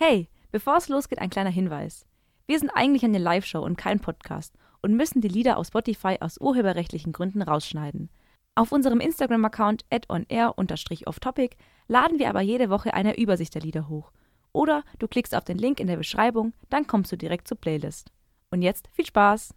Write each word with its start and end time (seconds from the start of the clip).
Hey, 0.00 0.28
bevor 0.52 0.76
es 0.76 0.88
losgeht, 0.88 1.18
ein 1.18 1.28
kleiner 1.28 1.50
Hinweis. 1.50 2.06
Wir 2.46 2.60
sind 2.60 2.70
eigentlich 2.70 3.02
eine 3.02 3.18
Live-Show 3.18 3.58
und 3.58 3.76
kein 3.76 3.98
Podcast 3.98 4.54
und 4.80 4.94
müssen 4.94 5.20
die 5.20 5.26
Lieder 5.26 5.56
auf 5.56 5.66
Spotify 5.66 6.18
aus 6.20 6.40
urheberrechtlichen 6.40 7.12
Gründen 7.12 7.42
rausschneiden. 7.42 8.08
Auf 8.54 8.70
unserem 8.70 9.00
Instagram-Account 9.00 9.86
onair-offtopic 10.08 11.56
laden 11.88 12.20
wir 12.20 12.28
aber 12.28 12.42
jede 12.42 12.70
Woche 12.70 12.94
eine 12.94 13.18
Übersicht 13.18 13.56
der 13.56 13.62
Lieder 13.62 13.88
hoch. 13.88 14.12
Oder 14.52 14.84
du 15.00 15.08
klickst 15.08 15.34
auf 15.34 15.42
den 15.42 15.58
Link 15.58 15.80
in 15.80 15.88
der 15.88 15.96
Beschreibung, 15.96 16.52
dann 16.70 16.86
kommst 16.86 17.10
du 17.10 17.16
direkt 17.16 17.48
zur 17.48 17.58
Playlist. 17.58 18.12
Und 18.52 18.62
jetzt 18.62 18.88
viel 18.92 19.06
Spaß! 19.06 19.52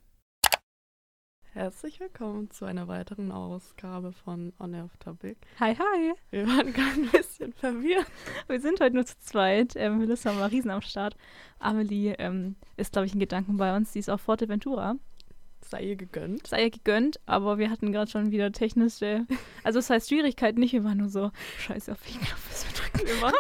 Herzlich 1.54 2.00
willkommen 2.00 2.50
zu 2.50 2.64
einer 2.64 2.88
weiteren 2.88 3.30
Ausgabe 3.30 4.14
von 4.14 4.54
On 4.58 4.74
Air 4.74 4.86
Off 4.86 4.96
Topic. 5.00 5.36
Hi, 5.60 5.76
hi! 5.76 6.14
Wir 6.30 6.48
waren 6.48 6.72
gerade 6.74 6.94
ein 6.94 7.12
bisschen 7.12 7.52
verwirrt. 7.52 8.06
Wir 8.48 8.62
sind 8.62 8.80
heute 8.80 8.96
nur 8.96 9.06
zu 9.06 9.20
zweit. 9.20 9.74
Ähm, 9.76 9.98
Melissa 9.98 10.34
war 10.40 10.50
riesen 10.50 10.72
am 10.72 10.82
Start. 10.82 11.18
Amelie 11.60 12.14
ähm, 12.20 12.56
ist, 12.78 12.94
glaube 12.94 13.08
ich, 13.08 13.14
in 13.14 13.20
Gedanken 13.20 13.58
bei 13.58 13.76
uns. 13.76 13.92
Sie 13.92 14.00
ist 14.00 14.10
auf 14.10 14.22
Forteventura. 14.22 14.96
Sei 15.60 15.84
ihr 15.84 15.98
gegönnt. 15.98 16.48
Sei 16.48 16.64
ihr 16.64 16.72
gegönnt, 16.72 17.20
aber 17.26 17.58
wir 17.58 17.70
hatten 17.70 17.92
gerade 17.92 18.10
schon 18.10 18.32
wieder 18.32 18.54
technische. 18.54 19.28
Also, 19.66 19.80
es 19.80 19.90
heißt 19.90 20.08
Schwierigkeiten 20.08 20.62
nicht. 20.62 20.72
Wir 20.72 20.86
waren 20.86 21.00
nur 21.00 21.10
so, 21.10 21.32
Scheiße, 21.60 21.92
auf 21.92 22.02
welchen 22.06 22.22
Knopf 22.22 22.48
müssen 22.48 22.70
wir 22.70 22.82
drücken? 22.82 23.08
Wir 23.08 23.22
waren, 23.22 23.34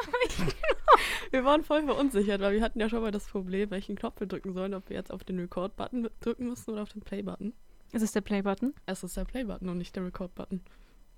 wir 1.31 1.45
waren 1.45 1.63
voll 1.63 1.83
verunsichert, 1.83 2.41
weil 2.41 2.55
wir 2.55 2.61
hatten 2.61 2.81
ja 2.81 2.89
schon 2.89 3.03
mal 3.03 3.11
das 3.11 3.27
Problem, 3.27 3.71
welchen 3.71 3.95
Knopf 3.95 4.19
wir 4.19 4.27
drücken 4.27 4.51
sollen, 4.51 4.73
ob 4.73 4.89
wir 4.89 4.97
jetzt 4.97 5.13
auf 5.13 5.23
den 5.23 5.39
Record-Button 5.39 6.09
drücken 6.19 6.49
müssen 6.49 6.71
oder 6.71 6.81
auf 6.81 6.89
den 6.89 7.03
Play-Button. 7.03 7.53
Ist 7.93 8.03
es 8.03 8.13
der 8.13 8.21
Play-Button? 8.21 8.73
Es 8.85 9.03
ist 9.03 9.17
der 9.17 9.25
Play-Button 9.25 9.67
und 9.67 9.77
nicht 9.77 9.93
der 9.97 10.05
Record-Button. 10.05 10.61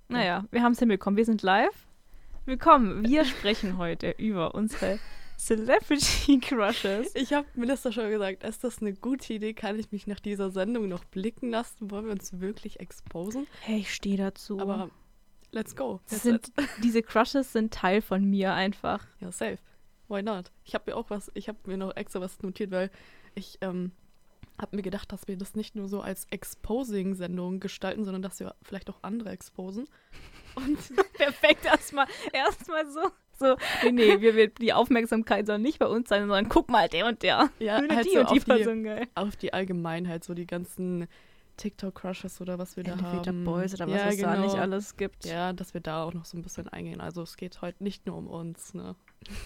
Naja, 0.08 0.44
wir 0.50 0.60
haben 0.64 0.72
es 0.72 0.80
hinbekommen. 0.80 1.16
Wir 1.16 1.24
sind 1.24 1.42
live. 1.42 1.86
Willkommen. 2.46 3.06
Wir 3.06 3.24
sprechen 3.24 3.78
heute 3.78 4.10
über 4.18 4.56
unsere 4.56 4.98
Celebrity 5.38 6.40
Crushes. 6.40 7.14
Ich 7.14 7.32
habe 7.32 7.46
Minister 7.54 7.92
schon 7.92 8.10
gesagt, 8.10 8.42
ist 8.42 8.64
das 8.64 8.80
eine 8.80 8.92
gute 8.92 9.34
Idee? 9.34 9.54
Kann 9.54 9.78
ich 9.78 9.92
mich 9.92 10.08
nach 10.08 10.18
dieser 10.18 10.50
Sendung 10.50 10.88
noch 10.88 11.04
blicken 11.04 11.50
lassen? 11.50 11.92
Wollen 11.92 12.06
wir 12.06 12.12
uns 12.12 12.40
wirklich 12.40 12.80
exposen? 12.80 13.46
Hey, 13.60 13.78
ich 13.78 13.94
stehe 13.94 14.16
dazu. 14.16 14.58
Aber 14.58 14.90
let's 15.52 15.76
go. 15.76 16.00
Sind, 16.06 16.52
diese 16.82 17.02
Crushes 17.02 17.52
sind 17.52 17.72
Teil 17.72 18.02
von 18.02 18.24
mir 18.24 18.52
einfach. 18.52 19.06
Ja, 19.20 19.30
safe. 19.30 19.58
Why 20.08 20.24
not? 20.24 20.50
Ich 20.64 20.74
habe 20.74 20.90
mir 20.90 20.96
auch 20.96 21.08
was, 21.08 21.30
ich 21.34 21.48
habe 21.48 21.58
mir 21.66 21.76
noch 21.76 21.94
extra 21.94 22.20
was 22.20 22.42
notiert, 22.42 22.72
weil 22.72 22.90
ich 23.36 23.58
ähm, 23.60 23.92
habe 24.58 24.76
mir 24.76 24.82
gedacht, 24.82 25.10
dass 25.12 25.26
wir 25.26 25.36
das 25.36 25.54
nicht 25.54 25.74
nur 25.74 25.88
so 25.88 26.00
als 26.00 26.26
Exposing-Sendung 26.30 27.60
gestalten, 27.60 28.04
sondern 28.04 28.22
dass 28.22 28.40
wir 28.40 28.54
vielleicht 28.62 28.88
auch 28.90 28.98
andere 29.02 29.30
exposen. 29.30 29.88
Und 30.54 30.78
perfekt 31.14 31.64
erstmal 31.64 32.06
erstmal 32.32 32.88
so 32.90 33.10
so 33.36 33.56
nee, 33.82 33.90
nee, 33.90 34.20
wir, 34.20 34.36
wir, 34.36 34.48
die 34.48 34.72
Aufmerksamkeit 34.72 35.46
soll 35.46 35.58
nicht 35.58 35.80
bei 35.80 35.86
uns 35.86 36.08
sein, 36.08 36.22
sondern 36.22 36.48
guck 36.48 36.68
mal, 36.68 36.88
der 36.88 37.06
und 37.06 37.22
der. 37.24 37.50
Ja, 37.58 37.80
halt 37.80 38.06
die 38.06 38.10
so 38.10 38.20
und 38.20 38.30
die 38.30 38.38
Person 38.38 38.84
geil. 38.84 39.08
Auf 39.16 39.34
die 39.34 39.52
Allgemeinheit, 39.52 40.22
so 40.22 40.34
die 40.34 40.46
ganzen 40.46 41.08
TikTok-Crushes 41.56 42.40
oder 42.40 42.58
was 42.58 42.76
wir 42.76 42.84
Elevator 42.84 43.22
da 43.22 43.28
haben. 43.28 43.44
Boys 43.44 43.74
oder 43.74 43.88
was 43.88 43.96
ja, 43.96 44.08
es 44.08 44.16
genau. 44.16 44.34
da 44.34 44.40
nicht 44.40 44.54
alles 44.54 44.96
gibt. 44.96 45.24
Ja, 45.24 45.52
dass 45.52 45.74
wir 45.74 45.80
da 45.80 46.04
auch 46.04 46.14
noch 46.14 46.24
so 46.24 46.36
ein 46.36 46.42
bisschen 46.42 46.68
eingehen. 46.68 47.00
Also 47.00 47.22
es 47.22 47.36
geht 47.36 47.62
heute 47.62 47.82
nicht 47.82 48.06
nur 48.06 48.16
um 48.16 48.28
uns, 48.28 48.74
ne? 48.74 48.96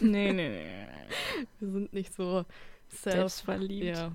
Nee, 0.01 0.33
nee, 0.33 0.49
nee. 0.49 0.89
wir 1.61 1.71
sind 1.71 1.93
nicht 1.93 2.15
so 2.15 2.45
selbstverliebt. 2.89 3.97
Ja, 3.97 4.13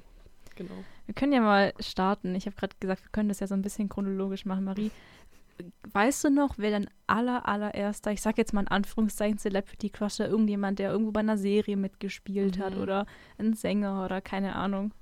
genau. 0.56 0.84
Wir 1.06 1.14
können 1.14 1.34
ja 1.34 1.42
mal 1.42 1.74
starten. 1.80 2.36
Ich 2.36 2.46
habe 2.46 2.56
gerade 2.56 2.76
gesagt, 2.80 3.04
wir 3.04 3.12
können 3.12 3.30
das 3.30 3.40
ja 3.40 3.48
so 3.48 3.56
ein 3.56 3.62
bisschen 3.62 3.90
chronologisch 3.90 4.46
machen. 4.46 4.64
Marie, 4.64 4.92
weißt 5.92 6.26
du 6.26 6.30
noch, 6.30 6.56
wer 6.58 6.72
dein 6.72 6.90
aller, 7.08 7.48
allererster, 7.48 8.12
ich 8.12 8.22
sag 8.22 8.38
jetzt 8.38 8.54
mal 8.54 8.62
in 8.62 8.68
Anführungszeichen, 8.68 9.38
Celebrity 9.38 9.90
Crusher, 9.90 10.28
irgendjemand, 10.28 10.80
der 10.80 10.92
irgendwo 10.92 11.12
bei 11.12 11.20
einer 11.20 11.38
Serie 11.38 11.78
mitgespielt 11.78 12.58
mhm. 12.58 12.64
hat 12.64 12.76
oder 12.76 13.06
ein 13.38 13.54
Sänger 13.54 14.04
oder 14.06 14.22
keine 14.22 14.56
Ahnung? 14.56 14.94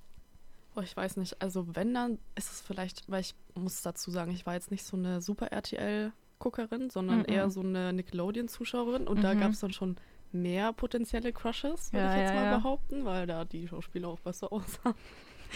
Oh, 0.76 0.82
ich 0.82 0.96
weiß 0.96 1.18
nicht. 1.18 1.42
Also 1.42 1.76
wenn, 1.76 1.94
dann 1.94 2.18
ist 2.36 2.52
es 2.52 2.62
vielleicht, 2.62 3.10
weil 3.10 3.22
ich 3.22 3.36
muss 3.56 3.82
dazu 3.82 4.12
sagen, 4.12 4.32
ich 4.32 4.46
war 4.46 4.54
jetzt 4.54 4.72
nicht 4.72 4.86
so 4.86 4.96
eine 4.96 5.22
super 5.22 5.48
RTL-Guckerin, 5.48 6.90
sondern 6.90 7.20
mhm. 7.20 7.26
eher 7.28 7.50
so 7.50 7.62
eine 7.62 7.94
Nickelodeon-Zuschauerin 7.94 9.08
und 9.08 9.20
mhm. 9.20 9.22
da 9.22 9.34
gab 9.34 9.52
es 9.52 9.60
dann 9.60 9.74
schon 9.74 9.98
mehr 10.32 10.72
potenzielle 10.72 11.34
Crushes, 11.34 11.92
würde 11.92 12.06
ja, 12.06 12.14
ich 12.14 12.22
jetzt 12.22 12.30
ja, 12.30 12.36
mal 12.36 12.46
ja. 12.46 12.58
behaupten, 12.58 13.06
weil 13.06 13.28
da 13.28 13.44
die 13.44 13.68
Schauspieler 13.68 14.08
auch 14.08 14.20
besser 14.20 14.52
aussahen. 14.54 14.96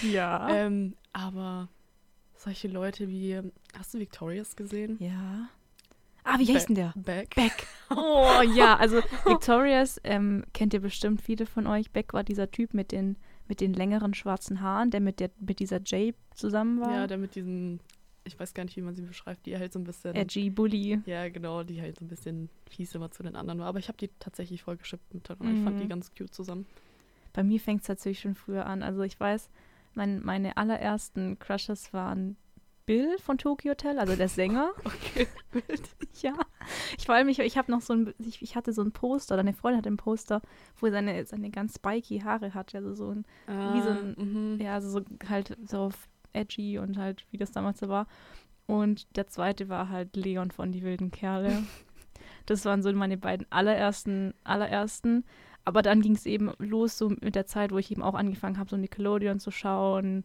Ja. 0.02 0.50
Ähm, 0.50 0.96
aber 1.14 1.70
solche 2.36 2.68
Leute 2.68 3.08
wie, 3.08 3.40
hast 3.78 3.94
du 3.94 4.00
Victorious 4.00 4.56
gesehen? 4.56 4.98
Ja. 5.00 5.50
Ah, 6.26 6.40
wie 6.40 6.52
heißt 6.54 6.70
denn 6.70 6.76
der? 6.76 6.94
Beck. 6.96 7.36
Beck. 7.36 7.68
Oh 7.96 8.42
ja, 8.56 8.76
also 8.78 8.98
Victorious 9.26 10.02
ähm, 10.04 10.44
kennt 10.54 10.74
ihr 10.74 10.80
bestimmt 10.80 11.22
viele 11.22 11.46
von 11.46 11.68
euch. 11.68 11.92
Beck 11.92 12.14
war 12.14 12.24
dieser 12.24 12.50
Typ 12.50 12.74
mit 12.74 12.92
den, 12.92 13.16
mit 13.48 13.62
den 13.62 13.76
längeren 13.76 14.16
schwarzen 14.16 14.60
Haaren, 14.62 14.90
der 14.90 15.02
mit, 15.02 15.20
der 15.20 15.30
mit 15.40 15.60
dieser 15.60 15.80
Jay 15.86 16.16
zusammen 16.34 16.82
war. 16.82 16.92
Ja, 16.92 17.08
der 17.08 17.20
mit 17.20 17.36
diesen, 17.36 17.80
ich 18.24 18.40
weiß 18.40 18.56
gar 18.56 18.66
nicht, 18.66 18.76
wie 18.76 18.82
man 18.82 18.96
sie 18.96 19.04
beschreibt, 19.04 19.46
die 19.46 19.56
halt 19.56 19.72
so 19.72 19.78
ein 19.78 19.84
bisschen. 19.84 20.16
Edgy 20.16 20.50
Bully. 20.50 21.00
Ja, 21.06 21.30
genau, 21.30 21.62
die 21.64 21.80
halt 21.80 22.00
so 22.00 22.06
ein 22.06 22.08
bisschen 22.08 22.50
fies 22.68 22.96
immer 22.96 23.12
zu 23.12 23.22
den 23.22 23.36
anderen 23.36 23.60
war. 23.60 23.68
Aber 23.68 23.78
ich 23.78 23.88
habe 23.88 24.00
die 24.00 24.10
tatsächlich 24.20 24.64
voll 24.64 24.78
geschippt 24.78 25.14
miteinander. 25.14 25.46
Mhm. 25.46 25.58
Ich 25.60 25.64
fand 25.64 25.80
die 25.80 25.88
ganz 25.88 26.12
cute 26.16 26.34
zusammen. 26.34 26.66
Bei 27.34 27.44
mir 27.44 27.60
fängt 27.60 27.82
es 27.82 27.88
tatsächlich 27.88 28.22
schon 28.22 28.36
früher 28.36 28.66
an. 28.66 28.82
Also 28.82 29.04
ich 29.04 29.20
weiß, 29.20 29.50
mein, 29.96 30.24
meine 30.24 30.58
allerersten 30.58 31.40
Crushes 31.40 31.94
waren 31.94 32.38
Bill 32.86 33.18
von 33.18 33.38
Tokyo 33.38 33.72
Hotel, 33.72 33.98
also 33.98 34.16
der 34.16 34.28
Sänger. 34.28 34.72
okay, 34.84 35.28
Bild. 35.52 35.90
ja. 36.22 36.34
Ich 36.98 37.06
freue 37.06 37.26
mich, 37.26 37.40
ich 37.40 37.58
habe 37.58 37.72
noch 37.72 37.82
so 37.82 37.94
ein, 37.94 38.14
ich, 38.20 38.42
ich, 38.42 38.56
hatte 38.56 38.74
so 38.74 38.82
ein 38.82 38.92
Poster, 38.92 39.36
oder 39.36 39.42
eine 39.42 39.54
Freundin 39.54 39.80
hatte 39.80 39.90
ein 39.90 39.98
Poster, 39.98 40.42
wo 40.80 40.86
er 40.86 40.92
seine, 40.92 41.26
seine 41.26 41.50
ganz 41.50 41.76
spiky 41.76 42.20
Haare 42.20 42.54
hat, 42.54 42.76
also 42.76 42.94
so 42.94 43.10
ein, 43.10 43.26
ah, 43.48 43.74
wie 43.74 43.82
so 43.82 43.90
ein, 43.90 44.16
mhm. 44.18 44.62
ja, 44.62 44.76
also 44.76 44.90
so 44.90 45.02
halt 45.28 45.58
so 45.66 45.90
edgy 46.34 46.78
und 46.78 46.98
halt, 46.98 47.26
wie 47.32 47.38
das 47.38 47.52
damals 47.52 47.80
so 47.80 47.90
war. 47.90 48.08
Und 48.68 49.16
der 49.16 49.28
zweite 49.28 49.70
war 49.70 49.90
halt 49.90 50.16
Leon 50.16 50.52
von 50.52 50.72
Die 50.72 50.84
wilden 50.84 51.12
Kerle. 51.12 51.64
das 52.46 52.66
waren 52.66 52.84
so 52.84 52.92
meine 52.94 53.18
beiden 53.18 53.48
allerersten, 53.52 54.34
allerersten. 54.44 55.24
Aber 55.66 55.82
dann 55.82 56.02
ging 56.02 56.16
es 56.16 56.26
eben 56.26 56.52
los, 56.60 56.98
so 56.98 57.10
mit 57.10 57.36
der 57.36 57.48
Zeit, 57.48 57.72
wo 57.72 57.78
ich 57.78 57.92
eben 57.92 58.04
auch 58.04 58.14
angefangen 58.14 58.58
habe, 58.58 58.70
so 58.70 58.78
Nickelodeon 58.78 59.40
zu 59.40 59.52
schauen. 59.52 60.24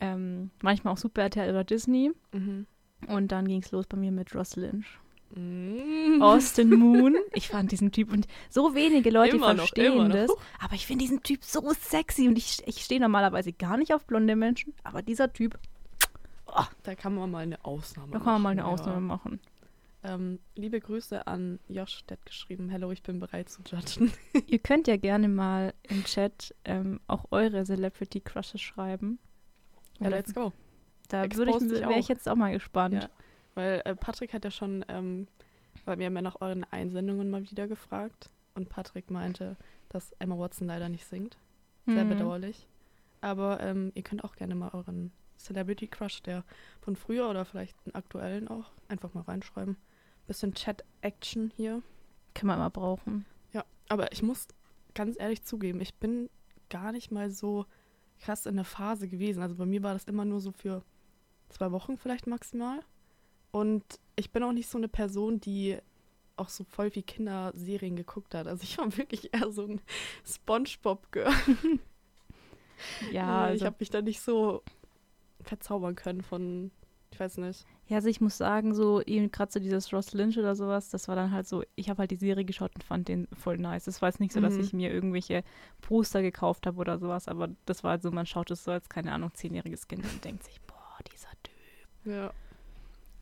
Ähm, 0.00 0.50
manchmal 0.60 0.92
auch 0.92 0.98
Super 0.98 1.22
RTL 1.22 1.50
oder 1.50 1.64
Disney. 1.64 2.10
Mhm. 2.32 2.66
Und 3.06 3.32
dann 3.32 3.46
ging 3.46 3.62
es 3.62 3.70
los 3.70 3.86
bei 3.86 3.96
mir 3.96 4.10
mit 4.10 4.34
Ross 4.34 4.56
Lynch. 4.56 4.98
Mhm. 5.34 6.20
Austin 6.20 6.70
Moon. 6.78 7.16
Ich 7.32 7.48
fand 7.48 7.70
diesen 7.72 7.92
Typ 7.92 8.12
und 8.12 8.26
so 8.50 8.74
wenige 8.74 9.10
Leute 9.10 9.36
immer 9.36 9.54
verstehen 9.54 10.08
noch, 10.08 10.14
das. 10.14 10.30
Aber 10.60 10.74
ich 10.74 10.86
finde 10.86 11.04
diesen 11.04 11.22
Typ 11.22 11.44
so 11.44 11.72
sexy 11.72 12.28
und 12.28 12.36
ich, 12.36 12.62
ich 12.66 12.82
stehe 12.82 13.00
normalerweise 13.00 13.52
gar 13.52 13.76
nicht 13.76 13.94
auf 13.94 14.04
blonde 14.04 14.36
Menschen. 14.36 14.74
Aber 14.82 15.02
dieser 15.02 15.32
Typ. 15.32 15.58
Oh, 16.46 16.64
da 16.82 16.94
kann 16.94 17.14
man 17.14 17.30
mal 17.30 17.42
eine 17.42 17.64
Ausnahme 17.64 18.08
machen. 18.08 18.18
Da 18.18 18.24
kann 18.24 18.32
man 18.34 18.42
mal 18.42 18.50
eine 18.50 18.62
ja. 18.62 18.66
Ausnahme 18.66 19.00
machen. 19.00 19.40
Ähm, 20.08 20.38
liebe 20.54 20.78
Grüße 20.78 21.26
an 21.26 21.58
Josh, 21.68 22.04
der 22.04 22.16
hat 22.18 22.26
geschrieben, 22.26 22.68
hello, 22.68 22.92
ich 22.92 23.02
bin 23.02 23.18
bereit 23.18 23.48
zu 23.48 23.62
judgen. 23.62 24.12
Ihr 24.46 24.58
könnt 24.60 24.86
ja 24.86 24.96
gerne 24.96 25.26
mal 25.28 25.74
im 25.82 26.04
Chat 26.04 26.54
ähm, 26.64 27.00
auch 27.08 27.24
eure 27.32 27.64
Celebrity 27.64 28.20
Crushes 28.20 28.60
schreiben. 28.60 29.18
Ja, 29.98 30.08
let's 30.08 30.32
go. 30.32 30.52
Da 31.08 31.22
wäre 31.22 31.98
ich 31.98 32.08
jetzt 32.08 32.28
auch 32.28 32.36
mal 32.36 32.52
gespannt. 32.52 32.94
Ja, 32.94 33.08
weil 33.54 33.82
äh, 33.84 33.96
Patrick 33.96 34.32
hat 34.32 34.44
ja 34.44 34.50
schon, 34.50 34.84
ähm, 34.88 35.26
weil 35.84 35.98
wir 35.98 36.06
haben 36.06 36.14
ja 36.16 36.22
nach 36.22 36.40
euren 36.40 36.64
Einsendungen 36.64 37.28
mal 37.30 37.48
wieder 37.50 37.66
gefragt 37.66 38.30
und 38.54 38.68
Patrick 38.68 39.10
meinte, 39.10 39.56
dass 39.88 40.12
Emma 40.18 40.38
Watson 40.38 40.66
leider 40.68 40.88
nicht 40.88 41.06
singt. 41.06 41.36
Sehr 41.86 42.04
Mhm. 42.04 42.10
bedauerlich. 42.10 42.66
Aber 43.20 43.60
ähm, 43.60 43.92
ihr 43.94 44.02
könnt 44.02 44.22
auch 44.24 44.36
gerne 44.36 44.54
mal 44.54 44.70
euren 44.72 45.10
Celebrity 45.38 45.86
Crush, 45.86 46.22
der 46.22 46.44
von 46.80 46.96
früher 46.96 47.28
oder 47.28 47.44
vielleicht 47.44 47.76
einen 47.84 47.94
aktuellen 47.94 48.48
auch, 48.48 48.72
einfach 48.88 49.14
mal 49.14 49.22
reinschreiben. 49.22 49.76
Bisschen 50.26 50.54
Chat-Action 50.54 51.52
hier. 51.56 51.82
Kann 52.34 52.46
man 52.48 52.58
mal 52.58 52.68
brauchen. 52.68 53.24
Ja, 53.52 53.64
aber 53.88 54.12
ich 54.12 54.22
muss 54.22 54.48
ganz 54.94 55.16
ehrlich 55.18 55.42
zugeben, 55.42 55.80
ich 55.80 55.94
bin 55.94 56.28
gar 56.68 56.92
nicht 56.92 57.10
mal 57.10 57.30
so 57.30 57.66
krass 58.20 58.46
in 58.46 58.56
der 58.56 58.64
Phase 58.64 59.08
gewesen. 59.08 59.42
Also 59.42 59.54
bei 59.54 59.66
mir 59.66 59.82
war 59.82 59.92
das 59.92 60.04
immer 60.04 60.24
nur 60.24 60.40
so 60.40 60.52
für 60.52 60.82
zwei 61.48 61.70
Wochen 61.72 61.96
vielleicht 61.96 62.26
maximal. 62.26 62.80
Und 63.52 63.84
ich 64.16 64.32
bin 64.32 64.42
auch 64.42 64.52
nicht 64.52 64.68
so 64.68 64.78
eine 64.78 64.88
Person, 64.88 65.40
die 65.40 65.78
auch 66.36 66.48
so 66.48 66.64
voll 66.64 66.94
wie 66.94 67.02
Kinderserien 67.02 67.96
geguckt 67.96 68.34
hat. 68.34 68.46
Also 68.46 68.62
ich 68.64 68.76
war 68.78 68.96
wirklich 68.96 69.32
eher 69.32 69.50
so 69.50 69.66
ein 69.66 69.80
Spongebob-Girl. 70.24 71.32
Ja, 73.10 73.46
Äh, 73.46 73.48
ich 73.48 73.52
also, 73.52 73.66
habe 73.66 73.76
mich 73.80 73.90
da 73.90 74.02
nicht 74.02 74.20
so 74.20 74.62
verzaubern 75.40 75.94
können 75.94 76.22
von, 76.22 76.70
ich 77.10 77.18
weiß 77.20 77.38
nicht. 77.38 77.66
Ja, 77.88 77.96
also 77.96 78.08
ich 78.08 78.20
muss 78.20 78.36
sagen, 78.36 78.74
so 78.74 79.00
eben 79.02 79.30
gerade 79.30 79.52
so 79.52 79.60
dieses 79.60 79.92
Ross 79.92 80.12
Lynch 80.12 80.36
oder 80.38 80.56
sowas, 80.56 80.88
das 80.90 81.06
war 81.08 81.14
dann 81.16 81.30
halt 81.32 81.46
so, 81.46 81.62
ich 81.76 81.88
habe 81.88 81.98
halt 82.00 82.10
die 82.10 82.16
Serie 82.16 82.44
geschaut 82.44 82.72
und 82.74 82.82
fand 82.82 83.06
den 83.08 83.28
voll 83.36 83.58
nice. 83.58 83.86
Es 83.86 84.02
war 84.02 84.08
jetzt 84.08 84.18
nicht 84.20 84.32
so, 84.32 84.40
dass 84.40 84.54
Mhm. 84.54 84.60
ich 84.60 84.72
mir 84.72 84.92
irgendwelche 84.92 85.44
Poster 85.80 86.20
gekauft 86.22 86.66
habe 86.66 86.78
oder 86.78 86.98
sowas, 86.98 87.28
aber 87.28 87.48
das 87.64 87.84
war 87.84 87.92
halt 87.92 88.02
so, 88.02 88.10
man 88.10 88.26
schaut 88.26 88.50
es 88.50 88.64
so 88.64 88.72
als, 88.72 88.88
keine 88.88 89.12
Ahnung, 89.12 89.30
zehnjähriges 89.34 89.86
Kind 89.86 90.04
und 90.04 90.24
denkt 90.24 90.42
sich, 90.44 90.60
boah, 90.62 90.98
dieser 91.12 91.28
Typ. 91.42 91.54
Ja, 92.12 92.32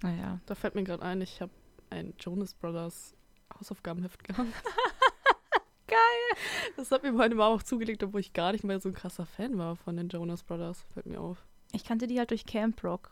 Naja. 0.02 0.40
da 0.46 0.54
fällt 0.54 0.74
mir 0.74 0.84
gerade 0.84 1.02
ein, 1.02 1.20
ich 1.20 1.40
habe 1.42 1.52
ein 1.90 2.14
Jonas 2.18 2.54
Brothers 2.54 3.14
Hausaufgabenheft 3.58 4.24
gehabt. 4.24 4.48
geil. 5.86 6.38
Das 6.76 6.90
hat 6.90 7.02
mir 7.02 7.12
meine 7.12 7.34
Mama 7.34 7.54
auch 7.54 7.62
zugelegt, 7.62 8.02
obwohl 8.02 8.20
ich 8.20 8.32
gar 8.32 8.52
nicht 8.52 8.64
mehr 8.64 8.80
so 8.80 8.88
ein 8.88 8.94
krasser 8.94 9.26
Fan 9.26 9.58
war 9.58 9.76
von 9.76 9.96
den 9.96 10.08
Jonas 10.08 10.42
Brothers. 10.42 10.84
Fällt 10.94 11.06
mir 11.06 11.20
auf. 11.20 11.44
Ich 11.72 11.84
kannte 11.84 12.06
die 12.06 12.18
halt 12.18 12.30
durch 12.30 12.46
Camp 12.46 12.82
Rock. 12.82 13.10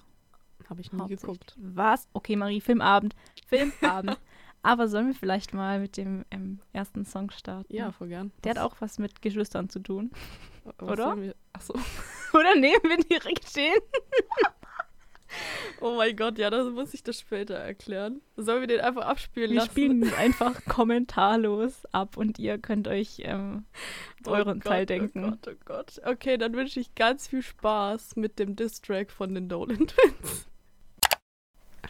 Habe 0.68 0.80
ich 0.80 0.92
nie 0.92 1.06
geguckt. 1.08 1.56
Was? 1.58 2.08
Okay, 2.12 2.36
Marie, 2.36 2.60
Filmabend. 2.60 3.14
Filmabend. 3.46 4.18
Aber 4.62 4.86
sollen 4.86 5.08
wir 5.08 5.14
vielleicht 5.14 5.54
mal 5.54 5.80
mit 5.80 5.96
dem 5.96 6.24
ähm, 6.30 6.60
ersten 6.72 7.04
Song 7.04 7.30
starten? 7.30 7.74
Ja, 7.74 7.90
voll 7.90 8.08
gern. 8.08 8.30
Der 8.44 8.50
hat 8.50 8.58
auch 8.58 8.76
was 8.78 8.98
mit 8.98 9.20
Geschwistern 9.20 9.68
zu 9.68 9.80
tun. 9.80 10.10
Was 10.78 10.88
oder? 10.90 11.20
Wir, 11.20 11.34
achso. 11.52 11.74
Oder 12.32 12.54
nehmen 12.54 12.84
wir 12.84 12.98
direkt 12.98 13.56
den? 13.56 13.80
Oh 15.80 15.96
mein 15.96 16.14
Gott, 16.14 16.38
ja, 16.38 16.50
das 16.50 16.70
muss 16.70 16.94
ich 16.94 17.02
das 17.02 17.18
später 17.18 17.54
erklären. 17.54 18.20
Sollen 18.36 18.60
wir 18.60 18.68
den 18.68 18.80
einfach 18.80 19.06
abspielen 19.06 19.50
Wir 19.50 19.56
lassen? 19.56 19.70
spielen 19.70 20.02
ihn 20.02 20.14
einfach 20.14 20.64
kommentarlos 20.66 21.84
ab 21.86 22.16
und 22.16 22.38
ihr 22.38 22.58
könnt 22.58 22.86
euch 22.86 23.22
ähm, 23.24 23.64
euren 24.24 24.58
oh 24.58 24.68
Teil 24.68 24.82
Gott, 24.82 24.90
denken. 24.90 25.24
Oh 25.24 25.30
Gott, 25.30 25.48
oh 25.48 25.64
Gott. 25.64 26.00
Okay, 26.04 26.36
dann 26.36 26.52
wünsche 26.52 26.78
ich 26.78 26.94
ganz 26.94 27.26
viel 27.26 27.42
Spaß 27.42 28.14
mit 28.14 28.38
dem 28.38 28.54
Distrack 28.54 29.10
von 29.10 29.34
den 29.34 29.48
Dolan 29.48 29.88
Twins. 29.88 30.46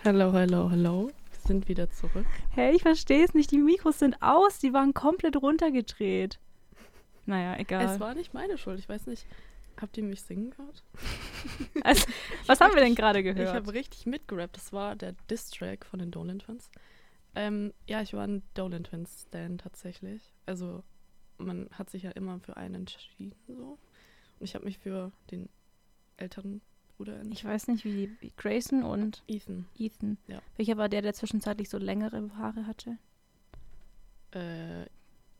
Hello, 0.00 0.32
hello, 0.32 0.68
hello. 0.70 1.08
Wir 1.30 1.38
sind 1.46 1.68
wieder 1.68 1.88
zurück. 1.90 2.26
Hey, 2.50 2.74
ich 2.74 2.82
verstehe 2.82 3.24
es 3.24 3.34
nicht. 3.34 3.50
Die 3.52 3.58
Mikros 3.58 4.00
sind 4.00 4.20
aus. 4.20 4.58
Die 4.58 4.72
waren 4.72 4.94
komplett 4.94 5.36
runtergedreht. 5.36 6.40
Naja, 7.26 7.56
egal. 7.58 7.84
Es 7.84 8.00
war 8.00 8.14
nicht 8.14 8.34
meine 8.34 8.58
Schuld, 8.58 8.80
ich 8.80 8.88
weiß 8.88 9.06
nicht. 9.06 9.26
Habt 9.80 9.96
ihr 9.96 10.02
mich 10.02 10.22
singen 10.22 10.50
gehört? 10.50 10.82
Also, 11.84 12.06
was 12.46 12.60
hab 12.60 12.68
haben 12.68 12.74
wir 12.76 12.82
denn 12.82 12.94
gerade 12.94 13.20
Ich 13.20 13.24
gehört? 13.24 13.54
habe 13.54 13.72
richtig 13.72 14.06
mitgerappt. 14.06 14.56
Das 14.56 14.72
war 14.72 14.96
der 14.96 15.12
Diss-Track 15.30 15.86
von 15.86 15.98
den 16.00 16.10
Dolan 16.10 16.40
Twins. 16.40 16.70
Ähm, 17.34 17.72
ja, 17.86 18.02
ich 18.02 18.12
war 18.12 18.26
ein 18.26 18.42
Dolan 18.54 18.84
Twins 18.84 19.22
Stan 19.28 19.58
tatsächlich. 19.58 20.32
Also 20.46 20.82
man 21.38 21.68
hat 21.72 21.90
sich 21.90 22.02
ja 22.02 22.10
immer 22.10 22.40
für 22.40 22.56
einen 22.56 22.74
entschieden 22.74 23.34
so. 23.46 23.78
Und 24.38 24.44
ich 24.44 24.54
habe 24.54 24.64
mich 24.64 24.78
für 24.78 25.12
den 25.30 25.48
älteren 26.16 26.60
Entschieden. 27.10 27.32
Ich 27.32 27.44
weiß 27.44 27.68
nicht, 27.68 27.84
wie 27.84 28.10
wie 28.20 28.32
Grayson 28.36 28.82
und 28.84 29.22
Ethan. 29.26 29.66
Ethan. 29.76 30.18
Ja. 30.28 30.40
Welcher 30.56 30.76
war 30.76 30.88
der, 30.88 31.02
der 31.02 31.12
zwischenzeitlich 31.14 31.68
so 31.68 31.78
längere 31.78 32.30
Haare 32.36 32.66
hatte? 32.66 32.96
Äh, 34.32 34.84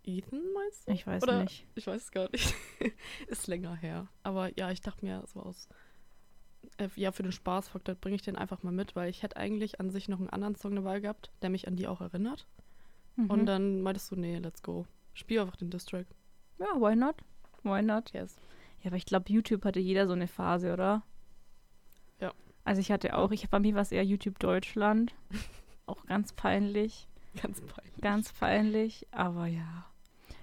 Ethan 0.04 0.40
meinst 0.54 0.88
du? 0.88 0.92
Ich 0.92 1.06
weiß 1.06 1.22
Oder- 1.22 1.42
nicht. 1.44 1.66
Ich 1.74 1.86
weiß 1.86 2.02
es 2.02 2.10
gar 2.10 2.28
nicht. 2.30 2.54
Ist 3.28 3.46
länger 3.46 3.74
her. 3.76 4.08
Aber 4.22 4.56
ja, 4.58 4.70
ich 4.70 4.80
dachte 4.80 5.04
mir 5.04 5.22
so 5.26 5.40
aus. 5.40 5.68
Äh, 6.78 6.88
ja, 6.96 7.12
für 7.12 7.22
den 7.22 7.32
Spaßfaktor 7.32 7.94
bringe 7.94 8.16
ich 8.16 8.22
den 8.22 8.36
einfach 8.36 8.62
mal 8.62 8.72
mit, 8.72 8.94
weil 8.96 9.08
ich 9.10 9.22
hätte 9.22 9.36
eigentlich 9.36 9.80
an 9.80 9.90
sich 9.90 10.08
noch 10.08 10.18
einen 10.18 10.30
anderen 10.30 10.56
Song 10.56 10.74
dabei 10.74 11.00
gehabt, 11.00 11.30
der 11.42 11.50
mich 11.50 11.66
an 11.68 11.76
die 11.76 11.86
auch 11.86 12.00
erinnert. 12.00 12.46
Mhm. 13.16 13.30
Und 13.30 13.46
dann 13.46 13.82
meintest 13.82 14.10
du, 14.10 14.16
nee, 14.16 14.38
let's 14.38 14.62
go. 14.62 14.86
Spiel 15.14 15.40
einfach 15.40 15.56
den 15.56 15.70
Distrack. 15.70 16.06
ja, 16.58 16.66
why 16.76 16.96
not? 16.96 17.16
Why 17.62 17.82
not? 17.82 18.12
Yes. 18.12 18.36
Ja, 18.80 18.88
aber 18.88 18.96
ich 18.96 19.06
glaube, 19.06 19.30
YouTube 19.30 19.64
hatte 19.64 19.78
jeder 19.80 20.06
so 20.08 20.14
eine 20.14 20.26
Phase, 20.26 20.72
oder? 20.72 21.02
Also 22.64 22.80
ich 22.80 22.92
hatte 22.92 23.16
auch, 23.16 23.30
ich 23.32 23.48
bei 23.48 23.58
mir 23.58 23.74
war 23.74 23.82
es 23.82 23.92
eher 23.92 24.04
YouTube 24.04 24.38
Deutschland. 24.38 25.14
auch 25.86 26.04
ganz 26.06 26.32
peinlich. 26.32 27.08
Ganz 27.40 27.60
peinlich. 27.60 28.00
Ganz 28.00 28.32
peinlich, 28.32 29.06
aber 29.10 29.46
ja. 29.46 29.86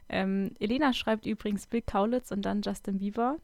Ähm, 0.10 0.52
Elena 0.60 0.94
schreibt 0.94 1.26
übrigens 1.26 1.68
Bill 1.68 1.84
Kaulitz 1.84 2.32
und 2.32 2.42
dann 2.42 2.62
Justin 2.62 2.98
Bieber. 2.98 3.38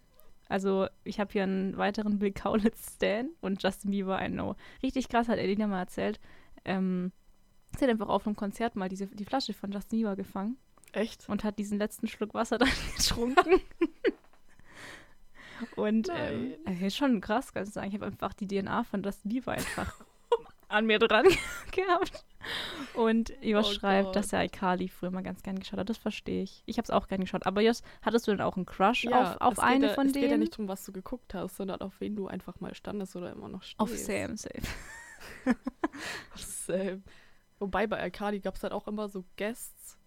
Also 0.48 0.88
ich 1.04 1.20
habe 1.20 1.32
hier 1.32 1.44
einen 1.44 1.78
weiteren 1.78 2.20
Bill 2.20 2.32
Kaulitz-Stan 2.32 3.30
und 3.42 3.62
Justin 3.62 3.92
Bieber, 3.92 4.24
I 4.24 4.30
know. 4.30 4.56
Richtig 4.84 5.10
krass 5.10 5.28
hat 5.28 5.38
Elena 5.38 5.68
mal 5.68 5.80
erzählt. 5.80 6.20
Ähm, 6.66 7.12
sie 7.78 7.86
hat 7.86 7.92
einfach 7.92 8.10
auf 8.10 8.26
einem 8.26 8.36
Konzert 8.36 8.76
mal 8.76 8.90
diese, 8.90 9.08
die 9.08 9.26
Flasche 9.26 9.54
von 9.54 9.72
Justin 9.72 10.00
Bieber 10.00 10.16
gefangen 10.16 10.58
Echt? 10.92 11.28
und 11.30 11.44
hat 11.44 11.60
diesen 11.60 11.78
letzten 11.78 12.08
Schluck 12.08 12.34
Wasser 12.34 12.58
dann 12.60 12.70
getrunken. 12.98 13.62
Und 15.76 16.10
ähm, 16.14 16.54
äh, 16.66 16.88
ist 16.88 16.98
schon 16.98 17.22
krass, 17.22 17.54
kann 17.54 17.64
ich 17.64 17.70
sagen. 17.72 17.88
Ich 17.90 17.94
habe 17.96 18.06
einfach 18.06 18.34
die 18.34 18.48
DNA 18.48 18.84
von 18.84 19.04
Justin 19.04 19.30
Bieber 19.30 19.52
einfach 19.54 19.94
an 20.68 20.86
mir 20.86 21.00
dran 21.00 21.26
gehabt. 21.72 22.26
Und 22.94 23.34
Jos 23.42 23.70
Oh 23.70 23.74
schreibt, 23.74 24.06
Gott. 24.08 24.16
dass 24.18 24.34
er 24.34 24.44
iCarly 24.44 24.88
früher 24.88 25.10
mal 25.12 25.24
ganz 25.24 25.42
gern 25.44 25.58
geschaut 25.60 25.80
hat. 25.80 25.90
Das 25.90 25.98
verstehe 25.98 26.44
ich. 26.44 26.62
Ich 26.66 26.78
habe 26.78 26.84
es 26.84 26.92
auch 26.92 27.08
gern 27.08 27.22
geschaut. 27.22 27.46
Aber 27.46 27.62
Jos, 27.62 27.82
hattest 28.02 28.28
du 28.28 28.32
denn 28.32 28.42
auch 28.42 28.56
einen 28.56 28.66
Crush 28.66 29.08
auf, 29.08 29.42
auf 29.42 29.54
es 29.54 29.60
geht 29.60 29.66
eine 29.66 29.88
ja, 29.88 29.94
von 29.94 30.08
es 30.08 30.14
denen? 30.14 30.22
geht 30.24 30.32
ja 30.32 30.38
nicht 30.38 30.54
darum, 30.54 30.68
was 30.68 30.86
du 30.86 30.92
geguckt 30.92 31.34
hast, 31.34 31.58
sondern 31.58 31.82
auf 31.82 32.00
wen 32.00 32.16
du 32.16 32.28
einfach 32.28 32.60
mal 32.60 32.76
standest 32.76 33.16
oder 33.16 33.32
immer 33.32 33.50
noch 33.50 33.64
stehst. 33.64 33.80
auf 33.80 33.90
Sam, 33.96 34.38
safe. 34.38 34.62
Sam. 36.36 37.04
Wobei 37.60 37.88
bei 37.88 38.02
Arcadi 38.02 38.40
gab 38.40 38.56
es 38.56 38.64
halt 38.64 38.74
auch 38.74 38.88
immer 38.88 39.08
so 39.10 39.24
Guests. 39.38 39.98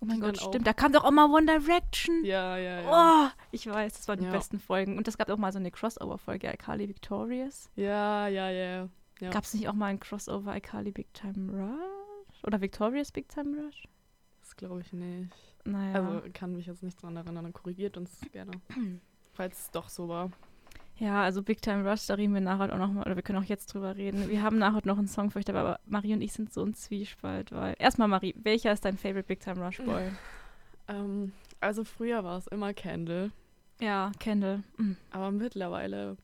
Oh 0.00 0.06
mein 0.06 0.20
Gott, 0.20 0.36
dann 0.36 0.44
auch- 0.44 0.48
stimmt. 0.48 0.66
Da 0.66 0.72
kam 0.72 0.92
doch 0.92 1.04
auch 1.04 1.10
mal 1.10 1.30
One 1.30 1.46
Direction. 1.46 2.24
Ja, 2.24 2.56
ja, 2.56 2.80
ja. 2.80 3.28
Oh, 3.28 3.30
ich 3.52 3.66
weiß, 3.66 3.92
das 3.94 4.08
waren 4.08 4.18
die 4.18 4.26
Ja. 4.26 4.32
besten 4.32 4.58
Folgen. 4.58 4.98
Und 4.98 5.06
es 5.08 5.16
gab 5.16 5.30
auch 5.30 5.36
mal 5.38 5.52
so 5.52 5.58
eine 5.58 5.70
Crossover-Folge, 5.70 6.48
iCarly 6.52 6.88
Victorious. 6.88 7.70
Ja, 7.76 8.26
ja, 8.28 8.50
ja. 8.50 8.88
Ja. 9.20 9.30
Gab 9.30 9.44
es 9.44 9.54
nicht 9.54 9.68
auch 9.68 9.72
mal 9.74 9.86
ein 9.86 10.00
Crossover 10.00 10.56
iCarly 10.56 10.90
Big 10.90 11.12
Time 11.14 11.52
Rush? 11.52 12.44
Oder 12.44 12.60
Victorious 12.60 13.12
Big 13.12 13.28
Time 13.28 13.56
Rush? 13.66 13.86
Das 14.40 14.56
glaube 14.56 14.80
ich 14.80 14.92
nicht. 14.92 15.32
Naja. 15.64 15.94
Also 15.94 16.22
kann 16.34 16.54
mich 16.56 16.66
jetzt 16.66 16.82
nicht 16.82 17.00
dran 17.02 17.16
erinnern. 17.16 17.44
Dann 17.44 17.52
korrigiert 17.52 17.96
uns 17.96 18.20
gerne. 18.32 18.50
Falls 19.32 19.58
es 19.58 19.70
doch 19.70 19.88
so 19.88 20.08
war. 20.08 20.30
Ja, 20.96 21.22
also 21.22 21.42
Big 21.42 21.60
Time 21.60 21.88
Rush, 21.88 22.06
da 22.06 22.14
reden 22.14 22.34
wir 22.34 22.40
nachher 22.40 22.72
auch 22.72 22.78
noch 22.78 22.92
mal, 22.92 23.02
oder 23.02 23.16
wir 23.16 23.22
können 23.22 23.38
auch 23.38 23.48
jetzt 23.48 23.74
drüber 23.74 23.96
reden. 23.96 24.28
Wir 24.28 24.42
haben 24.42 24.58
nachher 24.58 24.82
noch 24.84 24.98
einen 24.98 25.08
Song 25.08 25.30
für 25.30 25.40
euch 25.40 25.44
dabei, 25.44 25.60
aber 25.60 25.80
Marie 25.86 26.14
und 26.14 26.22
ich 26.22 26.32
sind 26.32 26.52
so 26.52 26.64
ein 26.64 26.74
Zwiespalt, 26.74 27.52
weil. 27.52 27.74
Erstmal, 27.78 28.08
Marie, 28.08 28.34
welcher 28.38 28.72
ist 28.72 28.84
dein 28.84 28.96
Favorite 28.96 29.26
Big 29.26 29.40
Time 29.40 29.64
Rush 29.64 29.78
Boy? 29.78 30.10
Ähm, 30.86 31.32
also 31.60 31.82
früher 31.82 32.24
war 32.24 32.36
es 32.36 32.46
immer 32.48 32.74
Candle. 32.74 33.30
ja, 33.80 34.12
Kendall. 34.18 34.62
Mm. 34.76 34.92
Aber 35.12 35.30
mittlerweile. 35.30 36.18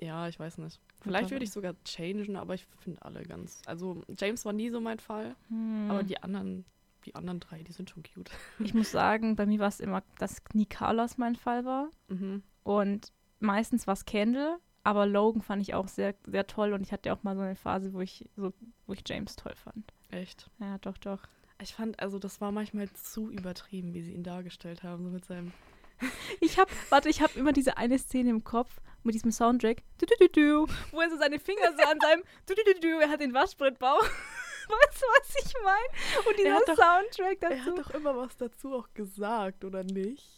Ja, 0.00 0.26
ich 0.26 0.40
weiß 0.40 0.56
nicht. 0.56 0.80
Vielleicht 1.02 1.30
würde 1.30 1.44
ich 1.44 1.50
sogar 1.50 1.74
changen, 1.84 2.36
aber 2.36 2.54
ich 2.54 2.66
finde 2.78 3.02
alle 3.02 3.22
ganz. 3.24 3.60
Also 3.66 4.02
James 4.18 4.44
war 4.46 4.54
nie 4.54 4.70
so 4.70 4.80
mein 4.80 4.98
Fall. 4.98 5.36
Hm. 5.48 5.90
Aber 5.90 6.02
die 6.02 6.22
anderen, 6.22 6.64
die 7.04 7.14
anderen 7.14 7.40
drei, 7.40 7.62
die 7.62 7.72
sind 7.72 7.90
schon 7.90 8.02
cute. 8.02 8.30
ich 8.58 8.74
muss 8.74 8.90
sagen, 8.90 9.36
bei 9.36 9.46
mir 9.46 9.58
war 9.58 9.68
es 9.68 9.80
immer, 9.80 10.02
dass 10.18 10.42
nie 10.54 10.66
Carlos 10.66 11.18
mein 11.18 11.36
Fall 11.36 11.64
war. 11.64 11.90
Mhm. 12.08 12.42
Und 12.62 13.12
meistens 13.40 13.86
war 13.86 13.94
es 13.94 14.04
Kendall, 14.04 14.58
aber 14.84 15.06
Logan 15.06 15.42
fand 15.42 15.62
ich 15.62 15.74
auch 15.74 15.88
sehr, 15.88 16.14
sehr 16.26 16.46
toll 16.46 16.72
und 16.72 16.82
ich 16.82 16.92
hatte 16.92 17.12
auch 17.12 17.22
mal 17.22 17.34
so 17.36 17.42
eine 17.42 17.56
Phase, 17.56 17.92
wo 17.92 18.00
ich 18.00 18.28
so, 18.36 18.52
wo 18.86 18.92
ich 18.92 19.02
James 19.06 19.36
toll 19.36 19.54
fand. 19.56 19.92
Echt. 20.10 20.48
Ja, 20.58 20.78
doch, 20.78 20.98
doch. 20.98 21.20
Ich 21.60 21.74
fand, 21.74 21.98
also 22.00 22.18
das 22.18 22.40
war 22.40 22.52
manchmal 22.52 22.88
zu 22.92 23.30
übertrieben, 23.30 23.94
wie 23.94 24.02
sie 24.02 24.12
ihn 24.12 24.22
dargestellt 24.22 24.82
haben, 24.82 25.04
so 25.04 25.10
mit 25.10 25.24
seinem. 25.24 25.52
Ich 26.40 26.58
hab, 26.58 26.68
warte, 26.90 27.08
ich 27.08 27.22
habe 27.22 27.38
immer 27.38 27.52
diese 27.54 27.78
eine 27.78 27.98
Szene 27.98 28.28
im 28.30 28.44
Kopf 28.44 28.80
mit 29.02 29.14
diesem 29.14 29.32
Soundtrack, 29.32 29.78
du, 29.98 30.04
du, 30.06 30.28
du, 30.28 30.66
wo 30.90 31.00
er 31.00 31.08
so 31.08 31.16
seine 31.16 31.38
Finger 31.38 31.72
so 31.76 31.82
an 31.90 31.98
seinem, 32.00 32.22
du, 32.46 32.54
du, 32.54 32.62
du, 32.74 32.80
du, 32.80 33.00
er 33.00 33.08
hat 33.08 33.20
den 33.20 33.32
Waschbrettbauch. 33.32 34.02
Weißt 34.68 35.00
du, 35.00 35.06
was 35.06 35.44
ich 35.46 35.54
meine? 35.62 36.28
Und 36.28 36.38
dieser 36.38 36.74
Soundtrack 36.76 37.38
Er 37.42 37.50
dazu. 37.50 37.70
hat 37.70 37.78
doch 37.78 37.90
immer 37.94 38.16
was 38.16 38.36
dazu 38.36 38.74
auch 38.74 38.88
gesagt, 38.94 39.64
oder 39.64 39.84
nicht? 39.84 40.35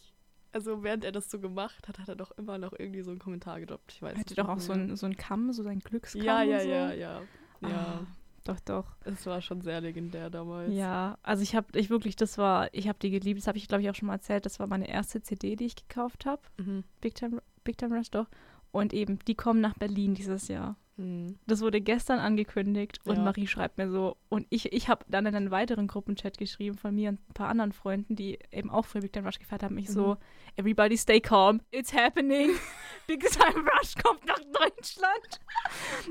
Also 0.51 0.83
während 0.83 1.03
er 1.03 1.11
das 1.11 1.29
so 1.29 1.39
gemacht 1.39 1.87
hat, 1.87 1.99
hat 1.99 2.09
er 2.09 2.15
doch 2.15 2.31
immer 2.37 2.57
noch 2.57 2.73
irgendwie 2.77 3.01
so 3.03 3.11
einen 3.11 3.19
Kommentar 3.19 3.59
gedroppt. 3.59 3.91
Ich 3.93 4.01
weiß 4.01 4.13
er 4.13 4.19
hatte 4.19 4.35
doch 4.35 4.47
auch 4.49 4.55
mehr. 4.55 4.63
so 4.65 4.73
ein, 4.73 4.95
so 4.95 5.05
ein 5.05 5.15
Kamm, 5.15 5.51
so 5.53 5.61
sein 5.63 5.79
Glückskamm. 5.79 6.23
Ja, 6.23 6.41
ja, 6.41 6.59
so. 6.61 6.67
ja, 6.67 6.93
ja. 6.93 7.21
Ja, 7.61 7.69
Ah, 7.69 8.07
doch, 8.45 8.59
doch. 8.61 8.85
es 9.05 9.25
war 9.25 9.41
schon 9.41 9.61
sehr 9.61 9.81
legendär 9.81 10.29
damals. 10.29 10.73
Ja, 10.73 11.17
also 11.23 11.43
ich 11.43 11.55
habe, 11.55 11.77
ich 11.77 11.89
wirklich, 11.89 12.15
das 12.15 12.37
war, 12.37 12.73
ich 12.73 12.87
habe 12.87 12.97
die 12.99 13.11
geliebt. 13.11 13.39
Das 13.39 13.47
habe 13.47 13.57
ich, 13.57 13.67
glaube 13.67 13.83
ich, 13.83 13.89
auch 13.89 13.95
schon 13.95 14.07
mal 14.07 14.13
erzählt. 14.15 14.45
Das 14.45 14.59
war 14.59 14.65
meine 14.67 14.89
erste 14.89 15.21
CD, 15.21 15.55
die 15.55 15.65
ich 15.65 15.75
gekauft 15.75 16.25
habe. 16.25 16.41
Mhm. 16.57 16.83
Big 17.01 17.15
Time, 17.15 17.41
Big 17.63 17.77
Time 17.77 17.95
Rush 17.95 18.09
doch. 18.09 18.27
Und 18.71 18.93
eben, 18.93 19.19
die 19.27 19.35
kommen 19.35 19.61
nach 19.61 19.73
Berlin 19.75 20.13
dieses 20.15 20.47
Jahr. 20.47 20.77
Mhm. 20.99 21.39
Das 21.47 21.61
wurde 21.61 21.79
gestern 21.81 22.19
angekündigt 22.19 22.99
und 23.05 23.15
Ja. 23.15 23.21
Marie 23.23 23.47
schreibt 23.47 23.77
mir 23.77 23.89
so. 23.89 24.17
Und 24.27 24.45
ich, 24.49 24.73
ich 24.73 24.89
habe 24.89 25.05
dann 25.07 25.25
in 25.25 25.33
einen 25.35 25.49
weiteren 25.51 25.87
Gruppenchat 25.87 26.37
geschrieben 26.37 26.77
von 26.77 26.93
mir 26.93 27.09
und 27.09 27.19
ein 27.29 27.33
paar 27.33 27.47
anderen 27.47 27.71
Freunden, 27.71 28.15
die 28.15 28.37
eben 28.51 28.69
auch 28.69 28.85
für 28.85 28.99
Big 28.99 29.13
Time 29.13 29.25
Rush 29.25 29.39
gefeiert 29.39 29.63
haben. 29.63 29.77
Ich 29.77 29.89
so, 29.89 30.15
Mhm. 30.15 30.17
everybody 30.57 30.97
stay 30.97 31.21
calm, 31.21 31.61
it's 31.71 31.93
happening. 31.93 32.49
Big 33.07 33.21
Time 33.21 33.63
Rush 33.79 33.95
kommt 34.03 34.25
nach 34.25 34.39
Deutschland. 34.39 35.39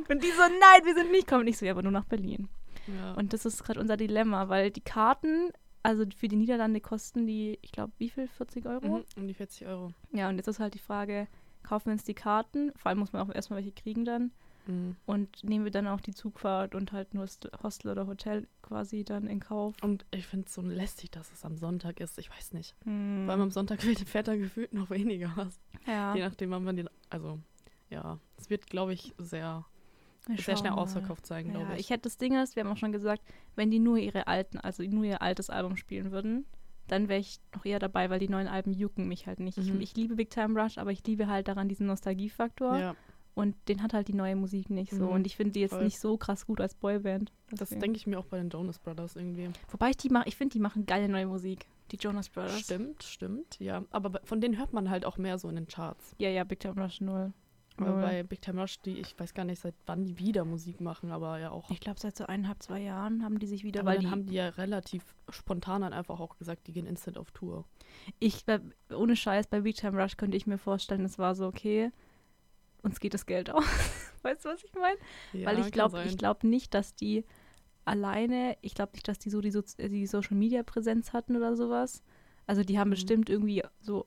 Und 0.08 0.22
die 0.22 0.30
so, 0.30 0.42
nein, 0.42 0.84
wir 0.84 0.94
sind 0.94 1.10
nicht 1.12 1.26
kommen. 1.28 1.42
Und 1.42 1.48
ich 1.48 1.58
so, 1.58 1.66
ja, 1.66 1.72
aber 1.72 1.82
nur 1.82 1.92
nach 1.92 2.06
Berlin. 2.06 2.48
Ja. 2.86 3.12
Und 3.14 3.32
das 3.34 3.44
ist 3.44 3.62
gerade 3.64 3.80
unser 3.80 3.98
Dilemma, 3.98 4.48
weil 4.48 4.70
die 4.70 4.80
Karten, 4.80 5.50
also 5.82 6.04
für 6.16 6.28
die 6.28 6.36
Niederlande 6.36 6.80
kosten 6.80 7.26
die, 7.26 7.58
ich 7.60 7.72
glaube, 7.72 7.92
wie 7.98 8.08
viel? 8.08 8.26
40 8.28 8.64
Euro? 8.66 8.86
mhm. 8.86 9.04
um 9.16 9.26
die 9.28 9.34
40 9.34 9.66
Euro. 9.66 9.92
Ja, 10.12 10.30
und 10.30 10.36
jetzt 10.36 10.48
ist 10.48 10.58
halt 10.60 10.72
die 10.72 10.78
Frage, 10.78 11.28
kaufen 11.62 11.86
wir 11.86 11.92
uns 11.92 12.04
die 12.04 12.14
Karten? 12.14 12.72
Vor 12.76 12.88
allem 12.88 12.98
muss 13.00 13.12
man 13.12 13.20
auch 13.28 13.34
erstmal 13.34 13.58
welche 13.58 13.72
kriegen 13.72 14.06
dann. 14.06 14.32
Mhm. 14.68 14.94
Und 15.06 15.42
nehmen 15.42 15.64
wir 15.64 15.72
dann 15.72 15.86
auch 15.88 16.00
die 16.00 16.14
Zugfahrt 16.14 16.74
und 16.74 16.92
halt 16.92 17.14
nur 17.14 17.24
das 17.24 17.40
Hostel 17.62 17.90
oder 17.90 18.06
Hotel 18.06 18.46
quasi 18.62 19.02
dann 19.04 19.26
in 19.26 19.40
Kauf. 19.40 19.74
Und 19.82 20.06
ich 20.12 20.26
finde 20.26 20.46
es 20.46 20.54
so 20.54 20.62
lästig, 20.62 21.10
dass 21.10 21.32
es 21.32 21.44
am 21.44 21.56
Sonntag 21.56 21.98
ist. 22.00 22.18
Ich 22.18 22.30
weiß 22.30 22.52
nicht. 22.52 22.76
Hm. 22.84 23.22
Vor 23.24 23.32
allem 23.32 23.42
am 23.42 23.50
Sonntag 23.50 23.82
fährt 24.06 24.28
er 24.28 24.38
gefühlt 24.38 24.72
noch 24.72 24.90
weniger 24.90 25.32
was. 25.34 25.58
ja, 25.86 26.14
Je 26.14 26.20
nachdem, 26.22 26.50
wann 26.50 26.62
man 26.64 26.76
den. 26.76 26.88
Also, 27.10 27.40
ja. 27.90 28.18
Es 28.36 28.50
wird, 28.50 28.66
glaube 28.68 28.92
ich, 28.92 29.14
sehr, 29.18 29.64
wir 30.26 30.36
sehr 30.36 30.56
schnell 30.56 30.72
mal. 30.72 30.78
ausverkauft 30.82 31.26
sein, 31.26 31.46
Ja, 31.46 31.52
glaube 31.52 31.72
ich 31.74 31.80
ich. 31.80 31.90
hätte 31.90 32.02
das 32.02 32.18
Ding 32.18 32.40
ist, 32.40 32.54
wir 32.54 32.64
haben 32.64 32.70
auch 32.70 32.76
schon 32.76 32.92
gesagt, 32.92 33.22
wenn 33.56 33.70
die 33.70 33.78
nur 33.78 33.96
ihre 33.96 34.26
alten, 34.26 34.58
also 34.58 34.82
nur 34.84 35.04
ihr 35.04 35.22
altes 35.22 35.48
Album 35.50 35.76
spielen 35.76 36.10
würden, 36.12 36.44
dann 36.86 37.08
wäre 37.08 37.20
ich 37.20 37.38
noch 37.54 37.64
eher 37.66 37.78
dabei, 37.78 38.08
weil 38.10 38.18
die 38.18 38.28
neuen 38.30 38.48
Alben 38.48 38.72
jucken 38.72 39.08
mich 39.08 39.26
halt 39.26 39.40
nicht. 39.40 39.58
Mhm. 39.58 39.80
Ich, 39.80 39.90
ich 39.90 39.96
liebe 39.96 40.16
Big 40.16 40.30
Time 40.30 40.58
Rush, 40.60 40.78
aber 40.78 40.90
ich 40.90 41.06
liebe 41.06 41.26
halt 41.26 41.48
daran 41.48 41.68
diesen 41.68 41.86
Nostalgiefaktor. 41.86 42.78
Ja, 42.78 42.96
Und 43.38 43.54
den 43.68 43.84
hat 43.84 43.94
halt 43.94 44.08
die 44.08 44.14
neue 44.14 44.34
Musik 44.34 44.68
nicht 44.68 44.90
so. 44.92 45.04
Mhm, 45.04 45.08
Und 45.10 45.26
ich 45.28 45.36
finde 45.36 45.52
die 45.52 45.60
jetzt 45.60 45.70
voll. 45.74 45.84
nicht 45.84 46.00
so 46.00 46.16
krass 46.16 46.44
gut 46.44 46.60
als 46.60 46.74
Boyband. 46.74 47.30
das 47.50 47.60
Deswegen. 47.60 47.80
denke 47.82 47.96
ich 47.98 48.06
mir 48.08 48.18
auch 48.18 48.24
bei 48.24 48.36
den 48.36 48.48
Jonas 48.50 48.80
Brothers 48.80 49.14
irgendwie. 49.14 49.48
Wobei 49.70 49.90
ich 49.90 49.96
die 49.96 50.08
mache, 50.08 50.26
ich 50.26 50.34
finde, 50.34 50.54
die 50.54 50.58
machen 50.58 50.86
geile 50.86 51.08
neue 51.08 51.26
Musik. 51.26 51.66
Die 51.92 51.96
Jonas 51.98 52.28
Brothers. 52.28 52.58
Stimmt, 52.58 53.04
stimmt, 53.04 53.60
ja. 53.60 53.84
Aber 53.90 54.20
von 54.24 54.40
denen 54.40 54.58
hört 54.58 54.72
man 54.72 54.90
halt 54.90 55.04
auch 55.04 55.18
mehr 55.18 55.38
so 55.38 55.48
in 55.48 55.54
den 55.54 55.68
Charts. 55.68 56.16
Ja, 56.18 56.28
ja, 56.30 56.42
Big 56.42 56.58
Time 56.58 56.82
Rush 56.82 57.00
0. 57.00 57.32
Aber 57.76 57.90
Null. 57.90 58.02
bei 58.02 58.22
Big 58.24 58.42
Time 58.42 58.60
Rush, 58.60 58.80
die, 58.80 58.98
ich 58.98 59.16
weiß 59.20 59.34
gar 59.34 59.44
nicht, 59.44 59.60
seit 59.60 59.76
wann 59.86 60.04
die 60.04 60.18
wieder 60.18 60.44
Musik 60.44 60.80
machen, 60.80 61.12
aber 61.12 61.38
ja 61.38 61.52
auch. 61.52 61.70
Ich 61.70 61.78
glaube, 61.78 62.00
seit 62.00 62.16
so 62.16 62.26
eineinhalb, 62.26 62.60
zwei 62.60 62.80
Jahren 62.80 63.22
haben 63.22 63.38
die 63.38 63.46
sich 63.46 63.62
wieder, 63.62 63.82
Aber 63.82 63.90
weil 63.92 63.98
die, 64.00 64.08
haben 64.10 64.26
die 64.26 64.34
ja 64.34 64.48
relativ 64.48 65.04
spontan 65.28 65.82
dann 65.82 65.92
einfach 65.92 66.18
auch 66.18 66.36
gesagt, 66.38 66.66
die 66.66 66.72
gehen 66.72 66.86
instant 66.86 67.16
auf 67.18 67.30
Tour. 67.30 67.64
ich, 68.18 68.44
ohne 68.92 69.14
Scheiß, 69.14 69.46
bei 69.46 69.60
Big 69.60 69.76
Time 69.76 70.02
Rush 70.02 70.16
könnte 70.16 70.36
ich 70.36 70.48
mir 70.48 70.58
vorstellen, 70.58 71.04
es 71.04 71.20
war 71.20 71.36
so, 71.36 71.46
okay, 71.46 71.92
uns 72.82 73.00
geht 73.00 73.14
das 73.14 73.26
Geld 73.26 73.50
aus. 73.50 73.64
weißt 74.22 74.44
du, 74.44 74.48
was 74.50 74.62
ich 74.64 74.72
meine? 74.74 74.98
Ja, 75.32 75.48
Weil 75.48 75.58
ich 75.58 75.72
glaube, 75.72 76.02
ich 76.04 76.16
glaube 76.18 76.46
nicht, 76.46 76.74
dass 76.74 76.94
die 76.94 77.24
alleine, 77.84 78.56
ich 78.60 78.74
glaube 78.74 78.92
nicht, 78.92 79.08
dass 79.08 79.18
die 79.18 79.30
so 79.30 79.40
die, 79.40 79.50
Sozi- 79.52 79.78
äh, 79.80 79.88
die 79.88 80.06
Social 80.06 80.36
Media 80.36 80.62
Präsenz 80.62 81.12
hatten 81.12 81.36
oder 81.36 81.56
sowas. 81.56 82.02
Also 82.46 82.62
die 82.62 82.78
haben 82.78 82.88
Mhm. 82.88 82.92
bestimmt 82.92 83.30
irgendwie 83.30 83.62
so 83.80 84.06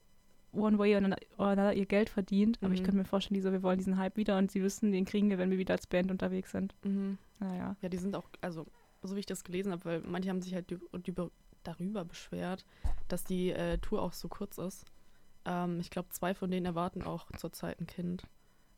one 0.52 0.78
way 0.78 0.94
or 0.94 1.02
another, 1.38 1.72
ihr 1.74 1.86
Geld 1.86 2.10
verdient, 2.10 2.58
aber 2.62 2.74
ich 2.74 2.80
Mhm. 2.80 2.84
könnte 2.84 2.98
mir 2.98 3.04
vorstellen, 3.04 3.34
die 3.34 3.40
so, 3.40 3.52
wir 3.52 3.62
wollen 3.62 3.78
diesen 3.78 3.96
Hype 3.96 4.16
wieder 4.16 4.36
und 4.38 4.50
sie 4.50 4.62
wissen, 4.62 4.92
den 4.92 5.04
kriegen 5.04 5.30
wir, 5.30 5.38
wenn 5.38 5.50
wir 5.50 5.58
wieder 5.58 5.74
als 5.74 5.86
Band 5.86 6.10
unterwegs 6.10 6.50
sind. 6.52 6.74
Mhm. 6.84 7.18
Naja. 7.38 7.76
Ja, 7.80 7.88
die 7.88 7.96
sind 7.96 8.14
auch, 8.14 8.28
also 8.40 8.66
so 9.02 9.16
wie 9.16 9.20
ich 9.20 9.26
das 9.26 9.42
gelesen 9.44 9.72
habe, 9.72 9.84
weil 9.84 10.00
manche 10.02 10.28
haben 10.28 10.42
sich 10.42 10.54
halt 10.54 10.70
über, 11.06 11.30
darüber 11.64 12.04
beschwert, 12.04 12.64
dass 13.08 13.24
die 13.24 13.50
äh, 13.50 13.78
Tour 13.78 14.02
auch 14.02 14.12
so 14.12 14.28
kurz 14.28 14.58
ist. 14.58 14.84
Ähm, 15.44 15.80
ich 15.80 15.90
glaube, 15.90 16.10
zwei 16.10 16.34
von 16.34 16.50
denen 16.50 16.66
erwarten 16.66 17.02
auch 17.02 17.26
zurzeit 17.36 17.80
ein 17.80 17.86
Kind. 17.86 18.24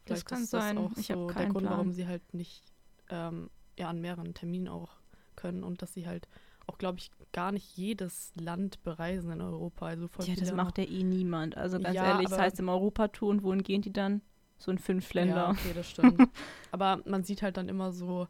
Das 0.06 0.25
Vielleicht 0.25 0.28
kann 0.28 0.42
ist 0.42 0.50
sein. 0.50 0.76
das 0.76 0.92
auch 0.92 0.96
Ich 0.96 1.06
so 1.06 1.26
der 1.26 1.34
keinen 1.34 1.52
Grund, 1.52 1.66
Plan. 1.66 1.73
warum 1.78 1.92
sie 1.92 2.06
halt 2.06 2.34
nicht 2.34 2.62
ähm, 3.11 3.50
ja, 3.78 3.88
an 3.88 4.00
mehreren 4.00 4.34
Terminen 4.34 4.68
auch 4.68 4.90
können 5.37 5.64
und 5.64 5.82
dass 5.82 5.94
sie 5.94 6.06
halt 6.06 6.28
auch, 6.66 6.78
glaube 6.78 6.99
ich, 6.99 7.11
gar 7.32 7.52
nicht 7.52 7.76
jedes 7.76 8.32
Land 8.37 8.82
bereisen 8.82 9.30
in 9.30 9.40
Europa. 9.40 9.87
Also 9.87 10.08
voll 10.08 10.26
Ja, 10.26 10.34
das 10.37 10.52
macht 10.52 10.78
ja 10.78 10.84
eh 10.84 11.02
niemand. 11.02 11.56
Also 11.56 11.78
ganz 11.78 11.94
Ja, 11.94 12.04
ehrlich, 12.06 12.28
das 12.28 12.38
heißt 12.38 12.58
im 12.61 12.68
Europatour 12.68 13.30
und 13.30 13.42
wohin 13.42 13.62
gehen 13.62 13.82
die 13.82 13.92
dann? 13.92 14.23
So 14.58 14.70
in 14.70 14.78
fünf 14.78 15.12
Länder. 15.14 15.37
Ja, 15.37 15.50
okay, 15.50 15.73
das 15.75 15.90
stimmt. 15.90 16.20
Aber 16.70 17.02
man 17.06 17.23
sieht 17.25 17.42
halt 17.42 17.56
dann 17.56 17.68
immer 17.68 17.92
so 17.92 18.28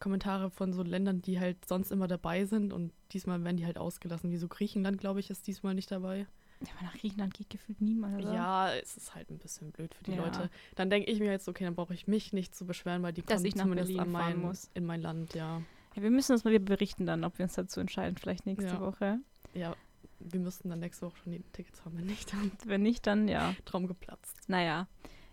Kommentare 0.00 0.50
von 0.50 0.72
so 0.72 0.82
Ländern, 0.82 1.22
die 1.22 1.40
halt 1.40 1.66
sonst 1.66 1.90
immer 1.92 2.06
dabei 2.08 2.44
sind 2.46 2.72
und 2.72 2.92
diesmal 3.12 3.42
werden 3.44 3.56
die 3.56 3.66
halt 3.66 3.78
ausgelassen. 3.78 4.30
Wie 4.30 4.36
so 4.38 4.48
Griechenland, 4.48 4.98
glaube 4.98 5.20
ich, 5.20 5.30
ist 5.30 5.46
diesmal 5.46 5.74
nicht 5.74 5.90
dabei. 5.90 6.26
Ja, 6.60 6.68
aber 6.76 6.86
nach 6.86 6.94
Griechenland 6.98 7.34
geht 7.34 7.50
gefühlt 7.50 7.80
niemand, 7.80 8.22
oder? 8.22 8.32
Ja, 8.32 8.72
es 8.74 8.96
ist 8.96 9.14
halt 9.14 9.30
ein 9.30 9.38
bisschen 9.38 9.72
blöd 9.72 9.94
für 9.94 10.04
die 10.04 10.12
Ja. 10.12 10.24
Leute. 10.24 10.50
Dann 10.74 10.88
denke 10.90 11.10
ich 11.10 11.18
mir 11.20 11.30
jetzt, 11.30 11.48
okay, 11.48 11.64
dann 11.64 11.74
brauche 11.74 11.92
ich 11.94 12.06
mich 12.06 12.32
nicht 12.32 12.54
zu 12.54 12.64
beschweren, 12.66 13.02
weil 13.02 13.12
die 13.12 13.22
Dass 13.22 13.36
kommen 13.36 13.46
ich 13.46 13.54
nach 13.56 13.64
zumindest 13.64 13.88
Berlin 13.88 14.00
an 14.02 14.10
mein, 14.12 14.40
muss. 14.40 14.70
in 14.74 14.86
mein 14.86 15.02
Land, 15.02 15.34
ja. 15.34 15.62
ja. 15.94 16.02
Wir 16.02 16.10
müssen 16.10 16.32
uns 16.32 16.44
mal 16.44 16.52
wieder 16.52 16.64
berichten 16.64 17.04
dann, 17.06 17.24
ob 17.24 17.38
wir 17.38 17.44
uns 17.44 17.54
dazu 17.54 17.80
entscheiden, 17.80 18.16
vielleicht 18.16 18.46
nächste 18.46 18.66
Ja. 18.70 18.80
Woche. 18.80 19.18
Ja, 19.54 19.76
wir 20.18 20.40
müssten 20.40 20.70
dann 20.70 20.80
nächste 20.80 21.06
Woche 21.06 21.16
schon 21.18 21.32
die 21.32 21.42
Tickets 21.52 21.84
haben, 21.84 21.98
wenn 21.98 22.06
nicht, 22.06 22.32
dann 22.32 22.50
Wenn 22.64 22.82
nicht, 22.82 23.06
dann 23.06 23.28
ja. 23.28 23.54
Traum 23.66 23.86
geplatzt. 23.86 24.36
Naja. 24.48 24.86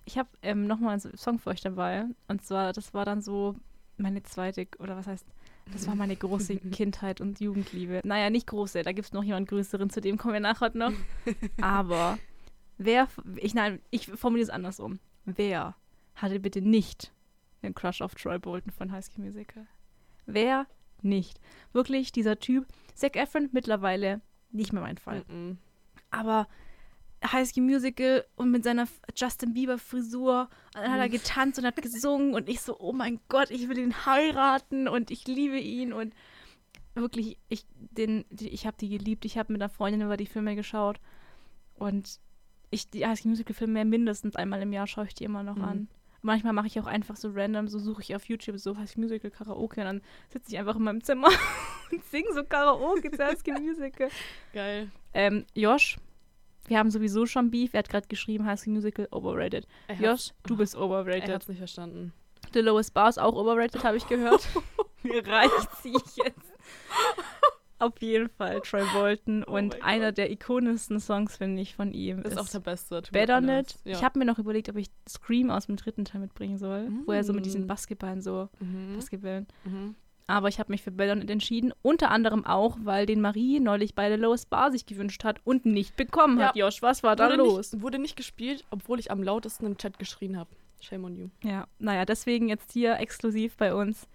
Ich 0.05 0.17
habe 0.17 0.27
ähm, 0.41 0.67
nochmal 0.67 0.99
einen 1.01 1.17
Song 1.17 1.39
für 1.39 1.51
euch 1.51 1.61
dabei. 1.61 2.05
Und 2.27 2.43
zwar, 2.43 2.73
das 2.73 2.93
war 2.93 3.05
dann 3.05 3.21
so 3.21 3.55
meine 3.97 4.21
zweite, 4.23 4.67
oder 4.79 4.97
was 4.97 5.07
heißt, 5.07 5.25
das 5.71 5.87
war 5.87 5.95
meine 5.95 6.15
große 6.15 6.57
Kindheit 6.71 7.21
und 7.21 7.39
Jugendliebe. 7.39 8.01
Naja, 8.03 8.29
nicht 8.29 8.47
große, 8.47 8.83
da 8.83 8.91
gibt 8.91 9.07
es 9.07 9.13
noch 9.13 9.23
jemand 9.23 9.47
Größeren, 9.47 9.89
zu 9.89 10.01
dem 10.01 10.17
kommen 10.17 10.33
wir 10.33 10.39
nachher 10.39 10.71
noch. 10.75 10.93
Aber 11.61 12.17
wer, 12.77 13.07
ich, 13.37 13.53
nein, 13.53 13.79
ich 13.89 14.07
formuliere 14.07 14.45
es 14.45 14.49
andersrum. 14.49 14.99
Wer 15.25 15.75
hatte 16.15 16.39
bitte 16.39 16.61
nicht 16.61 17.11
den 17.61 17.73
Crush 17.73 18.01
auf 18.01 18.15
Troy 18.15 18.39
Bolton 18.39 18.71
von 18.71 18.91
High 18.91 19.05
School 19.05 19.25
Musical? 19.25 19.65
Wer 20.25 20.67
nicht? 21.01 21.39
Wirklich, 21.71 22.11
dieser 22.11 22.39
Typ, 22.39 22.67
Zac 22.93 23.15
Efron 23.15 23.49
mittlerweile 23.51 24.21
nicht 24.51 24.73
mehr 24.73 24.81
mein 24.81 24.97
Fall. 24.97 25.23
Mhm. 25.27 25.57
Aber 26.11 26.47
High 27.31 27.47
School 27.47 27.63
Musical 27.63 28.25
und 28.35 28.51
mit 28.51 28.63
seiner 28.63 28.87
Justin 29.15 29.53
Bieber 29.53 29.77
Frisur, 29.77 30.49
und 30.75 30.81
dann 30.81 30.91
hat 30.91 30.99
er 30.99 31.07
Mhm. 31.07 31.11
getanzt 31.11 31.57
und 31.59 31.65
hat 31.65 31.75
gesungen 31.81 32.33
und 32.33 32.49
ich 32.49 32.61
so, 32.61 32.77
oh 32.79 32.91
mein 32.93 33.19
Gott, 33.29 33.49
ich 33.51 33.69
will 33.69 33.77
ihn 33.77 34.05
heiraten 34.05 34.87
und 34.87 35.09
ich 35.11 35.27
liebe 35.27 35.57
ihn 35.59 35.93
und 35.93 36.13
wirklich, 36.95 37.37
ich 37.49 37.65
den, 37.77 38.25
die, 38.29 38.49
ich 38.49 38.65
habe 38.67 38.77
die 38.79 38.89
geliebt. 38.89 39.25
Ich 39.25 39.37
habe 39.37 39.51
mit 39.53 39.61
einer 39.61 39.69
Freundin 39.69 40.01
über 40.01 40.17
die 40.17 40.25
Filme 40.27 40.55
geschaut 40.55 40.99
und 41.75 42.19
ich 42.71 42.89
die 42.89 43.05
High 43.05 43.17
School 43.19 43.29
Musical 43.31 43.53
Filme 43.55 43.85
mindestens 43.85 44.35
einmal 44.35 44.61
im 44.61 44.73
Jahr 44.73 44.87
schaue 44.87 45.05
ich 45.05 45.13
die 45.15 45.23
immer 45.23 45.43
noch 45.43 45.55
Mhm. 45.57 45.63
an. 45.63 45.87
Manchmal 46.25 46.53
mache 46.53 46.67
ich 46.67 46.79
auch 46.79 46.85
einfach 46.85 47.17
so 47.17 47.29
random, 47.33 47.67
so 47.67 47.79
suche 47.79 48.01
ich 48.01 48.15
auf 48.15 48.25
YouTube 48.25 48.57
so 48.57 48.77
High 48.77 48.89
School 48.89 49.03
Musical 49.03 49.29
Karaoke 49.29 49.81
und 49.81 49.85
dann 49.87 50.01
sitze 50.31 50.51
ich 50.51 50.57
einfach 50.57 50.75
in 50.77 50.83
meinem 50.83 51.03
Zimmer 51.03 51.27
und 51.91 52.03
singe 52.05 52.31
so 52.33 52.43
Karaoke 52.43 53.11
zu 53.11 53.23
High 53.23 53.37
School 53.37 53.59
Musical. 53.59 54.09
Geil. 54.53 54.89
Ähm, 55.13 55.45
Josh, 55.53 55.97
wir 56.67 56.77
haben 56.79 56.89
sowieso 56.91 57.25
schon 57.25 57.51
Beef. 57.51 57.73
Er 57.73 57.79
hat 57.79 57.89
gerade 57.89 58.07
geschrieben, 58.07 58.45
High 58.45 58.59
School 58.59 58.73
Musical 58.73 59.07
overrated. 59.11 59.67
Er 59.87 59.95
hat's- 59.97 60.03
Josh, 60.05 60.33
du 60.47 60.57
bist 60.57 60.75
Er 60.75 60.81
overrated. 60.81 61.29
hat 61.33 61.41
es 61.43 61.47
nicht 61.49 61.57
verstanden. 61.57 62.13
The 62.53 62.59
Lowest 62.59 62.93
Bar 62.93 63.09
ist 63.09 63.19
auch 63.19 63.35
overrated, 63.35 63.83
habe 63.83 63.97
ich 63.97 64.07
gehört. 64.07 64.47
Mir 65.03 65.25
reicht 65.27 65.69
sie 65.81 65.91
jetzt. 65.93 66.53
Auf 67.79 68.01
jeden 68.01 68.29
Fall 68.29 68.61
Troy 68.61 68.83
Bolton 68.93 69.43
Oh 69.45 69.51
und 69.57 69.83
einer 69.83 70.13
der 70.13 70.31
ikonischsten 70.31 71.01
Songs, 71.01 71.35
finde 71.35 71.61
ich, 71.61 71.75
von 71.75 71.91
ihm 71.91 72.19
Ist, 72.19 72.33
ist, 72.33 72.37
auch 72.37 72.47
der 72.47 72.59
beste. 72.59 73.01
Better 73.11 73.37
honest. 73.37 73.45
Net. 73.47 73.75
Ja. 73.83 73.91
Ich 73.97 74.03
habe 74.05 74.19
mir 74.19 74.23
noch 74.25 74.39
überlegt, 74.39 74.69
ob 74.69 74.77
ich 74.77 74.87
Scream 75.09 75.49
aus 75.49 75.65
dem 75.65 75.75
dritten 75.75 76.05
Teil 76.05 76.21
mitbringen 76.21 76.57
soll, 76.57 76.89
wo 77.05 77.11
er 77.11 77.25
so 77.25 77.33
mit 77.33 77.45
diesen 77.45 77.65
Mm. 77.65 77.67
Basketballen 77.67 78.21
so 78.21 78.47
mhm. 78.61 78.95
Basketballen. 78.95 79.47
Mhm. 79.65 79.95
Aber 80.27 80.47
ich 80.47 80.59
habe 80.59 80.71
mich 80.71 80.81
für 80.81 80.91
Better 80.91 81.15
Net 81.15 81.29
entschieden. 81.29 81.73
Unter 81.81 82.09
anderem 82.09 82.45
auch, 82.45 82.77
weil 82.81 83.05
den 83.05 83.19
Marie 83.21 83.59
neulich 83.59 83.93
bei 83.93 84.09
The 84.09 84.21
Lowest 84.21 84.49
Bar 84.49 84.71
sich 84.71 84.85
gewünscht 84.85 85.23
hat 85.23 85.41
und 85.43 85.65
nicht 85.65 85.95
bekommen 85.95 86.41
hat. 86.41 86.55
Josh, 86.55 86.81
was 86.81 87.03
war 87.03 87.15
da 87.15 87.25
wurde 87.25 87.35
los? 87.37 87.73
Nicht, 87.73 87.83
wurde 87.83 87.99
nicht 87.99 88.15
gespielt, 88.15 88.65
obwohl 88.69 88.99
ich 88.99 89.11
am 89.11 89.21
lautesten 89.21 89.65
im 89.65 89.77
Chat 89.77 89.99
geschrien 89.99 90.37
habe. 90.37 90.49
Shame 90.79 91.05
on 91.05 91.15
you. 91.15 91.29
Ja, 91.43 91.67
naja, 91.79 92.05
deswegen 92.05 92.49
jetzt 92.49 92.71
hier 92.71 92.97
exklusiv 92.99 93.57
bei 93.57 93.73
uns 93.73 94.07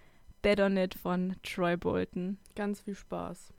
Better 0.42 0.68
Net 0.68 0.94
von 0.94 1.36
Troy 1.42 1.76
Bolton. 1.76 2.38
Ganz 2.54 2.80
viel 2.80 2.94
Spaß. 2.94 3.52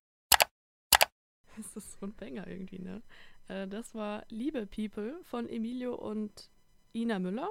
Das 1.57 1.75
ist 1.75 1.99
so 1.99 2.05
ein 2.05 2.13
Banger 2.13 2.47
irgendwie, 2.47 2.79
ne? 2.79 3.01
Äh, 3.47 3.67
das 3.67 3.93
war 3.93 4.23
Liebe 4.29 4.65
People 4.65 5.19
von 5.23 5.49
Emilio 5.49 5.95
und 5.95 6.49
Ina 6.93 7.19
Müller. 7.19 7.49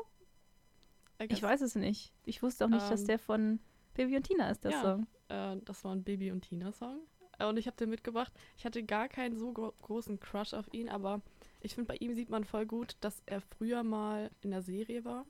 Ich 1.28 1.42
weiß 1.42 1.60
es 1.62 1.74
nicht. 1.74 2.12
Ich 2.24 2.42
wusste 2.42 2.64
auch 2.64 2.68
nicht, 2.68 2.88
dass 2.90 3.02
Ähm, 3.02 3.06
der 3.08 3.18
von 3.18 3.58
Baby 3.98 4.16
und 4.16 4.22
Tina 4.22 4.48
ist, 4.48 4.62
der 4.62 4.70
ja. 4.70 4.80
Song. 4.80 5.06
Äh, 5.28 5.56
das 5.64 5.84
war 5.84 5.92
ein 5.92 6.04
Baby 6.04 6.30
und 6.30 6.42
Tina-Song. 6.42 7.00
Äh, 7.38 7.46
und 7.46 7.56
ich 7.56 7.66
habe 7.66 7.76
den 7.76 7.90
mitgebracht. 7.90 8.32
Ich 8.56 8.64
hatte 8.64 8.84
gar 8.84 9.08
keinen 9.08 9.36
so 9.36 9.52
gro 9.52 9.74
großen 9.82 10.20
Crush 10.20 10.54
auf 10.54 10.72
ihn, 10.72 10.88
aber 10.88 11.20
ich 11.60 11.74
finde, 11.74 11.88
bei 11.88 11.96
ihm 11.96 12.14
sieht 12.14 12.30
man 12.30 12.44
voll 12.44 12.64
gut, 12.64 12.96
dass 13.00 13.22
er 13.26 13.40
früher 13.40 13.82
mal 13.82 14.30
in 14.40 14.52
der 14.52 14.62
Serie 14.62 15.04
war. 15.04 15.26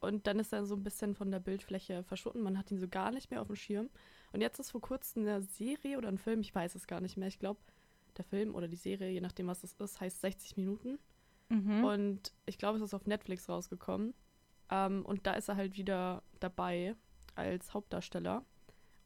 Und 0.00 0.26
dann 0.26 0.38
ist 0.38 0.52
er 0.52 0.66
so 0.66 0.76
ein 0.76 0.84
bisschen 0.84 1.14
von 1.14 1.30
der 1.30 1.40
Bildfläche 1.40 2.04
verschwunden. 2.04 2.42
Man 2.42 2.58
hat 2.58 2.70
ihn 2.70 2.78
so 2.78 2.88
gar 2.88 3.10
nicht 3.10 3.30
mehr 3.30 3.40
auf 3.40 3.48
dem 3.48 3.56
Schirm. 3.56 3.88
Und 4.32 4.42
jetzt 4.42 4.60
ist 4.60 4.70
vor 4.70 4.82
kurzem 4.82 5.22
eine 5.22 5.40
Serie 5.40 5.96
oder 5.96 6.08
ein 6.08 6.18
Film, 6.18 6.40
ich 6.40 6.54
weiß 6.54 6.74
es 6.74 6.86
gar 6.86 7.00
nicht 7.00 7.16
mehr. 7.16 7.28
Ich 7.28 7.38
glaube, 7.38 7.58
der 8.18 8.24
Film 8.26 8.54
oder 8.54 8.68
die 8.68 8.76
Serie, 8.76 9.10
je 9.10 9.22
nachdem, 9.22 9.46
was 9.46 9.64
es 9.64 9.72
ist, 9.72 9.98
heißt 9.98 10.20
60 10.20 10.58
Minuten. 10.58 10.98
Mhm. 11.48 11.84
Und 11.84 12.32
ich 12.44 12.58
glaube, 12.58 12.76
es 12.76 12.84
ist 12.84 12.92
auf 12.92 13.06
Netflix 13.06 13.48
rausgekommen. 13.48 14.12
Ähm, 14.70 15.06
und 15.06 15.26
da 15.26 15.32
ist 15.32 15.48
er 15.48 15.56
halt 15.56 15.78
wieder 15.78 16.22
dabei 16.38 16.94
als 17.38 17.72
Hauptdarsteller. 17.74 18.44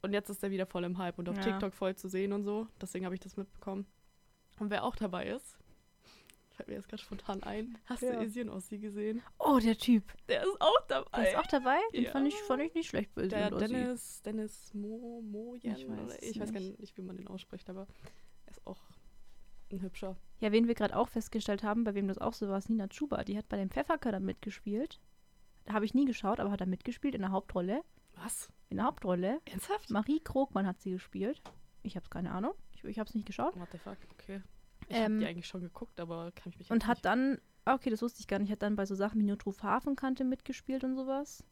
Und 0.03 0.13
jetzt 0.13 0.29
ist 0.31 0.43
er 0.43 0.51
wieder 0.51 0.67
voll 0.67 0.85
im 0.85 0.99
Hype 0.99 1.19
und 1.19 1.29
auf 1.29 1.37
Ja. 1.37 1.43
TikTok 1.43 1.73
voll 1.75 1.95
zu 1.95 2.09
sehen 2.09 2.33
und 2.33 2.43
so. 2.45 2.67
Deswegen 2.81 3.05
habe 3.05 3.15
ich 3.15 3.21
das 3.21 3.37
mitbekommen. 3.37 3.87
Und 4.59 4.71
wer 4.71 4.85
auch 4.85 4.97
dabei 4.97 5.29
ist, 5.29 5.57
fällt 6.51 6.69
mir 6.69 6.75
jetzt 6.75 6.89
gerade 6.89 7.03
spontan 7.03 7.43
ein. 7.45 7.79
Hast 7.87 8.03
Ja. 8.03 8.17
du 8.17 8.25
Isian 8.25 8.49
Ossi 8.49 8.79
gesehen? 8.79 9.23
oh, 9.39 9.59
der 9.63 9.77
Typ. 9.79 10.05
Der 10.29 10.43
ist 10.43 10.61
auch 10.61 10.81
dabei. 10.89 11.23
Der 11.23 11.31
ist 11.31 11.39
auch 11.39 11.47
dabei? 11.47 11.79
Den 11.93 12.05
Ja. 12.05 12.11
fand, 12.11 12.27
ich, 12.29 12.35
fand 12.43 12.63
ich 12.63 12.75
nicht 12.75 12.89
schlecht 12.89 13.15
bei 13.15 13.27
der. 13.29 13.51
Dennis, 13.51 14.23
Dennis 14.23 14.75
Mo, 14.75 15.23
Mojen. 15.23 15.77
Ich 15.77 15.89
weiß 15.89 16.19
ich 16.23 16.41
weiß 16.41 16.53
gar 16.53 16.61
nicht. 16.61 16.97
wie 16.97 17.03
man 17.03 17.17
den 17.17 17.29
ausspricht, 17.29 17.71
aber 17.71 17.87
er 18.47 18.51
ist 18.51 18.67
auch 18.67 18.81
ein 19.71 19.81
hübscher. 19.81 20.17
Ja, 20.41 20.51
wen 20.53 20.67
wir 20.67 20.75
gerade 20.75 20.97
auch 20.97 21.09
festgestellt 21.09 21.63
haben, 21.63 21.85
bei 21.85 21.95
wem 21.95 22.09
das 22.09 22.19
auch 22.19 22.35
so 22.35 22.49
war, 22.49 22.59
ist 22.59 22.69
Nina 22.69 22.89
Chuba. 22.89 23.23
Die 23.25 23.39
hat 23.39 23.49
bei 23.49 23.57
dem 23.57 23.71
Pfefferkörner 23.71 24.21
mitgespielt. 24.21 25.01
Da 25.65 25.75
habe 25.75 25.85
ich 25.85 25.95
nie 25.95 26.05
geschaut, 26.07 26.41
aber 26.41 26.51
hat 26.51 26.61
er 26.61 26.67
mitgespielt 26.67 27.15
in 27.15 27.21
der 27.23 27.31
Hauptrolle. 27.31 27.83
Was? 28.23 28.49
In 28.69 28.77
der 28.77 28.87
Hauptrolle. 28.87 29.41
Ernsthaft? 29.45 29.91
Marie 29.91 30.21
Krogmann 30.21 30.67
hat 30.67 30.81
sie 30.81 30.93
gespielt. 30.93 31.41
Ich 31.83 31.97
habe 31.97 32.09
keine 32.09 32.33
Ahnung. 32.33 32.53
Ich, 32.73 32.85
ich 32.85 32.99
habe 32.99 33.09
es 33.09 33.15
nicht 33.15 33.27
geschaut. 33.27 33.59
What 33.59 33.69
the 33.73 33.79
fuck? 33.79 33.97
Okay. 34.13 34.41
Ich 34.89 34.97
Ähm, 34.97 35.03
habe 35.05 35.19
die 35.19 35.27
eigentlich 35.27 35.47
schon 35.47 35.63
geguckt, 35.63 35.99
aber 36.01 36.31
kann 36.33 36.51
ich 36.51 36.59
mich 36.59 36.71
Und 36.71 36.87
hat 36.87 36.99
nicht 36.99 37.05
dann, 37.05 37.39
ah, 37.65 37.75
okay, 37.75 37.91
das 37.91 38.03
wusste 38.03 38.21
ich 38.21 38.29
gar 38.29 38.39
nicht, 38.39 38.51
hat 38.51 38.63
dann 38.63 38.77
bei 38.77 38.87
so 38.87 38.95
Sachen 38.95 39.21
wie 39.21 39.25
Notruf 39.25 39.63
Hafenkante 39.63 40.25
mitgespielt 40.25 40.85
und 40.85 40.95
sowas. 40.95 41.45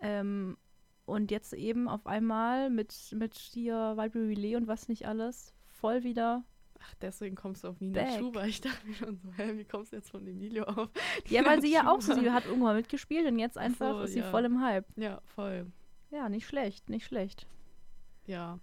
Ähm, 0.00 0.56
und 1.04 1.30
jetzt 1.30 1.52
eben 1.52 1.88
auf 1.88 2.06
einmal 2.06 2.70
mit, 2.70 2.94
mit 3.12 3.34
hier 3.34 3.94
Vibrary 3.96 4.34
Relay 4.34 4.56
und 4.56 4.66
was 4.66 4.88
nicht 4.88 5.06
alles, 5.06 5.54
voll 5.66 6.02
wieder 6.02 6.44
Ach, 6.80 6.94
deswegen 7.00 7.34
kommst 7.34 7.64
du 7.64 7.68
auf 7.68 7.80
Nina 7.80 8.02
Back. 8.02 8.18
Schuber. 8.18 8.46
Ich 8.46 8.60
dachte 8.60 8.86
mir 8.86 8.94
schon 8.94 9.16
so, 9.16 9.32
hä, 9.36 9.56
wie 9.56 9.64
kommst 9.64 9.92
du 9.92 9.96
jetzt 9.96 10.10
von 10.10 10.26
Emilio 10.26 10.64
auf? 10.64 10.90
Ja, 11.26 11.44
weil 11.44 11.60
sie 11.60 11.72
ja 11.72 11.80
Nina 11.80 11.92
auch 11.92 12.00
so, 12.00 12.12
Schuber. 12.12 12.24
sie 12.24 12.30
hat 12.30 12.46
irgendwann 12.46 12.76
mitgespielt 12.76 13.26
und 13.26 13.38
jetzt 13.38 13.58
einfach 13.58 13.96
so, 13.96 14.02
ist 14.02 14.12
sie 14.12 14.20
ja. 14.20 14.30
voll 14.30 14.44
im 14.44 14.60
Hype. 14.62 14.86
Ja, 14.96 15.20
voll. 15.24 15.66
Ja, 16.10 16.28
nicht 16.28 16.46
schlecht, 16.46 16.88
nicht 16.88 17.06
schlecht. 17.06 17.46
Ja. 18.26 18.58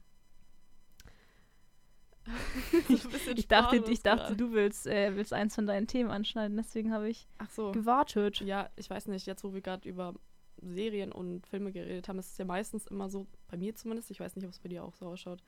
Bisschen 2.88 3.38
Ich 3.38 3.48
dachte, 3.48 3.84
ich 3.88 4.02
dachte, 4.02 4.36
du 4.36 4.52
willst, 4.52 4.88
äh, 4.88 5.16
willst 5.16 5.34
eins 5.34 5.56
von 5.56 5.68
deinen 5.68 5.88
Themen 5.88 6.10
anschneiden, 6.10 6.58
deswegen 6.58 6.92
habe 6.92 7.10
ich 7.10 7.28
so. 7.52 7.72
gewartet. 7.72 8.42
Ja, 8.42 8.70
ich 8.76 8.90
weiß 8.90 9.08
nicht, 9.08 9.28
jetzt 9.28 9.44
wo 9.44 9.54
wir 9.54 9.62
gerade 9.62 9.88
über 9.88 10.16
Serien 10.62 11.12
und 11.12 11.46
Filme 11.46 11.72
geredet 11.72 12.08
haben, 12.08 12.20
ist 12.20 12.32
es 12.32 12.38
ja 12.38 12.46
meistens 12.46 12.88
immer 12.88 13.10
so, 13.10 13.28
bei 13.48 13.58
mir 13.58 13.76
zumindest, 13.76 14.10
ich 14.10 14.20
weiß 14.20 14.36
nicht, 14.36 14.46
ob 14.46 14.52
es 14.52 14.60
bei 14.60 14.70
dir 14.70 14.84
auch 14.84 14.96
so 14.96 15.08
ausschaut, 15.08 15.44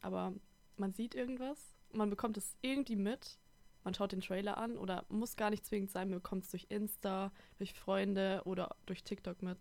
aber 0.00 0.34
man 0.76 0.92
sieht 0.92 1.14
irgendwas, 1.14 1.74
man 1.92 2.10
bekommt 2.10 2.36
es 2.36 2.56
irgendwie 2.60 2.96
mit, 2.96 3.38
man 3.84 3.94
schaut 3.94 4.12
den 4.12 4.20
Trailer 4.20 4.58
an 4.58 4.76
oder 4.76 5.04
muss 5.08 5.36
gar 5.36 5.50
nicht 5.50 5.64
zwingend 5.64 5.90
sein, 5.90 6.10
man 6.10 6.18
bekommt 6.18 6.44
es 6.44 6.50
durch 6.50 6.66
Insta, 6.68 7.32
durch 7.56 7.72
Freunde 7.72 8.42
oder 8.44 8.76
durch 8.86 9.04
TikTok 9.04 9.42
mit, 9.42 9.58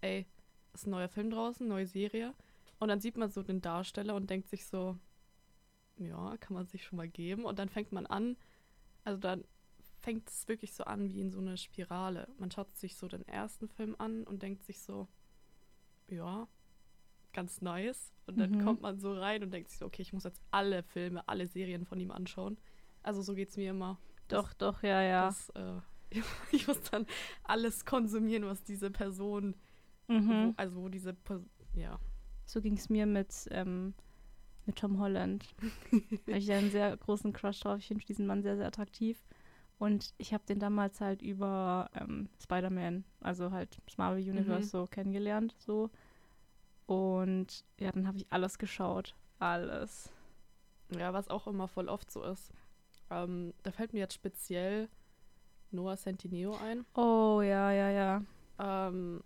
ey, 0.00 0.26
ist 0.76 0.86
ein 0.86 0.90
neuer 0.90 1.08
Film 1.08 1.30
draußen, 1.30 1.66
neue 1.66 1.86
Serie 1.86 2.34
und 2.78 2.88
dann 2.88 3.00
sieht 3.00 3.16
man 3.16 3.30
so 3.30 3.42
den 3.42 3.60
Darsteller 3.60 4.14
und 4.14 4.30
denkt 4.30 4.48
sich 4.48 4.66
so, 4.66 4.96
ja, 5.96 6.36
kann 6.38 6.54
man 6.54 6.66
sich 6.66 6.84
schon 6.84 6.96
mal 6.98 7.08
geben 7.08 7.44
und 7.44 7.58
dann 7.58 7.68
fängt 7.68 7.92
man 7.92 8.06
an, 8.06 8.36
also 9.04 9.18
dann 9.20 9.44
fängt 10.00 10.28
es 10.28 10.46
wirklich 10.46 10.72
so 10.74 10.84
an 10.84 11.08
wie 11.08 11.20
in 11.20 11.30
so 11.30 11.40
eine 11.40 11.56
Spirale. 11.56 12.28
Man 12.38 12.50
schaut 12.50 12.76
sich 12.76 12.96
so 12.96 13.08
den 13.08 13.26
ersten 13.26 13.68
Film 13.68 13.96
an 13.98 14.24
und 14.24 14.42
denkt 14.42 14.62
sich 14.62 14.80
so, 14.80 15.08
ja, 16.08 16.46
ganz 17.32 17.60
nice. 17.60 18.12
Und 18.26 18.38
dann 18.38 18.50
Mhm. 18.52 18.64
kommt 18.64 18.82
man 18.82 18.98
so 18.98 19.12
rein 19.12 19.42
und 19.42 19.50
denkt 19.52 19.70
sich 19.70 19.78
so, 19.78 19.86
okay, 19.86 20.02
ich 20.02 20.12
muss 20.12 20.24
jetzt 20.24 20.40
alle 20.50 20.82
Filme, 20.82 21.26
alle 21.28 21.46
Serien 21.48 21.84
von 21.84 21.98
ihm 21.98 22.10
anschauen. 22.10 22.56
Also 23.02 23.22
so 23.22 23.34
geht 23.34 23.48
es 23.48 23.56
mir 23.56 23.70
immer. 23.70 23.98
Doch, 24.28 24.52
doch, 24.54 24.82
ja, 24.82 25.02
ja. 25.02 25.26
Das, 25.26 25.48
äh, 25.50 25.80
ich 26.52 26.66
muss 26.68 26.80
dann 26.82 27.06
alles 27.42 27.84
konsumieren, 27.84 28.44
was 28.44 28.62
diese 28.62 28.90
Person, 28.90 29.54
Mhm. 30.08 30.48
wo, 30.48 30.54
also 30.56 30.82
wo 30.82 30.88
diese 30.88 31.14
Person, 31.14 31.48
ja. 31.74 31.98
So 32.44 32.60
ging 32.60 32.76
es 32.76 32.88
mir 32.88 33.06
mit, 33.06 33.48
ähm, 33.50 33.94
mit 34.66 34.76
Tom 34.76 34.98
Holland. 35.00 35.44
da 36.26 36.32
habe 36.32 36.38
ich 36.38 36.52
einen 36.52 36.70
sehr 36.70 36.96
großen 36.96 37.32
Crush 37.32 37.60
drauf. 37.60 37.78
Ich 37.78 37.88
finde 37.88 38.04
diesen 38.04 38.26
Mann 38.26 38.42
sehr, 38.42 38.56
sehr 38.56 38.66
attraktiv. 38.66 39.24
Und 39.78 40.14
ich 40.16 40.32
habe 40.32 40.44
den 40.48 40.58
damals 40.58 41.00
halt 41.00 41.20
über 41.22 41.90
ähm, 41.94 42.28
Spider-Man, 42.42 43.04
also 43.20 43.50
halt 43.50 43.78
das 43.84 43.98
Marvel 43.98 44.22
Universe 44.22 44.66
Mhm. 44.66 44.70
so 44.70 44.86
kennengelernt. 44.86 45.54
So. 45.58 45.90
Und 46.86 47.64
ja, 47.78 47.90
dann 47.92 48.06
habe 48.06 48.16
ich 48.16 48.26
alles 48.30 48.58
geschaut. 48.58 49.14
Alles. 49.38 50.10
Ja, 50.96 51.12
was 51.12 51.28
auch 51.28 51.46
immer 51.46 51.68
voll 51.68 51.88
oft 51.88 52.10
so 52.10 52.22
ist. 52.22 52.52
Ähm, 53.10 53.52
da 53.64 53.70
fällt 53.72 53.92
mir 53.92 53.98
jetzt 53.98 54.14
speziell 54.14 54.88
Noah 55.72 55.96
Centineo 55.96 56.56
ein. 56.56 56.86
Oh, 56.94 57.40
ja, 57.42 57.70
ja, 57.72 57.90
ja. 57.90 58.22
Ähm, 58.58 59.22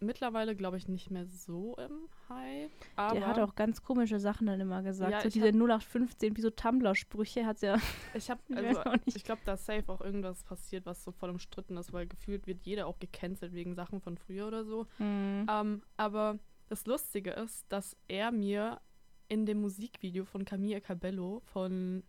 mittlerweile 0.00 0.54
glaube 0.54 0.76
ich 0.76 0.88
nicht 0.88 1.10
mehr 1.10 1.26
so 1.26 1.76
im 1.76 2.08
Hype. 2.28 2.70
Aber 2.96 3.14
Der 3.14 3.26
hat 3.26 3.38
auch 3.38 3.54
ganz 3.54 3.82
komische 3.82 4.20
Sachen 4.20 4.46
dann 4.46 4.60
immer 4.60 4.82
gesagt. 4.82 5.12
Ja, 5.12 5.20
so 5.22 5.28
diese 5.28 5.48
hab- 5.48 5.54
0815, 5.54 6.36
wie 6.36 6.40
so 6.40 6.50
Tumblr-Sprüche 6.50 7.46
hat 7.46 7.60
ja. 7.62 7.76
ich 8.14 8.30
habe 8.30 8.40
also 8.54 8.82
ich 9.06 9.24
glaube, 9.24 9.42
da 9.44 9.54
ist 9.54 9.66
safe 9.66 9.88
auch 9.88 10.00
irgendwas 10.00 10.42
passiert, 10.44 10.86
was 10.86 11.02
so 11.04 11.12
voll 11.12 11.30
umstritten 11.30 11.76
ist, 11.76 11.92
weil 11.92 12.06
gefühlt 12.06 12.46
wird 12.46 12.62
jeder 12.64 12.86
auch 12.86 12.98
gecancelt 12.98 13.52
wegen 13.52 13.74
Sachen 13.74 14.00
von 14.00 14.16
früher 14.16 14.46
oder 14.46 14.64
so. 14.64 14.86
Hm. 14.98 15.46
Ähm, 15.50 15.82
aber 15.96 16.38
das 16.68 16.86
Lustige 16.86 17.30
ist, 17.30 17.66
dass 17.70 17.96
er 18.08 18.30
mir 18.30 18.80
in 19.28 19.46
dem 19.46 19.60
Musikvideo 19.60 20.24
von 20.24 20.44
Camilla 20.44 20.80
Cabello 20.80 21.42
von 21.44 22.02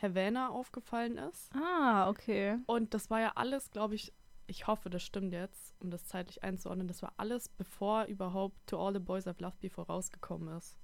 Havana 0.00 0.50
aufgefallen 0.50 1.18
ist. 1.18 1.50
Ah, 1.54 2.08
okay. 2.10 2.58
Und 2.66 2.92
das 2.94 3.10
war 3.10 3.20
ja 3.20 3.32
alles, 3.34 3.70
glaube 3.70 3.94
ich, 3.94 4.12
ich 4.46 4.66
hoffe, 4.66 4.90
das 4.90 5.02
stimmt 5.02 5.32
jetzt, 5.32 5.74
um 5.80 5.90
das 5.90 6.06
zeitlich 6.06 6.42
einzuordnen, 6.44 6.88
das 6.88 7.02
war 7.02 7.12
alles, 7.16 7.48
bevor 7.48 8.04
überhaupt 8.04 8.56
To 8.68 8.78
All 8.84 8.92
the 8.92 9.00
Boys 9.00 9.26
I've 9.26 9.42
Loved 9.42 9.60
Before 9.60 9.86
rausgekommen 9.86 10.56
ist. 10.56 10.78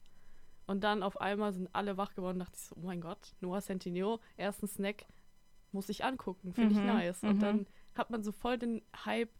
Und 0.67 0.85
dann 0.85 1.03
auf 1.03 1.21
einmal 1.21 1.53
sind 1.53 1.69
alle 1.75 1.97
wach 1.97 2.15
geworden 2.15 2.37
und 2.37 2.41
dachte 2.47 2.57
ich 2.57 2.65
so, 2.67 2.77
oh 2.77 2.85
mein 2.87 3.01
Gott, 3.01 3.35
Noah 3.41 3.61
Centineo, 3.61 4.21
ersten 4.37 4.67
Snack, 4.69 5.07
muss 5.73 5.89
ich 5.89 6.05
angucken, 6.05 6.55
finde 6.55 6.75
ich 6.75 6.83
Mhm, 6.83 6.85
nice. 6.85 7.23
mhm. 7.23 7.29
Und 7.29 7.43
dann 7.43 7.67
hat 7.97 8.11
man 8.11 8.23
so 8.23 8.33
voll 8.33 8.59
den 8.59 8.83
Hype 9.05 9.31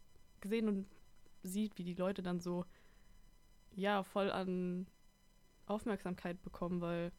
gesehen 0.41 0.67
und 0.67 0.87
sieht, 1.43 1.77
wie 1.77 1.83
die 1.83 1.93
Leute 1.95 2.23
dann 2.23 2.39
so, 2.39 2.65
ja, 3.75 4.03
voll 4.03 4.31
an 4.31 4.87
Aufmerksamkeit 5.65 6.41
bekommen, 6.41 6.81
weil 6.81 7.11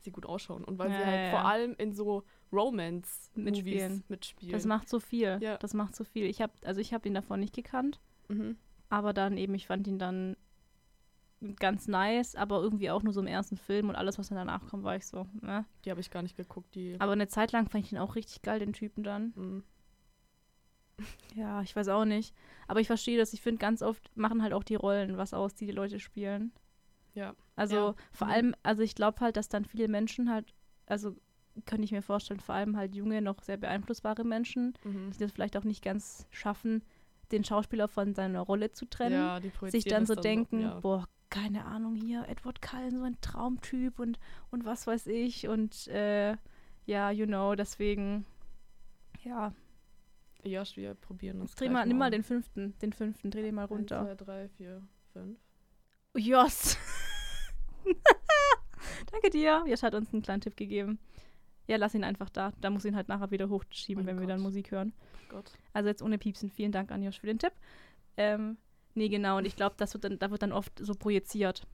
sie 0.00 0.12
gut 0.12 0.26
ausschauen 0.26 0.64
und 0.64 0.78
weil 0.78 0.88
Ja, 0.88 0.92
sie 0.92 1.06
halt 1.06 1.22
ja, 1.22 1.30
vor 1.30 1.44
allem 1.44 1.74
in 1.78 1.92
so 1.92 2.24
Romance-Movies 2.52 3.44
Mitspielen. 3.44 4.04
mitspielen. 4.08 4.52
Das 4.52 4.66
macht 4.66 4.88
so 4.88 5.00
viel. 5.00 5.38
Ja. 5.40 5.56
Das 5.58 5.74
macht 5.74 5.96
so 5.96 6.04
viel. 6.04 6.26
Ich 6.26 6.40
habe, 6.42 6.52
also 6.64 6.80
ich 6.80 6.92
habe 6.92 7.08
ihn 7.08 7.14
davon 7.14 7.40
nicht 7.40 7.54
gekannt, 7.54 8.00
Mhm. 8.28 8.56
aber 8.88 9.12
dann 9.12 9.36
eben, 9.36 9.54
ich 9.54 9.66
fand 9.66 9.86
ihn 9.86 9.98
dann 9.98 10.36
ganz 11.56 11.88
nice, 11.88 12.36
aber 12.36 12.60
irgendwie 12.60 12.90
auch 12.90 13.02
nur 13.02 13.12
so 13.12 13.20
im 13.20 13.26
ersten 13.26 13.56
Film 13.56 13.88
und 13.88 13.96
alles, 13.96 14.18
was 14.18 14.28
dann 14.28 14.36
danach 14.38 14.66
kommt, 14.68 14.84
war 14.84 14.94
ich 14.94 15.06
so, 15.06 15.26
ne? 15.40 15.64
Die 15.84 15.90
habe 15.90 16.00
ich 16.00 16.10
gar 16.10 16.22
nicht 16.22 16.36
geguckt, 16.36 16.74
die. 16.76 16.94
Aber 17.00 17.12
eine 17.12 17.26
Zeit 17.26 17.50
lang 17.52 17.68
fand 17.68 17.84
ich 17.84 17.92
ihn 17.92 17.98
auch 17.98 18.14
richtig 18.14 18.42
geil, 18.42 18.60
den 18.60 18.72
Typen 18.72 19.02
dann. 19.02 19.32
Mhm. 19.36 19.64
Ja, 21.34 21.62
ich 21.62 21.74
weiß 21.74 21.88
auch 21.88 22.04
nicht. 22.04 22.34
Aber 22.68 22.80
ich 22.80 22.86
verstehe 22.86 23.16
das. 23.18 23.32
Ich 23.32 23.40
finde, 23.40 23.58
ganz 23.58 23.82
oft 23.82 24.14
machen 24.16 24.42
halt 24.42 24.52
auch 24.52 24.62
die 24.62 24.74
Rollen 24.74 25.16
was 25.16 25.32
aus, 25.34 25.54
die 25.54 25.64
die 25.66 25.72
Leute 25.72 25.98
spielen. 25.98 26.52
Ja. 27.14 27.34
Also 27.56 27.74
Ja. 27.74 27.94
vor 28.12 28.26
Mhm. 28.28 28.32
allem, 28.32 28.54
also 28.62 28.82
ich 28.82 28.94
glaube 28.94 29.20
halt, 29.20 29.36
dass 29.36 29.48
dann 29.48 29.64
viele 29.64 29.88
Menschen 29.88 30.30
halt, 30.30 30.54
also 30.86 31.16
könnte 31.66 31.84
ich 31.84 31.92
mir 31.92 32.02
vorstellen, 32.02 32.40
vor 32.40 32.54
allem 32.54 32.76
halt 32.76 32.94
junge, 32.94 33.20
noch 33.22 33.42
sehr 33.42 33.56
beeinflussbare 33.56 34.24
Menschen, 34.24 34.74
Mhm. 34.84 35.10
die 35.12 35.18
das 35.18 35.32
vielleicht 35.32 35.56
auch 35.56 35.64
nicht 35.64 35.82
ganz 35.84 36.26
schaffen, 36.30 36.82
den 37.30 37.44
Schauspieler 37.44 37.88
von 37.88 38.14
seiner 38.14 38.40
Rolle 38.40 38.72
zu 38.72 38.86
trennen, 38.86 39.14
Ja, 39.14 39.40
sich 39.70 39.84
dann 39.84 40.06
so 40.06 40.14
denken, 40.14 40.60
ja. 40.60 40.80
boah, 40.80 41.06
keine 41.30 41.64
Ahnung 41.64 41.94
hier, 41.94 42.26
Edward 42.28 42.60
Cullen, 42.60 42.98
so 42.98 43.04
ein 43.04 43.18
Traumtyp 43.22 43.98
und, 43.98 44.18
und 44.50 44.64
was 44.66 44.86
weiß 44.86 45.06
ich 45.06 45.48
und 45.48 45.86
äh, 45.88 46.36
ja, 46.84 47.10
you 47.10 47.24
know, 47.26 47.54
deswegen, 47.54 48.26
ja, 49.22 49.54
Ja, 50.44 50.64
wir 50.74 50.94
probieren 50.94 51.40
das. 51.40 51.54
dreh 51.54 51.68
mal, 51.70 51.86
nimm 51.86 51.96
mal 51.98 52.10
den 52.10 52.22
fünften, 52.22 52.74
den 52.82 52.92
fünften, 52.92 53.30
dreh 53.30 53.42
den 53.42 53.54
mal 53.54 53.64
runter. 53.64 54.00
1, 54.06 54.18
2, 54.18 54.24
3, 54.24 54.48
4, 54.48 54.82
5. 55.14 55.38
Jos. 56.18 56.76
Danke 59.10 59.30
dir. 59.30 59.64
Josh 59.66 59.82
hat 59.82 59.94
uns 59.94 60.12
einen 60.12 60.22
kleinen 60.22 60.40
Tipp 60.40 60.56
gegeben. 60.56 60.98
Ja, 61.68 61.76
lass 61.76 61.94
ihn 61.94 62.04
einfach 62.04 62.28
da. 62.28 62.52
Da 62.60 62.70
muss 62.70 62.84
ihn 62.84 62.96
halt 62.96 63.08
nachher 63.08 63.30
wieder 63.30 63.48
hochschieben, 63.48 64.04
Mein 64.04 64.16
wenn 64.16 64.20
wir 64.20 64.26
dann 64.26 64.38
Gott. 64.38 64.46
Musik 64.46 64.70
hören. 64.72 64.92
Gott. 65.28 65.50
Also 65.72 65.88
jetzt 65.88 66.02
ohne 66.02 66.18
Piepsen. 66.18 66.50
Vielen 66.50 66.72
Dank 66.72 66.90
an 66.90 67.02
Josh 67.02 67.20
für 67.20 67.26
den 67.26 67.38
Tipp. 67.38 67.52
Ähm, 68.16 68.56
nee, 68.94 69.08
genau. 69.08 69.38
Und 69.38 69.46
ich 69.46 69.56
glaube, 69.56 69.76
das 69.78 69.94
wird 69.94 70.04
dann, 70.04 70.18
da 70.18 70.30
wird 70.30 70.42
dann 70.42 70.52
oft 70.52 70.72
so 70.78 70.94
projiziert. 70.94 71.66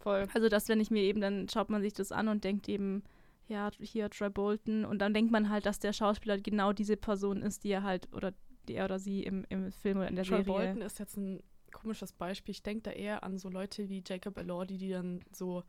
Voll. 0.00 0.26
Also, 0.34 0.48
dass 0.48 0.68
wenn 0.68 0.80
ich 0.80 0.90
mir 0.90 1.02
eben, 1.02 1.20
dann 1.20 1.48
schaut 1.48 1.70
man 1.70 1.82
sich 1.82 1.92
das 1.92 2.12
an 2.12 2.28
und 2.28 2.44
denkt 2.44 2.68
eben, 2.68 3.02
ja, 3.48 3.70
hier 3.80 4.08
Troy 4.10 4.30
Bolton. 4.30 4.84
Und 4.84 5.00
dann 5.00 5.12
denkt 5.12 5.32
man 5.32 5.50
halt, 5.50 5.66
dass 5.66 5.78
der 5.80 5.92
Schauspieler 5.92 6.38
genau 6.38 6.72
diese 6.72 6.96
Person 6.96 7.42
ist, 7.42 7.64
die 7.64 7.70
er 7.70 7.82
halt, 7.82 8.08
oder 8.14 8.32
die 8.68 8.74
er 8.74 8.84
oder 8.86 8.98
sie 9.00 9.22
im, 9.24 9.44
im 9.48 9.72
Film 9.72 9.98
oder 9.98 10.08
in 10.08 10.14
der 10.16 10.24
Troy 10.24 10.44
Serie. 10.44 10.66
Bolton 10.68 10.82
ist 10.82 10.98
jetzt 11.00 11.16
ein 11.16 11.42
komisches 11.72 12.12
Beispiel. 12.12 12.52
Ich 12.52 12.62
denke 12.62 12.82
da 12.82 12.90
eher 12.92 13.24
an 13.24 13.38
so 13.38 13.48
Leute 13.48 13.88
wie 13.88 14.02
Jacob 14.06 14.38
Elordi, 14.38 14.78
die 14.78 14.90
dann 14.90 15.20
so 15.32 15.64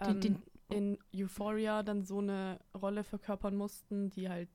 Den- 0.00 0.08
ähm, 0.16 0.20
den- 0.20 0.42
in 0.68 0.98
Euphoria 1.14 1.82
dann 1.82 2.04
so 2.04 2.18
eine 2.18 2.58
Rolle 2.74 3.04
verkörpern 3.04 3.54
mussten, 3.56 4.10
die 4.10 4.28
halt 4.28 4.48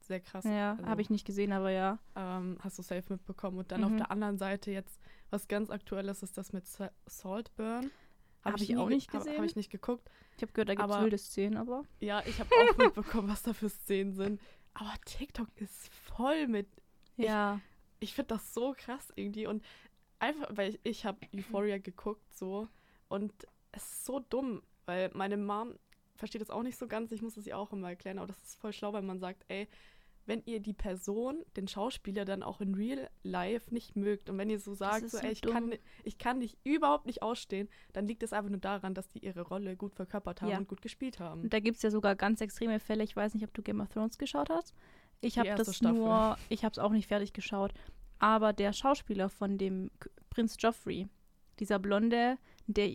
sehr 0.00 0.20
krass 0.20 0.44
Ja, 0.44 0.72
also, 0.72 0.86
habe 0.86 1.02
ich 1.02 1.10
nicht 1.10 1.26
gesehen, 1.26 1.52
aber 1.52 1.70
ja. 1.70 1.98
ähm, 2.16 2.56
hast 2.60 2.78
du 2.78 2.82
safe 2.82 3.04
mitbekommen. 3.12 3.58
Und 3.58 3.70
dann 3.70 3.84
auf 3.84 3.90
Mhm. 3.90 3.98
der 3.98 4.10
anderen 4.10 4.38
Seite 4.38 4.70
jetzt, 4.70 5.00
was 5.30 5.46
ganz 5.48 5.70
aktuelles 5.70 6.22
ist 6.22 6.38
das 6.38 6.52
mit 6.52 6.66
Sa 6.66 6.90
Saltburn. 7.06 7.90
Hab 8.42 8.56
ich 8.60 8.70
nie 8.70 8.76
auch 8.78 8.88
nicht 8.88 9.08
hab- 9.12 9.18
gesehen. 9.20 9.36
Habe 9.36 9.46
ich 9.46 9.56
nicht 9.56 9.70
geguckt. 9.70 10.08
Ich 10.36 10.42
habe 10.42 10.52
gehört, 10.52 10.70
da 10.70 10.74
gibt 10.74 10.88
es 10.88 11.00
wilde 11.00 11.18
Szenen, 11.18 11.58
aber. 11.58 11.84
Ja, 12.00 12.22
ich 12.24 12.40
habe 12.40 12.48
auch 12.54 12.76
mitbekommen, 12.78 13.28
was 13.28 13.42
da 13.42 13.52
für 13.52 13.68
Szenen 13.68 14.14
sind. 14.14 14.40
Aber 14.72 14.94
TikTok 15.04 15.48
ist 15.60 15.88
voll 15.92 16.46
mit. 16.48 16.66
Ich- 17.16 17.26
Ja. 17.26 17.60
Ich 17.98 18.14
finde 18.14 18.28
das 18.28 18.54
so 18.54 18.74
krass 18.78 19.12
irgendwie. 19.14 19.46
Und 19.46 19.62
einfach, 20.20 20.48
weil 20.50 20.70
ich, 20.70 20.80
ich 20.84 21.04
habe 21.04 21.18
Euphoria 21.34 21.76
geguckt 21.76 22.32
so. 22.32 22.68
Und 23.08 23.32
es 23.72 23.82
ist 23.84 24.04
so 24.06 24.20
dumm, 24.20 24.62
weil 24.86 25.10
meine 25.14 25.36
Mom 25.36 25.74
versteht 26.16 26.40
das 26.40 26.50
auch 26.50 26.62
nicht 26.62 26.78
so 26.78 26.86
ganz. 26.86 27.12
Ich 27.12 27.22
muss 27.22 27.36
es 27.36 27.46
ihr 27.46 27.56
auch 27.58 27.72
immer 27.72 27.88
erklären. 27.88 28.18
Aber 28.18 28.26
das 28.28 28.42
ist 28.42 28.60
voll 28.60 28.72
schlau, 28.72 28.92
wenn 28.92 29.06
man 29.06 29.18
sagt, 29.18 29.44
ey, 29.48 29.68
wenn 30.26 30.42
ihr 30.44 30.60
die 30.60 30.74
Person, 30.74 31.42
den 31.56 31.66
Schauspieler 31.66 32.24
dann 32.24 32.42
auch 32.42 32.60
in 32.60 32.74
Real 32.74 33.08
Life 33.22 33.72
nicht 33.74 33.96
mögt 33.96 34.28
und 34.30 34.38
wenn 34.38 34.50
ihr 34.50 34.60
so 34.60 34.74
sagt, 34.74 35.08
so, 35.10 35.18
ey, 35.18 35.32
ich 35.32 35.40
dumm. 35.40 35.52
kann, 35.52 35.74
ich 36.04 36.18
kann 36.18 36.40
dich 36.40 36.56
überhaupt 36.62 37.06
nicht 37.06 37.22
ausstehen, 37.22 37.68
dann 37.94 38.06
liegt 38.06 38.22
es 38.22 38.32
einfach 38.32 38.50
nur 38.50 38.60
daran, 38.60 38.94
dass 38.94 39.08
die 39.08 39.20
ihre 39.20 39.40
Rolle 39.40 39.76
gut 39.76 39.94
verkörpert 39.94 40.42
haben 40.42 40.50
Ja. 40.50 40.58
und 40.58 40.68
gut 40.68 40.82
gespielt 40.82 41.18
haben. 41.18 41.42
Und 41.42 41.52
da 41.52 41.58
gibt 41.58 41.78
es 41.78 41.82
ja 41.82 41.90
sogar 41.90 42.14
ganz 42.14 42.40
extreme 42.40 42.78
Fälle. 42.80 43.02
Ich 43.02 43.16
weiß 43.16 43.34
nicht, 43.34 43.44
ob 43.44 43.52
du 43.54 43.62
Game 43.62 43.80
of 43.80 43.88
Thrones 43.88 44.18
geschaut 44.18 44.50
hast. 44.50 44.74
Ich 45.20 45.38
habe 45.38 45.54
das 45.54 45.74
Staffel. 45.76 45.98
nur, 45.98 46.36
ich 46.48 46.64
habe 46.64 46.72
es 46.72 46.78
auch 46.78 46.92
nicht 46.92 47.08
fertig 47.08 47.32
geschaut. 47.32 47.72
Aber 48.18 48.52
der 48.52 48.72
Schauspieler 48.72 49.30
von 49.30 49.58
dem 49.58 49.90
Prinz 50.28 50.56
Joffrey, 50.60 51.08
dieser 51.58 51.78
Blonde, 51.78 52.38
der, 52.66 52.94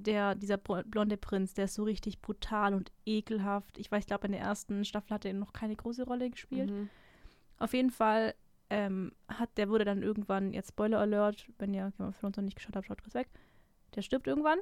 der, 0.00 0.34
dieser 0.34 0.56
blonde 0.56 1.16
Prinz, 1.16 1.54
der 1.54 1.66
ist 1.66 1.74
so 1.74 1.84
richtig 1.84 2.20
brutal 2.20 2.74
und 2.74 2.92
ekelhaft. 3.06 3.78
Ich 3.78 3.90
weiß, 3.90 4.00
ich 4.00 4.06
glaube, 4.06 4.26
in 4.26 4.32
der 4.32 4.40
ersten 4.40 4.84
Staffel 4.84 5.14
hat 5.14 5.24
er 5.24 5.32
noch 5.32 5.52
keine 5.52 5.76
große 5.76 6.04
Rolle 6.04 6.30
gespielt. 6.30 6.70
Mhm. 6.70 6.88
Auf 7.58 7.74
jeden 7.74 7.90
Fall 7.90 8.34
ähm, 8.70 9.12
hat, 9.28 9.50
der 9.56 9.68
wurde 9.68 9.84
dann 9.84 10.02
irgendwann, 10.02 10.52
jetzt 10.52 10.70
Spoiler 10.70 11.00
Alert, 11.00 11.46
wenn 11.58 11.74
ihr 11.74 11.92
Game 11.98 12.08
of 12.08 12.18
Thrones 12.18 12.36
noch 12.36 12.44
nicht 12.44 12.56
geschaut 12.56 12.76
habt, 12.76 12.86
schaut 12.86 13.02
kurz 13.02 13.14
weg. 13.14 13.28
Der 13.94 14.02
stirbt 14.02 14.26
irgendwann. 14.26 14.58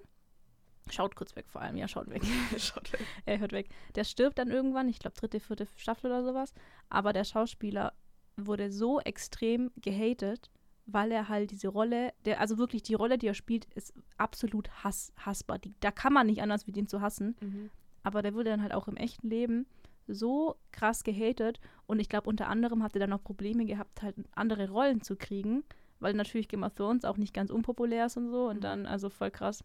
Schaut 0.90 1.14
kurz 1.14 1.36
weg 1.36 1.46
vor 1.48 1.60
allem, 1.60 1.76
ja, 1.76 1.86
schaut 1.86 2.08
weg. 2.08 2.22
Schaut 2.58 2.90
weg. 2.94 3.04
er 3.26 3.38
hört 3.38 3.52
weg. 3.52 3.68
Der 3.94 4.04
stirbt 4.04 4.38
dann 4.38 4.50
irgendwann, 4.50 4.88
ich 4.88 4.98
glaube 4.98 5.16
dritte, 5.16 5.38
vierte 5.38 5.66
Staffel 5.76 6.10
oder 6.10 6.24
sowas. 6.24 6.54
Aber 6.88 7.12
der 7.12 7.24
Schauspieler 7.24 7.92
wurde 8.36 8.72
so 8.72 8.98
extrem 9.00 9.70
gehatet, 9.76 10.50
weil 10.90 11.12
er 11.12 11.28
halt 11.28 11.50
diese 11.50 11.68
Rolle, 11.68 12.12
der, 12.24 12.40
also 12.40 12.56
wirklich 12.56 12.82
die 12.82 12.94
Rolle, 12.94 13.18
die 13.18 13.26
er 13.26 13.34
spielt, 13.34 13.66
ist 13.74 13.92
absolut 14.16 14.70
hass, 14.82 15.12
hassbar. 15.18 15.58
Die, 15.58 15.74
da 15.80 15.90
kann 15.90 16.14
man 16.14 16.26
nicht 16.26 16.40
anders, 16.40 16.66
wie 16.66 16.72
den 16.72 16.86
zu 16.86 17.02
hassen. 17.02 17.36
Mhm. 17.40 17.70
Aber 18.02 18.22
der 18.22 18.32
wurde 18.34 18.48
dann 18.50 18.62
halt 18.62 18.72
auch 18.72 18.88
im 18.88 18.96
echten 18.96 19.28
Leben 19.28 19.66
so 20.06 20.56
krass 20.72 21.04
gehatet. 21.04 21.60
Und 21.86 22.00
ich 22.00 22.08
glaube, 22.08 22.28
unter 22.30 22.48
anderem 22.48 22.82
hat 22.82 22.94
er 22.96 23.00
dann 23.00 23.12
auch 23.12 23.22
Probleme 23.22 23.66
gehabt, 23.66 24.00
halt 24.02 24.16
andere 24.34 24.70
Rollen 24.70 25.02
zu 25.02 25.14
kriegen, 25.16 25.62
weil 26.00 26.14
natürlich 26.14 26.48
Game 26.48 26.62
of 26.62 26.74
Thrones 26.74 27.04
auch 27.04 27.18
nicht 27.18 27.34
ganz 27.34 27.50
unpopulär 27.50 28.06
ist 28.06 28.16
und 28.16 28.30
so. 28.30 28.48
Und 28.48 28.56
Mhm. 28.56 28.60
dann, 28.62 28.86
also 28.86 29.10
voll 29.10 29.30
krass. 29.30 29.62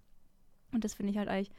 Und 0.74 0.84
das 0.84 0.94
finde 0.94 1.12
ich 1.14 1.18
halt 1.18 1.30
eigentlich, 1.30 1.52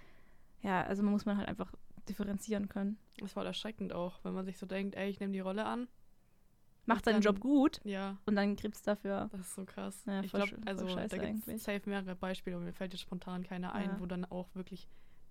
ja, 0.61 0.83
also 0.85 1.03
man 1.03 1.13
muss 1.13 1.25
man 1.25 1.39
halt 1.39 1.49
einfach 1.49 1.73
differenzieren 2.07 2.69
können. 2.69 2.99
Das 3.19 3.35
war 3.35 3.47
erschreckend 3.47 3.95
auch, 3.95 4.21
wenn 4.25 4.35
man 4.35 4.45
sich 4.45 4.59
so 4.59 4.67
denkt, 4.67 4.95
ey, 4.95 5.09
ich 5.09 5.21
nehme 5.21 5.33
die 5.33 5.41
Rolle 5.41 5.65
an. 5.65 5.89
Macht 6.87 7.05
seinen 7.07 7.15
dann- 7.15 7.23
Job 7.23 7.41
gut 7.41 7.81
Ja, 7.85 8.19
und 8.27 8.37
dann 8.37 8.57
es 8.57 8.83
dafür. 8.83 9.29
das 9.33 9.41
ist 9.41 9.55
so 9.55 9.65
krass. 9.65 10.03
Ja, 10.07 10.21
ich 10.23 10.33
glaube, 10.33 10.57
also 10.67 10.85
da 10.87 11.07
gibt 11.19 11.49
es 11.49 11.65
safe 11.65 11.83
mehrere 11.89 12.15
Beispiele, 12.15 12.57
aber 12.57 12.65
mir 12.65 12.73
fällt 12.73 12.93
jetzt 12.93 13.01
spontan 13.03 13.43
keiner 13.43 13.73
ein, 13.75 13.91
Ja. 13.91 14.01
wo 14.01 14.07
dann 14.07 14.25
auch 14.27 14.55
wirklich 14.55 14.89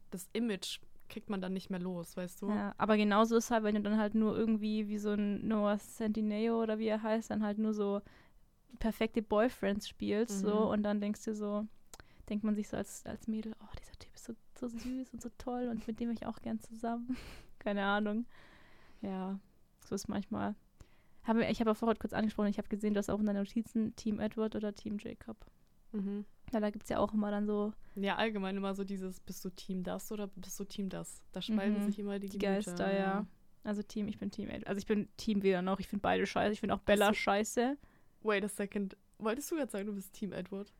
das 0.10 0.30
Image 0.34 0.80
kriegt 1.10 1.30
man 1.30 1.42
dann 1.42 1.54
nicht 1.54 1.70
mehr 1.70 1.80
los, 1.80 2.18
weißt 2.18 2.42
du? 2.42 2.50
Ja, 2.50 2.74
aber 2.78 2.98
genauso 2.98 3.36
ist 3.38 3.52
halt, 3.52 3.64
wenn 3.64 3.76
du 3.76 3.82
dann 3.82 3.98
halt 4.00 4.16
nur 4.16 4.36
irgendwie 4.36 4.88
wie 4.88 4.98
so 4.98 5.12
ein 5.12 5.48
Noah 5.48 5.78
Centineo 5.78 6.62
oder 6.64 6.80
wie 6.80 6.88
er 6.88 7.04
heißt, 7.04 7.30
dann 7.30 7.44
halt 7.44 7.60
nur 7.60 7.74
so 7.74 8.02
perfekte 8.80 9.22
Boyfriends 9.22 9.88
spielst 9.88 10.40
so 10.40 10.54
Mhm. 10.62 10.68
und 10.68 10.84
dann 10.84 11.02
denkst 11.02 11.24
du 11.26 11.36
so, 11.36 11.68
denkt 12.30 12.44
man 12.44 12.56
sich 12.56 12.68
so 12.68 12.78
als, 12.78 13.06
als 13.06 13.28
Mädel, 13.28 13.54
oh, 13.62 13.76
dieser 13.80 13.92
Typ 14.00 14.14
ist 14.16 14.26
so, 14.26 14.34
so 14.56 14.68
süß 14.70 15.14
und 15.14 15.22
so 15.22 15.30
toll 15.38 15.68
und 15.70 15.86
mit 15.88 16.00
dem 16.00 16.10
ich 16.10 16.26
auch 16.26 16.40
gern 16.42 16.60
zusammen. 16.60 17.16
Keine 17.60 17.84
Ahnung. 17.84 18.26
Ja, 19.02 19.38
so 19.82 19.94
ist 19.94 20.08
manchmal. 20.08 20.56
Habe, 21.24 21.46
ich 21.46 21.60
habe 21.60 21.72
auch 21.72 21.78
vorher 21.78 21.96
kurz 21.98 22.14
angesprochen, 22.14 22.48
ich 22.50 22.58
habe 22.58 22.68
gesehen, 22.68 22.94
du 22.94 22.98
hast 23.00 23.10
auch 23.10 23.20
in 23.20 23.26
deinen 23.26 23.38
Notizen 23.38 23.96
Team 23.96 24.20
Edward 24.20 24.56
oder 24.56 24.74
Team 24.74 24.98
Jacob. 25.00 25.38
Mhm. 25.92 26.26
Ja, 26.52 26.60
da 26.60 26.70
gibt 26.70 26.84
es 26.84 26.90
ja 26.90 27.00
auch 27.00 27.14
immer 27.14 27.32
dann 27.32 27.46
so 27.48 27.74
Ja, 27.96 28.16
allgemein 28.18 28.58
immer 28.58 28.76
so 28.76 28.84
dieses, 28.84 29.20
bist 29.22 29.44
du 29.46 29.50
Team 29.50 29.84
das 29.84 30.12
oder 30.12 30.28
bist 30.28 30.60
du 30.60 30.66
Team 30.66 30.90
das? 30.90 31.22
Da 31.32 31.42
spalten 31.42 31.80
Mhm. 31.80 31.86
sich 31.86 32.00
immer 32.00 32.20
die, 32.20 32.30
die 32.30 32.38
Gemüter. 32.38 32.72
Geister, 32.72 32.92
ja. 32.92 33.26
Also 33.64 33.82
Team, 33.82 34.08
ich 34.10 34.18
bin 34.20 34.30
Team 34.32 34.50
Edward. 34.50 34.68
Also 34.68 34.80
ich 34.80 34.86
bin 34.86 35.08
Team 35.16 35.42
weder 35.44 35.62
noch, 35.62 35.80
ich 35.80 35.88
finde 35.88 36.02
beide 36.02 36.26
scheiße. 36.26 36.52
Ich 36.54 36.60
finde 36.60 36.76
auch 36.76 36.80
Bella 36.82 37.08
so. 37.08 37.14
scheiße. 37.14 37.78
Wait 38.22 38.44
a 38.44 38.48
second. 38.50 38.98
Wolltest 39.20 39.50
du 39.52 39.58
jetzt 39.58 39.72
sagen, 39.72 39.86
du 39.86 39.94
bist 39.94 40.12
Team 40.14 40.34
Edward? 40.34 40.74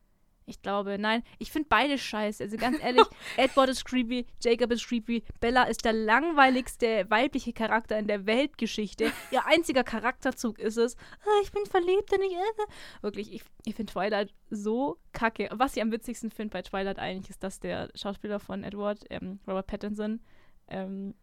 Ich 0.46 0.60
glaube, 0.60 0.98
nein, 0.98 1.22
ich 1.38 1.50
finde 1.50 1.68
beide 1.70 1.96
scheiße. 1.96 2.42
Also 2.44 2.56
ganz 2.58 2.78
ehrlich, 2.82 3.04
Edward 3.38 3.70
ist 3.70 3.84
creepy, 3.86 4.26
Jacob 4.42 4.70
ist 4.72 4.86
creepy, 4.86 5.22
Bella 5.40 5.62
ist 5.64 5.84
der 5.86 5.94
langweiligste 5.94 7.06
weibliche 7.08 7.52
Charakter 7.52 7.98
in 7.98 8.06
der 8.06 8.26
Weltgeschichte. 8.26 9.10
Ihr 9.30 9.46
einziger 9.46 9.84
Charakterzug 9.84 10.58
ist 10.58 10.76
es, 10.76 10.96
"Ah, 11.24 11.40
ich 11.42 11.50
bin 11.52 11.64
verliebt 11.66 12.12
in 12.12 12.22
ich 12.22 12.36
Wirklich, 13.02 13.32
ich, 13.32 13.42
ich 13.64 13.74
finde 13.74 13.92
Twilight 13.92 14.34
so 14.50 14.98
kacke. 15.12 15.48
Was 15.52 15.76
ich 15.76 15.82
am 15.82 15.90
witzigsten 15.92 16.30
finde 16.30 16.52
bei 16.52 16.62
Twilight 16.62 16.98
eigentlich 16.98 17.30
ist, 17.30 17.42
dass 17.42 17.60
der 17.60 17.88
Schauspieler 17.94 18.38
von 18.40 18.64
Edward, 18.64 19.04
ähm, 19.10 19.40
Robert 19.46 19.66
Pattinson, 19.66 20.20
ähm, 20.68 21.14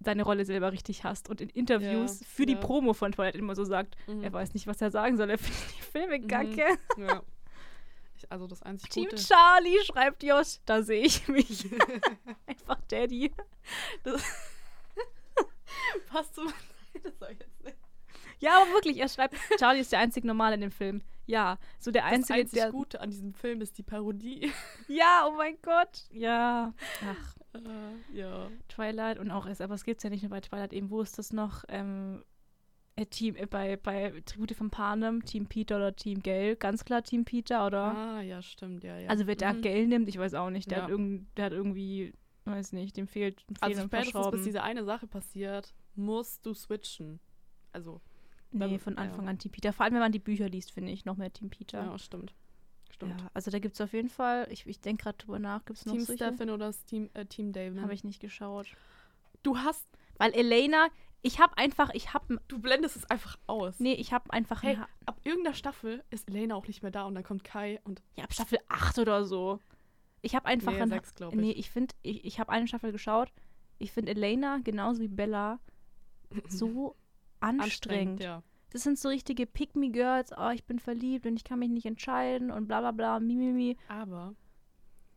seine 0.00 0.24
Rolle 0.24 0.44
selber 0.44 0.72
richtig 0.72 1.04
hasst 1.04 1.30
und 1.30 1.40
in 1.40 1.48
Interviews 1.48 2.20
Ja, 2.20 2.26
für 2.28 2.44
die 2.46 2.54
ja. 2.54 2.58
Promo 2.60 2.92
von 2.92 3.12
Twilight 3.12 3.36
immer 3.36 3.54
so 3.54 3.64
sagt, 3.64 3.94
Mhm. 4.08 4.24
er 4.24 4.32
weiß 4.32 4.52
nicht, 4.54 4.66
was 4.66 4.82
er 4.82 4.90
sagen 4.90 5.16
soll, 5.16 5.30
er 5.30 5.38
findet 5.38 5.76
die 5.78 5.82
Filme 5.82 6.18
Mhm. 6.18 6.26
kacke. 6.26 6.78
Ja. 6.98 7.22
Also 8.30 8.46
das 8.46 8.62
einzig 8.62 8.90
Team 8.90 9.04
Gute. 9.08 9.16
Charlie, 9.22 9.78
schreibt 9.84 10.22
Josh. 10.22 10.58
Da 10.66 10.82
sehe 10.82 11.02
ich 11.04 11.26
mich. 11.28 11.66
Einfach 12.46 12.80
Daddy. 12.88 13.32
Passt 16.08 16.34
so. 16.34 16.42
das 17.02 17.12
sag 17.20 17.32
ich 17.32 17.38
jetzt 17.40 17.64
nicht. 17.64 17.76
Ja, 18.40 18.60
aber 18.62 18.70
wirklich, 18.72 18.98
er 18.98 19.08
schreibt, 19.08 19.36
Charlie 19.58 19.80
ist 19.80 19.92
der 19.92 20.00
einzig 20.00 20.24
Normale 20.24 20.54
in 20.56 20.60
dem 20.60 20.70
Film. 20.70 21.02
Ja, 21.26 21.58
so 21.78 21.90
der 21.90 22.02
Das 22.02 22.12
einzige, 22.12 22.40
einzig 22.40 22.58
der. 22.58 22.70
Gute 22.70 23.00
an 23.00 23.10
diesem 23.10 23.32
Film 23.32 23.60
ist 23.62 23.78
die 23.78 23.82
Parodie. 23.82 24.52
Ja, 24.88 25.26
oh 25.26 25.34
mein 25.36 25.56
Gott. 25.62 26.04
Ja. 26.10 26.74
Ach, 27.02 27.34
Äh, 27.54 28.16
ja. 28.18 28.50
Twilight 28.68 29.18
und 29.18 29.30
auch 29.30 29.46
es, 29.46 29.60
aber 29.60 29.74
es 29.74 29.84
gibt 29.84 29.98
es 29.98 30.02
ja 30.04 30.10
nicht 30.10 30.22
nur 30.22 30.30
bei 30.30 30.40
Twilight 30.40 30.72
eben. 30.72 30.90
Wo 30.90 31.00
ist 31.00 31.18
das 31.18 31.32
noch? 31.32 31.64
Ähm, 31.68 32.22
äh, 32.22 32.33
Team, 33.10 33.34
äh, 33.36 33.46
bei, 33.46 33.76
bei 33.76 34.22
Tribute 34.24 34.54
von 34.54 34.70
Panem, 34.70 35.24
Team 35.24 35.46
Peter 35.46 35.76
oder 35.76 35.94
Team 35.96 36.22
Gale? 36.22 36.54
Ganz 36.56 36.84
klar 36.84 37.02
Team 37.02 37.24
Peter, 37.24 37.66
oder? 37.66 37.82
Ah, 37.96 38.20
ja, 38.20 38.40
stimmt, 38.40 38.84
ja, 38.84 38.98
ja. 38.98 39.08
Also 39.10 39.26
wer 39.26 39.34
da 39.36 39.52
Mhm. 39.52 39.62
Gale 39.62 39.86
nimmt, 39.88 40.08
ich 40.08 40.18
weiß 40.18 40.34
auch 40.34 40.50
nicht. 40.50 40.70
Der, 40.70 40.78
Ja. 40.78 40.84
hat, 40.84 40.90
irgend, 40.90 41.26
der 41.36 41.46
hat 41.46 41.52
irgendwie, 41.52 42.14
weiß 42.44 42.72
nicht, 42.72 42.96
dem 42.96 43.08
fehlt, 43.08 43.44
Also 43.60 43.80
ein 43.82 43.88
paar 43.90 44.02
spätestens 44.02 44.30
bis 44.30 44.44
diese 44.44 44.62
eine 44.62 44.84
Sache 44.84 45.06
passiert, 45.08 45.74
musst 45.96 46.46
du 46.46 46.54
switchen. 46.54 47.18
Also, 47.72 48.00
Nee, 48.52 48.78
von 48.78 48.94
ja. 48.94 49.00
Anfang 49.00 49.26
an 49.28 49.38
Team 49.40 49.50
Peter. 49.50 49.72
Vor 49.72 49.84
allem, 49.84 49.94
wenn 49.94 50.00
man 50.00 50.12
die 50.12 50.20
Bücher 50.20 50.48
liest, 50.48 50.70
finde 50.70 50.92
ich, 50.92 51.04
noch 51.04 51.16
mehr 51.16 51.32
Team 51.32 51.50
Peter. 51.50 51.82
ja, 51.84 51.98
stimmt. 51.98 52.32
Stimmt. 52.92 53.20
Ja, 53.20 53.28
also 53.34 53.50
da 53.50 53.58
gibt 53.58 53.74
es 53.74 53.80
auf 53.80 53.92
jeden 53.92 54.08
Fall, 54.08 54.46
ich, 54.52 54.68
ich 54.68 54.80
denke 54.80 55.02
gerade 55.02 55.18
drüber 55.18 55.40
nach, 55.40 55.64
gibt 55.64 55.80
es 55.80 55.86
noch 55.86 55.94
Team 55.94 56.04
solche? 56.04 56.24
Stefan 56.26 56.50
oder 56.50 56.72
Team, 56.86 57.10
äh, 57.14 57.26
Team 57.26 57.52
Dave. 57.52 57.80
Habe 57.82 57.92
ich 57.92 58.04
nicht 58.04 58.20
geschaut. 58.20 58.68
Du 59.42 59.58
hast, 59.58 59.84
Weil 60.18 60.32
Elena, 60.32 60.86
ich 61.24 61.40
habe 61.40 61.56
einfach, 61.56 61.88
ich 61.94 62.12
habe, 62.12 62.38
du 62.48 62.58
blendest 62.58 62.96
es 62.96 63.10
einfach 63.10 63.38
aus. 63.46 63.80
nee, 63.80 63.94
ich 63.94 64.12
habe 64.12 64.30
einfach, 64.30 64.62
Hey, 64.62 64.76
ein 64.76 64.84
ab 65.06 65.18
irgendeiner 65.24 65.54
Staffel 65.54 66.04
ist 66.10 66.28
Elena 66.28 66.54
auch 66.54 66.66
nicht 66.66 66.82
mehr 66.82 66.90
da 66.90 67.04
und 67.04 67.14
dann 67.14 67.24
kommt 67.24 67.44
Kai 67.44 67.80
und 67.84 68.02
ja, 68.14 68.24
ab 68.24 68.34
Staffel 68.34 68.58
8 68.68 68.98
oder 68.98 69.24
so. 69.24 69.58
Ich 70.20 70.34
habe 70.34 70.44
einfach, 70.44 70.72
nee, 70.72 70.82
ein, 70.82 70.88
sechs, 70.90 71.14
glaube 71.14 71.34
ich. 71.34 71.40
nee, 71.40 71.50
ich 71.52 71.70
finde, 71.70 71.94
ich, 72.02 72.26
ich 72.26 72.38
habe 72.40 72.52
eine 72.52 72.68
Staffel 72.68 72.92
geschaut. 72.92 73.32
Ich 73.78 73.90
finde 73.90 74.12
Elena 74.12 74.58
genauso 74.62 75.00
wie 75.00 75.08
Bella 75.08 75.60
so 76.46 76.94
anstrengend. 77.40 78.20
ja. 78.20 78.42
Das 78.68 78.82
sind 78.82 78.98
so 78.98 79.08
richtige 79.08 79.46
Pick-me-Girls, 79.46 80.32
oh, 80.36 80.50
ich 80.50 80.64
bin 80.64 80.78
verliebt 80.78 81.24
und 81.26 81.36
ich 81.36 81.44
kann 81.44 81.58
mich 81.58 81.70
nicht 81.70 81.86
entscheiden 81.86 82.50
und 82.50 82.66
bla 82.66 82.80
bla 82.80 82.90
bla, 82.90 83.18
mimimi. 83.18 83.78
Aber 83.88 84.34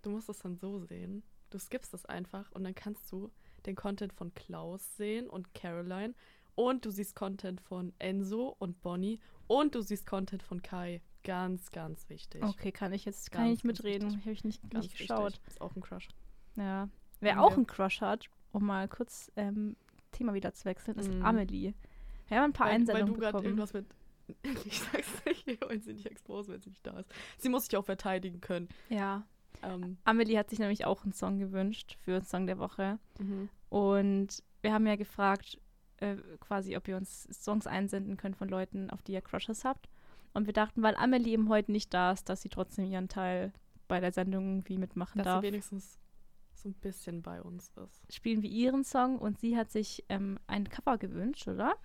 du 0.04 0.12
musst 0.12 0.30
es 0.30 0.40
dann 0.40 0.56
so 0.56 0.80
sehen. 0.80 1.24
Du 1.50 1.60
skippst 1.60 1.94
das 1.94 2.06
einfach 2.06 2.50
und 2.54 2.64
dann 2.64 2.76
kannst 2.76 3.12
du 3.12 3.30
den 3.68 3.76
Content 3.76 4.14
von 4.14 4.34
Klaus 4.34 4.96
sehen 4.98 5.30
und 5.30 5.54
Caroline 5.54 6.14
und 6.56 6.86
du 6.86 6.90
siehst 6.90 7.16
Content 7.16 7.62
von 7.62 7.94
Enzo 8.00 8.56
und 8.60 8.82
Bonnie 8.82 9.20
und 9.48 9.76
du 9.76 9.82
siehst 9.82 10.08
Content 10.08 10.42
von 10.42 10.62
Kai. 10.62 11.02
Ganz, 11.24 11.72
ganz 11.72 12.10
wichtig. 12.10 12.42
Okay, 12.44 12.72
kann 12.72 12.94
ich 12.94 13.06
jetzt, 13.06 13.32
kann 13.32 13.48
Ganz, 13.48 13.60
ich 13.60 13.64
mitreden. 13.66 14.20
Habe 14.22 14.32
ich 14.32 14.44
nicht, 14.44 14.62
Ganz 14.70 14.86
nicht 14.86 14.98
geschaut. 14.98 15.34
wichtig. 15.34 15.48
Ist 15.48 15.62
auch 15.62 15.76
ein 15.76 15.82
Crush. 15.82 16.08
Ja. 16.56 16.90
Wer 17.20 17.36
Haben 17.36 17.40
auch 17.42 17.54
einen 17.54 17.68
Crush 17.68 18.02
hat, 18.02 18.26
um 18.52 18.66
mal 18.66 18.88
kurz 18.88 19.32
ähm, 19.36 19.76
Thema 20.12 20.34
wieder 20.34 20.54
zu 20.54 20.66
wechseln, 20.66 20.98
ist 20.98 21.14
Mhm. 21.14 21.24
Amelie. 21.26 21.74
Wir 22.28 22.38
haben 22.38 22.46
ein 22.52 22.54
paar 22.54 22.68
weil, 22.68 22.74
weil 22.74 22.82
Einsendungen 22.82 23.14
du 23.14 23.20
gerade 23.20 23.44
irgendwas 23.44 23.74
mit. 23.74 23.86
Ich 24.66 24.80
sag's 24.82 25.08
nicht, 25.26 25.48
wir 25.48 25.62
wollen 25.62 25.82
sie 25.82 25.94
nicht 25.94 26.06
exposen, 26.06 26.54
wenn 26.54 26.62
sie 26.62 26.70
nicht 26.70 26.86
da 26.86 27.00
ist. 27.00 27.10
Sie 27.38 27.48
muss 27.50 27.66
sich 27.66 27.78
auch 27.78 27.86
verteidigen 27.86 28.42
können. 28.42 28.68
Ja. 28.90 29.26
Ähm, 29.64 29.98
Amelie 30.04 30.38
hat 30.38 30.50
sich 30.50 30.60
nämlich 30.60 30.86
auch 30.86 31.04
einen 31.04 31.14
Song 31.14 31.40
gewünscht 31.40 31.98
für 32.04 32.20
den 32.20 32.26
Song 32.26 32.48
der 32.48 32.58
Woche. 32.60 33.00
mhm. 33.20 33.50
Und 33.70 34.44
wir 34.62 34.74
haben 34.74 34.88
ja 34.88 34.96
gefragt, 34.96 35.60
äh, 35.98 36.16
quasi, 36.40 36.78
ob 36.78 36.88
ihr 36.88 36.96
uns 36.98 37.24
Songs 37.32 37.68
einsenden 37.68 38.18
könnt 38.18 38.38
von 38.38 38.48
Leuten, 38.50 38.90
auf 38.90 39.02
die 39.02 39.14
ihr 39.14 39.22
Crushes 39.22 39.66
habt. 39.66 39.90
Und 40.34 40.46
wir 40.46 40.54
dachten, 40.54 40.84
weil 40.84 40.96
Amelie 40.96 41.34
eben 41.34 41.50
heute 41.50 41.72
nicht 41.72 41.94
da 41.94 42.12
ist, 42.12 42.30
dass 42.30 42.42
sie 42.42 42.50
trotzdem 42.50 42.86
ihren 42.86 43.10
Teil 43.10 43.52
bei 43.88 44.00
der 44.00 44.12
Sendung 44.12 44.48
irgendwie 44.50 44.78
mitmachen 44.78 45.18
Dass 45.18 45.26
darf. 45.26 45.42
sie 45.42 45.48
wenigstens 45.48 46.00
so 46.54 46.70
ein 46.70 46.74
bisschen 46.74 47.22
bei 47.22 47.42
uns 47.42 47.72
ist. 47.76 48.14
spielen 48.14 48.42
wir 48.42 48.50
ihren 48.50 48.84
Song 48.84 49.18
und 49.20 49.40
sie 49.40 49.58
hat 49.58 49.72
sich 49.72 50.04
ähm, 50.10 50.40
ein 50.48 50.68
Cover 50.70 50.98
gewünscht, 50.98 51.48
oder? 51.48 51.76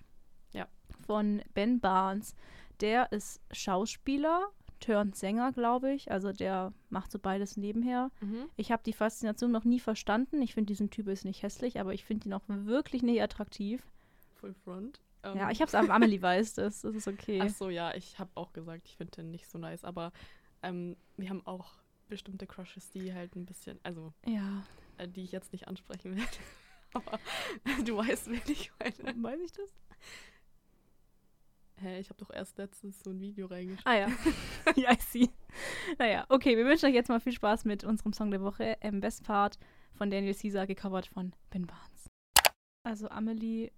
Ja. 0.51 0.67
Von 1.05 1.41
Ben 1.53 1.79
Barnes. 1.79 2.35
Der 2.79 3.11
ist 3.11 3.41
Schauspieler, 3.51 4.47
turnt 4.83 5.15
Sänger, 5.15 5.51
glaube 5.51 5.93
ich. 5.93 6.11
Also 6.11 6.31
der 6.33 6.73
macht 6.89 7.11
so 7.11 7.19
beides 7.19 7.57
nebenher. 7.57 8.11
Mhm. 8.21 8.49
Ich 8.57 8.71
habe 8.71 8.83
die 8.85 8.93
Faszination 8.93 9.51
noch 9.51 9.63
nie 9.63 9.79
verstanden. 9.79 10.41
Ich 10.41 10.53
finde 10.53 10.67
diesen 10.67 10.89
Typ 10.89 11.07
ist 11.07 11.25
nicht 11.25 11.41
hässlich, 11.43 11.79
aber 11.79 11.93
ich 11.93 12.03
finde 12.05 12.27
ihn 12.29 12.33
auch 12.33 12.43
wirklich 12.47 13.01
nicht 13.03 13.21
attraktiv. 13.21 13.81
Full 14.35 14.53
Front. 14.53 14.99
Ähm, 15.23 15.37
Ja, 15.37 15.51
ich 15.51 15.61
habe 15.61 15.69
es 15.69 15.75
am 15.75 15.89
Amelie 15.89 16.21
weiß 16.21 16.53
das. 16.55 16.81
Das 16.81 16.93
ist 16.95 17.07
okay. 17.07 17.39
Ach 17.41 17.49
so, 17.49 17.69
ja, 17.69 17.93
ich 17.95 18.19
habe 18.19 18.29
auch 18.35 18.51
gesagt, 18.53 18.87
ich 18.87 18.97
finde 18.97 19.11
den 19.11 19.31
nicht 19.31 19.47
so 19.47 19.57
nice, 19.57 19.83
aber 19.83 20.11
ähm, 20.61 20.97
wir 21.17 21.29
haben 21.29 21.45
auch 21.45 21.71
bestimmte 22.09 22.45
Crushes, 22.45 22.91
die 22.91 23.13
halt 23.13 23.35
ein 23.35 23.45
bisschen, 23.45 23.79
also 23.83 24.13
Ja. 24.25 24.63
äh, 24.97 25.07
die 25.07 25.23
ich 25.23 25.31
jetzt 25.31 25.53
nicht 25.53 25.67
ansprechen 25.67 26.15
werde. 26.17 26.29
aber 26.93 27.19
du 27.85 27.97
weißt, 27.97 28.29
wen 28.29 28.41
ich 28.47 28.71
meine. 28.79 29.23
Weiß 29.23 29.39
ich 29.39 29.51
das? 29.53 29.69
Hä, 31.81 31.99
ich 31.99 32.09
habe 32.09 32.19
doch 32.19 32.29
erst 32.33 32.57
letztens 32.57 33.03
so 33.03 33.09
ein 33.09 33.19
Video 33.19 33.47
reingeschrieben. 33.47 33.91
Ah 33.91 33.95
ja. 33.97 34.07
ja, 34.75 34.91
I 34.93 34.97
see. 34.99 35.29
Naja, 35.97 36.25
okay, 36.29 36.55
wir 36.57 36.65
wünschen 36.65 36.87
euch 36.87 36.95
jetzt 36.95 37.09
mal 37.09 37.19
viel 37.19 37.33
Spaß 37.33 37.65
mit 37.65 37.83
unserem 37.83 38.13
Song 38.13 38.31
der 38.31 38.41
Woche. 38.41 38.77
Im 38.81 38.99
Best 39.01 39.23
Part 39.23 39.59
von 39.93 40.09
Daniel 40.09 40.35
Caesar, 40.35 40.67
gecovert 40.67 41.07
von 41.07 41.33
Ben 41.49 41.65
Barnes. 41.67 42.07
Also 42.83 43.09
Amelie, 43.09 43.71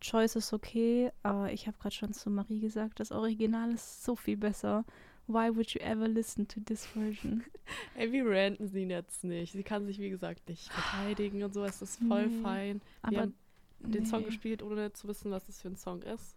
Choice 0.00 0.36
ist 0.36 0.52
okay, 0.52 1.10
aber 1.22 1.52
ich 1.52 1.66
habe 1.66 1.78
gerade 1.78 1.94
schon 1.94 2.12
zu 2.12 2.30
Marie 2.30 2.60
gesagt, 2.60 3.00
das 3.00 3.12
Original 3.12 3.72
ist 3.72 4.04
so 4.04 4.14
viel 4.14 4.36
besser. 4.36 4.84
Why 5.26 5.54
would 5.54 5.70
you 5.72 5.80
ever 5.80 6.08
listen 6.08 6.48
to 6.48 6.60
this 6.60 6.86
version? 6.86 7.44
Ey, 7.94 8.10
wir 8.12 8.24
ranten 8.24 8.66
sie 8.68 8.84
jetzt 8.84 9.24
nicht. 9.24 9.52
Sie 9.52 9.62
kann 9.62 9.84
sich, 9.84 9.98
wie 9.98 10.08
gesagt, 10.08 10.48
nicht 10.48 10.72
verteidigen 10.72 11.42
und 11.42 11.52
so. 11.52 11.64
Es 11.64 11.82
ist 11.82 11.98
voll 11.98 12.28
Nee, 12.28 12.42
fein. 12.42 12.80
aber 13.02 13.12
wir 13.12 13.20
haben 13.22 13.34
den 13.80 14.06
Song 14.06 14.20
nee. 14.20 14.26
gespielt, 14.26 14.62
ohne 14.62 14.92
zu 14.92 15.06
wissen, 15.06 15.30
was 15.30 15.46
das 15.46 15.60
für 15.60 15.68
ein 15.68 15.76
Song 15.76 16.02
ist. 16.02 16.36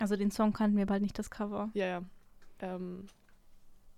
Also 0.00 0.16
den 0.16 0.30
Song 0.30 0.52
kannten 0.52 0.76
wir 0.76 0.86
bald 0.86 1.02
nicht, 1.02 1.18
das 1.18 1.30
Cover. 1.30 1.70
Ja, 1.74 1.86
ja. 1.86 2.02
Ähm, 2.60 3.06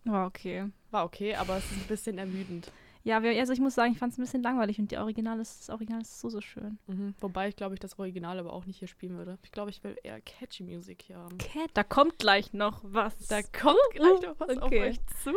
War 0.05 0.27
okay. 0.27 0.69
war 0.91 1.05
okay, 1.05 1.35
aber 1.37 1.57
es 1.57 1.65
ist 1.65 1.79
ein 1.79 1.89
bisschen 1.89 2.19
ermüdend. 2.19 2.71
Ja, 3.05 3.19
also 3.19 3.53
ich 3.53 3.61
muss 3.61 3.75
sagen, 3.75 3.93
ich 3.93 3.99
fand 3.99 4.13
es 4.13 4.19
ein 4.19 4.23
bisschen 4.23 4.43
langweilig 4.43 4.79
und 4.79 4.91
die 4.91 4.97
Original 4.97 5.41
ist, 5.41 5.61
das 5.61 5.71
Original 5.71 6.03
ist 6.03 6.21
so, 6.21 6.29
so 6.29 6.41
schön. 6.41 6.79
Mhm. 6.87 7.15
Wobei 7.21 7.49
ich 7.49 7.57
glaube, 7.57 7.75
ich 7.75 7.81
das 7.81 7.99
Original 7.99 8.39
aber 8.39 8.53
auch 8.53 8.65
nicht 8.65 8.79
hier 8.79 8.87
spielen 8.87 9.17
würde. 9.17 9.39
Ich 9.43 9.51
glaube, 9.51 9.71
ich 9.71 9.83
will 9.83 9.97
eher 10.05 10.21
catchy 10.21 10.63
Musik 10.63 11.03
hier 11.03 11.17
haben. 11.17 11.39
Cat, 11.39 11.71
da 11.75 11.83
kommt 11.83 12.19
gleich 12.19 12.53
noch 12.53 12.81
was. 12.85 13.17
Da 13.27 13.43
kommt 13.43 13.79
gleich 13.93 14.23
noch 14.23 14.39
was 14.39 14.57
auf 14.59 14.65
okay. 14.65 14.91
euch 14.91 15.01
zu. 15.23 15.33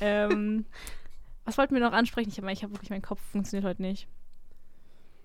ähm, 0.00 0.64
was 1.44 1.58
wollten 1.58 1.74
wir 1.74 1.82
noch 1.82 1.92
ansprechen? 1.92 2.30
Ich 2.30 2.38
habe 2.38 2.50
ich 2.52 2.62
hab 2.62 2.70
wirklich, 2.70 2.90
mein 2.90 3.02
Kopf 3.02 3.20
funktioniert 3.32 3.68
heute 3.68 3.82
nicht. 3.82 4.08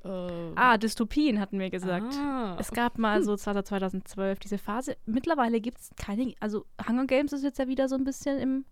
Ähm, 0.05 0.51
Ah, 0.55 0.77
Dystopien 0.77 1.39
hatten 1.39 1.57
wir 1.59 1.69
gesagt. 1.69 2.13
ah. 2.15 2.55
Es 2.59 2.71
gab 2.71 2.97
mal 2.99 3.23
so 3.23 3.35
2012 3.35 4.39
diese 4.39 4.57
Phase. 4.57 4.95
Mittlerweile 5.05 5.59
gibt 5.59 5.79
es 5.79 5.91
keine, 5.97 6.33
also 6.39 6.65
Hunger 6.87 7.05
Games 7.07 7.33
ist 7.33 7.43
jetzt 7.43 7.57
ja 7.59 7.67
wieder 7.67 7.89
so 7.89 7.95
ein 7.95 8.03
bisschen 8.03 8.37
im, 8.39 8.65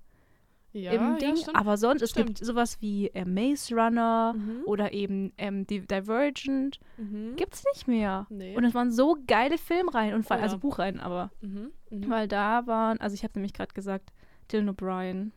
ja, 0.74 0.91
im 0.91 1.17
Ding, 1.17 1.36
Ja, 1.36 1.54
aber 1.56 1.78
sonst, 1.78 2.02
es 2.02 2.12
Stimmt. 2.12 2.28
gibt 2.28 2.38
sowas 2.46 2.78
wie 2.82 3.08
äh, 3.10 3.26
Maze 3.26 3.76
Runner 3.76 4.34
Mhm. 4.36 4.62
oder 4.65 4.93
eben 4.93 5.32
ähm, 5.38 5.65
Di- 5.67 5.86
Divergent. 5.86 6.80
Mhm. 6.98 7.36
Gibt's 7.36 7.63
nicht 7.74 7.88
mehr. 7.88 8.26
Nee. 8.30 8.56
Und 8.56 8.63
es 8.63 8.74
waren 8.74 8.91
so 8.91 9.17
geile 9.28 9.58
Filmreihen 9.58 10.13
und 10.15 10.24
vor- 10.26 10.36
Oh 10.38 10.39
ja. 10.39 10.43
also 10.43 10.58
Buchreihen, 10.60 11.00
aber 11.00 11.32
Mhm. 11.41 11.72
Mhm. 11.89 12.10
weil 12.10 12.28
da 12.28 12.65
waren, 12.67 13.00
also 13.02 13.13
ich 13.15 13.24
habe 13.24 13.34
nämlich 13.36 13.54
gerade 13.54 13.74
gesagt, 13.74 14.12
Dylan 14.52 14.69
O'Brien. 14.69 15.32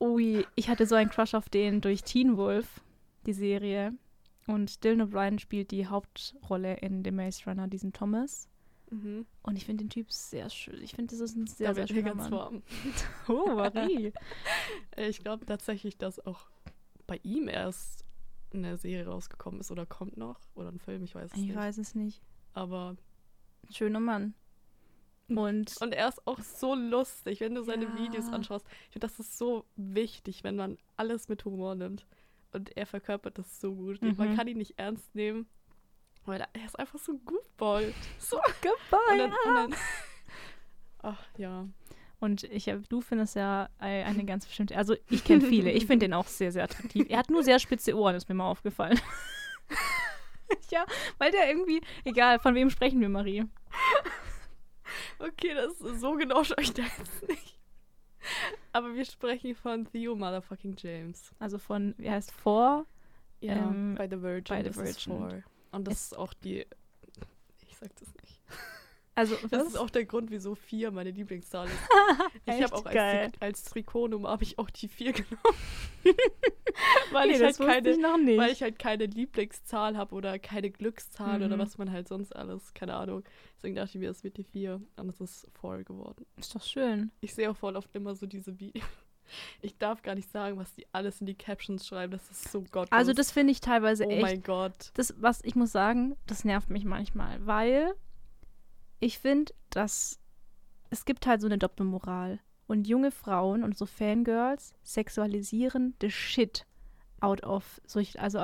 Ui, 0.00 0.46
ich 0.54 0.68
hatte 0.68 0.86
so 0.86 0.94
einen 0.94 1.10
Crush 1.10 1.34
auf 1.34 1.48
den 1.48 1.80
durch 1.80 2.02
Teen 2.02 2.36
Wolf, 2.36 2.80
die 3.26 3.32
Serie. 3.32 3.92
Und 4.48 4.82
Dylan 4.82 5.02
O'Brien 5.08 5.38
spielt 5.38 5.70
die 5.70 5.86
Hauptrolle 5.86 6.74
in 6.78 7.04
The 7.04 7.10
Maze 7.12 7.44
Runner, 7.46 7.68
diesen 7.68 7.92
Thomas. 7.92 8.48
Mhm. 8.90 9.26
Und 9.42 9.56
ich 9.56 9.66
finde 9.66 9.84
den 9.84 9.90
Typ 9.90 10.10
sehr 10.10 10.48
schön. 10.48 10.82
Ich 10.82 10.92
finde, 10.94 11.10
das 11.10 11.20
ist 11.20 11.36
ein 11.36 11.46
sehr, 11.46 11.68
Da 11.68 11.74
sehr 11.74 11.86
schöner 11.88 12.02
ganz 12.02 12.22
Mann. 12.24 12.32
warm. 12.32 12.62
Oh, 13.28 13.54
Marie. 13.54 14.12
Ich 14.96 15.18
glaube 15.20 15.44
tatsächlich, 15.46 15.98
dass 15.98 16.18
auch 16.26 16.48
bei 17.06 17.20
ihm 17.22 17.48
erst 17.48 18.04
eine 18.54 18.78
Serie 18.78 19.06
rausgekommen 19.06 19.60
ist 19.60 19.70
oder 19.70 19.84
kommt 19.84 20.16
noch. 20.16 20.40
Oder 20.54 20.70
ein 20.72 20.78
Film, 20.78 21.04
ich 21.04 21.14
weiß 21.14 21.30
es 21.32 21.36
ich 21.38 21.48
nicht. 21.48 21.54
weiß 21.56 21.76
es 21.78 21.94
nicht. 21.94 22.22
Aber. 22.54 22.96
Schöner 23.70 24.00
Mann. 24.00 24.32
Und 25.28 25.76
Und 25.82 25.92
er 25.92 26.08
ist 26.08 26.26
auch 26.26 26.40
so 26.40 26.74
lustig, 26.74 27.40
wenn 27.40 27.54
du 27.54 27.62
seine 27.62 27.84
Ja. 27.84 27.98
Videos 27.98 28.28
anschaust. 28.32 28.64
Ich 28.86 28.92
finde, 28.94 29.06
das 29.06 29.20
ist 29.20 29.36
so 29.36 29.66
wichtig, 29.76 30.42
wenn 30.42 30.56
man 30.56 30.78
alles 30.96 31.28
mit 31.28 31.44
Humor 31.44 31.74
nimmt. 31.74 32.06
Und 32.52 32.76
er 32.76 32.86
verkörpert 32.86 33.38
das 33.38 33.60
so 33.60 33.74
gut. 33.74 34.00
Man 34.02 34.16
Mhm. 34.32 34.36
kann 34.36 34.48
ihn 34.48 34.58
nicht 34.58 34.78
ernst 34.78 35.14
nehmen. 35.14 35.46
Weil 36.24 36.46
er 36.52 36.64
ist 36.64 36.78
einfach 36.78 36.98
so 36.98 37.12
ein 37.12 37.20
Goofball. 37.24 37.92
So. 38.18 38.36
Und 38.36 38.44
goodbye. 38.62 39.18
dann, 39.18 39.32
und 39.46 39.54
dann, 39.54 39.74
ach 41.02 41.22
ja. 41.36 41.66
Und 42.20 42.42
ich, 42.44 42.64
du 42.88 43.00
findest 43.00 43.36
ja 43.36 43.68
ei- 43.78 44.04
eine 44.04 44.24
ganz 44.24 44.44
bestimmte, 44.46 44.76
also 44.76 44.96
ich 45.08 45.22
kenne 45.24 45.40
viele, 45.42 45.70
ich 45.70 45.86
finde 45.86 46.04
den 46.06 46.14
auch 46.14 46.26
sehr, 46.26 46.50
sehr 46.52 46.64
attraktiv. 46.64 47.06
Er 47.08 47.18
hat 47.18 47.30
nur 47.30 47.42
sehr 47.44 47.58
spitze 47.58 47.96
Ohren, 47.96 48.14
ist 48.16 48.28
mir 48.28 48.34
mal 48.34 48.48
aufgefallen. 48.50 48.98
ja, 50.70 50.84
weil 51.18 51.30
der 51.30 51.48
irgendwie, 51.48 51.80
egal, 52.04 52.38
von 52.40 52.54
wem 52.54 52.70
sprechen 52.70 53.00
wir, 53.00 53.08
Marie? 53.08 53.44
Okay, 55.18 55.54
das 55.54 55.80
ist 55.80 56.00
so 56.00 56.12
genau 56.14 56.42
schaue 56.44 56.60
ich 56.62 56.72
da 56.72 56.82
jetzt 56.82 57.28
nicht. 57.28 57.57
Aber 58.72 58.94
wir 58.94 59.04
sprechen 59.04 59.54
von 59.54 59.84
Theo 59.86 60.14
Motherfucking 60.14 60.76
James. 60.78 61.30
Also 61.38 61.58
von, 61.58 61.94
wie 61.98 62.10
heißt 62.10 62.32
vor? 62.32 62.86
Ja, 63.40 63.54
Ähm, 63.54 63.94
bei 63.96 64.08
The 64.08 64.20
Virgin. 64.20 64.56
bei 64.56 64.62
The 64.62 64.76
Virgin. 64.76 65.42
Und 65.72 65.86
das 65.86 65.94
Es- 65.94 66.02
ist 66.12 66.18
auch 66.18 66.34
die. 66.34 66.66
Ich 67.68 67.76
sag 67.76 67.94
das 67.96 68.08
nicht. 68.22 68.37
Also, 69.18 69.34
Das 69.50 69.60
was? 69.60 69.66
ist 69.68 69.76
auch 69.76 69.90
der 69.90 70.04
Grund, 70.04 70.30
wieso 70.30 70.54
4 70.54 70.90
meine 70.90 71.10
Lieblingszahl 71.10 71.66
ist. 71.66 71.74
Ich 72.46 72.62
habe 72.62 72.74
auch 72.74 72.86
als, 72.86 73.32
als 73.40 73.64
Trikotnummer 73.64 74.30
habe 74.30 74.42
ich 74.44 74.58
auch 74.58 74.70
die 74.70 74.88
4 74.88 75.12
genommen. 75.14 75.38
weil, 77.12 77.28
Nee, 77.28 77.34
ich 77.36 77.42
halt 77.42 77.58
keine, 77.58 77.90
ich 77.90 78.38
weil 78.38 78.52
ich 78.52 78.62
halt 78.62 78.78
keine 78.78 79.06
Lieblingszahl 79.06 79.96
habe 79.96 80.14
oder 80.14 80.38
keine 80.38 80.70
Glückszahl 80.70 81.42
oder 81.42 81.56
Mhm. 81.56 81.60
was 81.60 81.78
man 81.78 81.90
halt 81.92 82.08
sonst 82.08 82.34
alles, 82.34 82.72
keine 82.74 82.94
Ahnung. 82.94 83.24
Deswegen 83.56 83.74
dachte 83.74 83.90
ich 83.94 84.00
mir, 84.00 84.10
es 84.10 84.24
wird 84.24 84.36
die 84.36 84.44
4 84.44 84.80
und 84.96 85.08
es 85.08 85.20
ist 85.20 85.46
voll 85.60 85.84
geworden. 85.84 86.24
ist 86.36 86.54
doch 86.54 86.62
schön. 86.62 87.10
Ich 87.20 87.34
sehe 87.34 87.50
auch 87.50 87.56
voll 87.56 87.76
oft 87.76 87.94
immer 87.94 88.14
so 88.14 88.26
diese 88.26 88.58
Videos. 88.58 88.86
Ich 89.60 89.76
darf 89.76 90.00
gar 90.02 90.14
nicht 90.14 90.30
sagen, 90.30 90.56
was 90.56 90.72
die 90.74 90.86
alles 90.92 91.20
in 91.20 91.26
die 91.26 91.34
Captions 91.34 91.86
schreiben. 91.86 92.12
Das 92.12 92.30
ist 92.30 92.50
so 92.50 92.62
gottlos. 92.62 92.92
Also 92.92 93.12
das 93.12 93.30
finde 93.30 93.50
ich 93.52 93.60
teilweise 93.60 94.06
Oh 94.06 94.10
echt 94.10 94.22
mein 94.22 94.42
Gott. 94.42 94.90
das, 94.94 95.14
was 95.20 95.44
ich 95.44 95.54
muss 95.54 95.70
sagen, 95.70 96.16
das 96.26 96.44
nervt 96.46 96.70
mich 96.70 96.86
manchmal, 96.86 97.44
weil 97.46 97.92
ich 99.00 99.18
finde, 99.18 99.52
dass 99.70 100.18
es 100.90 101.04
gibt 101.04 101.26
halt 101.26 101.40
so 101.40 101.46
eine 101.46 101.58
Doppelmoral. 101.58 102.40
Und 102.66 102.86
junge 102.86 103.10
Frauen 103.10 103.64
und 103.64 103.78
so 103.78 103.86
Fangirls 103.86 104.74
sexualisieren 104.82 105.94
the 106.02 106.10
shit 106.10 106.66
out 107.20 107.42
of 107.42 107.80
solch, 107.86 108.20
also 108.20 108.38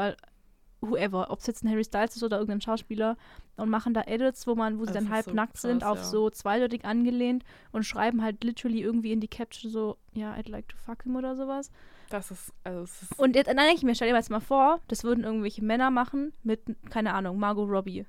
whoever, 0.81 1.31
ob 1.31 1.41
es 1.41 1.47
jetzt 1.47 1.63
ein 1.63 1.71
Harry 1.71 1.85
Styles 1.85 2.17
ist 2.17 2.23
oder 2.23 2.39
irgendein 2.39 2.61
Schauspieler 2.61 3.17
und 3.57 3.69
machen 3.69 3.95
da 3.95 4.03
Edits, 4.03 4.47
wo 4.47 4.55
man, 4.55 4.79
wo 4.79 4.85
sie 4.85 4.93
Das 4.93 5.05
dann 5.05 5.13
halb 5.13 5.27
so 5.27 5.33
nackt 5.33 5.59
sind, 5.59 5.83
krass, 5.83 5.91
auf 5.91 5.99
ja. 5.99 6.05
so 6.05 6.31
zweideutig 6.31 6.85
angelehnt 6.85 7.45
und 7.73 7.85
schreiben 7.85 8.23
halt 8.23 8.43
literally 8.45 8.81
irgendwie 8.81 9.13
in 9.13 9.21
die 9.21 9.29
Caption 9.29 9.71
so, 9.71 9.99
ja, 10.15 10.35
I'd 10.35 10.51
like 10.51 10.69
to 10.69 10.77
fuck 10.77 11.03
him 11.03 11.17
oder 11.17 11.37
sowas. 11.37 11.71
Das 12.11 12.31
ist, 12.31 12.53
also 12.65 12.83
es 12.83 13.03
ist. 13.03 13.19
Und 13.19 13.37
jetzt, 13.37 13.49
denke 13.49 13.75
ich 13.75 13.83
mir, 13.83 13.95
stell 13.95 14.09
dir 14.09 14.15
mal 14.15 14.21
jetzt 14.21 14.31
mal 14.31 14.41
vor, 14.41 14.81
das 14.89 15.05
würden 15.05 15.25
irgendwelche 15.25 15.65
Männer 15.65 15.91
machen 15.91 16.33
mit, 16.43 16.61
keine 16.91 17.15
Ahnung, 17.15 17.39
Margot 17.39 17.69
Robbie. 17.69 18.07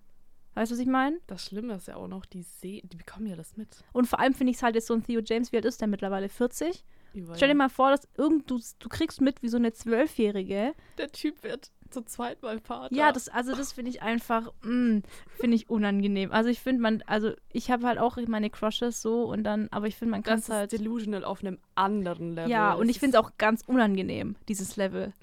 Weißt 0.55 0.71
du, 0.71 0.75
was 0.75 0.81
ich 0.81 0.87
meine? 0.87 1.19
Das 1.27 1.45
Schlimme 1.45 1.75
ist 1.75 1.87
ja 1.87 1.97
auch 1.97 2.07
noch, 2.07 2.25
die 2.25 2.41
sehen, 2.41 2.87
die 2.89 2.97
bekommen 2.97 3.27
ja 3.27 3.35
das 3.35 3.57
mit. 3.57 3.67
Und 3.91 4.07
vor 4.07 4.19
allem 4.19 4.33
finde 4.33 4.51
ich 4.51 4.57
es 4.57 4.63
halt 4.63 4.75
jetzt 4.75 4.87
so 4.87 4.93
ein 4.93 5.03
Theo 5.03 5.21
James, 5.23 5.51
wie 5.51 5.57
alt 5.57 5.65
ist 5.65 5.81
der 5.81 5.87
mittlerweile? 5.87 6.29
40? 6.29 6.83
Überall. 7.13 7.37
Stell 7.37 7.49
dir 7.49 7.55
mal 7.55 7.69
vor, 7.69 7.91
dass 7.91 8.07
irgend, 8.17 8.49
du, 8.49 8.59
du 8.79 8.89
kriegst 8.89 9.21
mit, 9.21 9.41
wie 9.41 9.49
so 9.49 9.57
eine 9.57 9.73
Zwölfjährige. 9.73 10.73
Der 10.97 11.11
Typ 11.11 11.43
wird 11.43 11.71
zum 11.89 12.05
zweiten 12.07 12.45
Mal 12.45 12.59
Vater. 12.59 12.93
Ja, 12.93 13.11
das, 13.11 13.29
also 13.29 13.55
das 13.55 13.73
finde 13.73 13.91
ich 13.91 14.01
einfach, 14.01 14.51
mm, 14.63 14.99
finde 15.39 15.55
ich 15.55 15.69
unangenehm. 15.69 16.31
Also 16.31 16.49
ich 16.49 16.59
finde 16.59 16.81
man, 16.81 17.03
also 17.05 17.33
ich 17.51 17.71
habe 17.71 17.87
halt 17.87 17.99
auch 17.99 18.17
meine 18.27 18.49
Crushes 18.49 19.01
so 19.01 19.23
und 19.23 19.43
dann, 19.43 19.67
aber 19.71 19.87
ich 19.87 19.95
finde, 19.95 20.11
man 20.11 20.23
kann 20.23 20.39
es 20.39 20.49
halt. 20.49 20.71
delusional 20.71 21.23
auf 21.23 21.41
einem 21.41 21.59
anderen 21.75 22.35
Level. 22.35 22.49
Ja, 22.49 22.73
und 22.73 22.89
ich 22.89 22.99
finde 22.99 23.17
es 23.17 23.23
auch 23.23 23.31
ganz 23.37 23.61
unangenehm, 23.65 24.35
dieses 24.47 24.75
Level. 24.75 25.13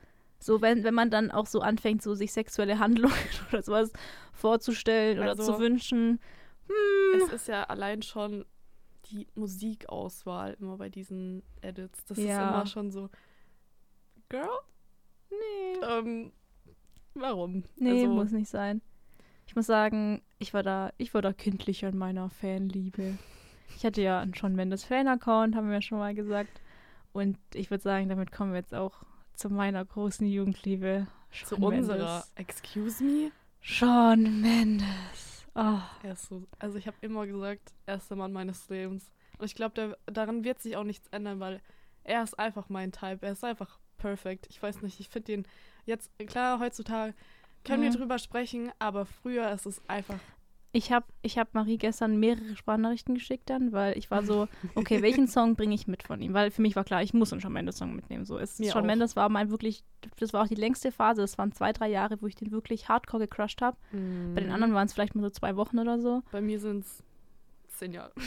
So, 0.43 0.61
wenn, 0.61 0.83
wenn 0.83 0.95
man 0.95 1.09
dann 1.11 1.31
auch 1.31 1.47
so 1.47 1.61
anfängt, 1.61 2.03
so 2.03 2.15
sich 2.15 2.33
sexuelle 2.33 2.79
Handlungen 2.79 3.15
oder 3.51 3.63
sowas 3.63 3.93
vorzustellen 4.33 5.19
oder 5.19 5.31
Also- 5.31 5.55
zu 5.55 5.59
wünschen. 5.61 6.21
Hm, 6.69 7.23
Es 7.27 7.33
ist 7.33 7.49
ja 7.49 7.65
allein 7.65 8.03
schon 8.03 8.45
die 9.07 9.27
Musikauswahl 9.35 10.57
immer 10.61 10.79
bei 10.79 10.89
diesen 10.89 11.43
Edits. 11.61 12.05
Das 12.07 12.19
Ja. 12.19 12.25
ist 12.25 12.55
immer 12.55 12.67
schon 12.67 12.91
so. 12.91 13.09
Girl? 14.29 14.49
nee. 15.31 15.85
Ähm, 15.87 16.33
warum? 17.15 17.65
Nee, 17.77 18.03
also, 18.03 18.13
muss 18.15 18.31
nicht 18.33 18.49
sein. 18.49 18.81
Ich 19.47 19.55
muss 19.57 19.67
sagen, 19.67 20.23
ich 20.39 20.55
war 20.55 20.63
da, 20.63 20.93
ich 20.99 21.13
war 21.15 21.21
da 21.23 21.33
kindlich 21.33 21.85
an 21.85 21.97
meiner 21.99 22.31
Fanliebe. 22.31 23.19
Ich 23.77 23.85
hatte 23.85 24.03
ja 24.03 24.21
einen 24.21 24.35
Shawn 24.35 24.55
Mendes 24.55 24.85
Fan-Account, 24.85 25.55
haben 25.57 25.67
wir 25.69 25.75
ja 25.75 25.83
schon 25.83 25.99
mal 25.99 26.15
gesagt. 26.15 26.61
Und 27.13 27.39
ich 27.55 27.71
würde 27.71 27.83
sagen, 27.83 28.09
damit 28.09 28.33
kommen 28.33 28.53
wir 28.53 28.59
jetzt 28.61 28.75
auch 28.75 29.03
zu 29.35 29.51
meiner 29.51 29.85
großen 29.85 30.27
Jugendliebe. 30.27 31.07
zu 31.33 31.57
Shawn 31.57 31.65
unserer. 31.65 31.97
Mendes. 31.97 32.33
Excuse 32.37 33.03
me? 33.05 33.31
Shawn 33.61 34.41
Mendes. 34.41 35.47
Oh, 35.55 35.79
Er 36.03 36.13
ist 36.13 36.27
so, 36.27 36.43
also 36.59 36.79
ich 36.79 36.87
habe 36.87 36.97
immer 37.01 37.27
gesagt, 37.27 37.73
er 37.87 37.97
ist 37.97 38.09
der 38.11 38.17
Mann 38.17 38.33
meines 38.33 38.69
Lebens. 38.69 39.11
Und 39.39 39.45
ich 39.47 39.55
glaube, 39.55 39.99
daran 40.07 40.45
wird 40.45 40.61
sich 40.63 40.77
auch 40.77 40.85
nichts 40.85 41.09
ändern, 41.09 41.41
weil 41.41 41.61
er 42.05 42.23
ist 42.23 42.39
einfach 42.39 42.69
mein 42.69 42.93
Type. 42.93 43.19
Er 43.27 43.33
ist 43.33 43.45
einfach 43.45 43.79
perfekt. 43.99 44.47
Ich 44.51 44.63
weiß 44.63 44.83
nicht, 44.83 44.99
ich 45.01 45.09
finde 45.09 45.27
den 45.27 45.47
jetzt, 45.85 46.11
klar, 46.27 46.59
heutzutage 46.59 47.15
können 47.65 47.81
Mhm. 47.83 47.93
wir 47.93 47.99
drüber 47.99 48.19
sprechen, 48.19 48.73
aber 48.79 49.05
früher 49.07 49.51
ist 49.53 49.67
es 49.67 49.81
einfach. 49.89 50.19
Ich 50.73 50.91
habe 50.91 51.07
ich 51.21 51.39
hab 51.39 51.55
Marie 51.55 51.77
gestern 51.77 52.19
mehrere 52.19 52.57
Sprachnachrichten 52.57 53.15
geschickt 53.15 53.51
dann, 53.51 53.73
weil 53.73 53.97
ich 53.99 54.11
war 54.11 54.25
so, 54.25 54.49
okay, 54.75 55.03
welchen 55.03 55.29
Song 55.29 55.55
bringe 55.55 55.75
ich 55.75 55.87
mit 55.87 56.03
von 56.03 56.21
ihm? 56.21 56.33
Weil 56.33 56.51
für 56.51 56.63
mich 56.63 56.77
war 56.77 56.85
klar, 56.85 57.03
ich 57.03 57.13
muss 57.13 57.31
einen 57.33 57.43
Shawn 57.43 57.53
Mendes 57.53 57.77
Song 57.77 57.95
mitnehmen. 57.95 58.25
So 58.25 58.39
ist 58.39 58.59
Mir 58.59 58.73
Shawn 58.73 58.83
auch. 58.83 58.87
Mendes 58.87 59.15
war 59.15 59.29
mein 59.29 59.51
wirklich, 59.51 59.85
das 60.19 60.33
war 60.33 60.43
auch 60.43 60.49
die 60.49 60.55
längste 60.55 60.91
Phase. 60.91 61.21
Das 61.21 61.37
waren 61.37 61.53
zwei, 61.53 61.73
drei 61.73 61.89
Jahre, 61.89 62.23
wo 62.23 62.27
ich 62.27 62.37
den 62.37 62.51
wirklich 62.51 62.89
hardcore 62.89 63.29
gecrushed 63.29 63.61
habe. 63.61 63.77
Bei 64.35 64.41
den 64.41 64.51
anderen 64.51 64.73
waren 64.75 64.87
es 64.87 64.95
vielleicht 64.95 65.15
mal 65.15 65.23
so 65.23 65.31
zwei 65.31 65.57
Wochen 65.57 65.79
oder 65.79 66.01
so. 66.01 66.23
Bei 66.33 66.41
mir 66.41 66.59
sind 66.59 66.85
es 66.85 67.03
zehn 67.69 67.93
Jahre. 67.93 68.13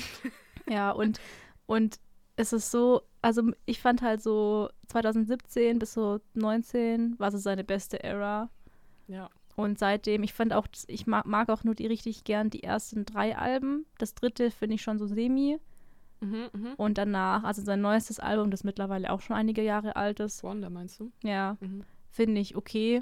Ja, 0.67 0.89
und, 0.89 1.19
und 1.67 1.99
es 2.38 2.51
ist 2.51 2.71
so, 2.71 3.03
also 3.21 3.51
ich 3.67 3.79
fand 3.79 4.01
halt 4.01 4.23
so 4.23 4.69
2017 4.88 5.77
bis 5.77 5.93
so 5.93 6.19
19 6.34 7.19
war 7.19 7.31
so 7.31 7.38
seine 7.38 7.63
beste 7.63 8.03
Era. 8.03 8.49
Ja. 9.08 9.29
Und 9.56 9.80
seitdem, 9.80 10.24
ich 10.24 10.34
fand 10.34 10.54
auch, 10.54 10.68
ich 10.88 11.08
mag, 11.08 11.26
mag 11.26 11.50
auch 11.50 11.63
nur 11.63 11.76
die 11.76 11.88
richtig 11.88 12.24
gern 12.26 12.50
die 12.50 12.63
ersten 12.63 13.06
drei 13.06 13.38
Alben. 13.38 13.86
Das 13.98 14.13
dritte 14.13 14.52
finde 14.52 14.76
ich 14.76 14.82
schon 14.82 14.98
so 15.00 15.08
semi. 15.08 15.58
Mhm, 16.22 16.46
mhm. 16.54 16.74
Und 16.78 16.98
danach, 16.98 17.44
also 17.44 17.62
sein 17.62 17.82
neuestes 17.82 18.20
Album, 18.20 18.52
das 18.52 18.63
mittlerweile 18.63 19.12
auch 19.12 19.22
schon 19.22 19.36
einige 19.36 19.62
Jahre 19.62 19.96
alt 19.96 20.20
ist, 20.20 20.44
Wonder 20.44 20.70
meinst 20.70 21.00
du? 21.00 21.12
ja, 21.24 21.58
Mhm. 21.62 21.84
finde 22.10 22.41
ich 22.41 22.56
okay. 22.56 23.02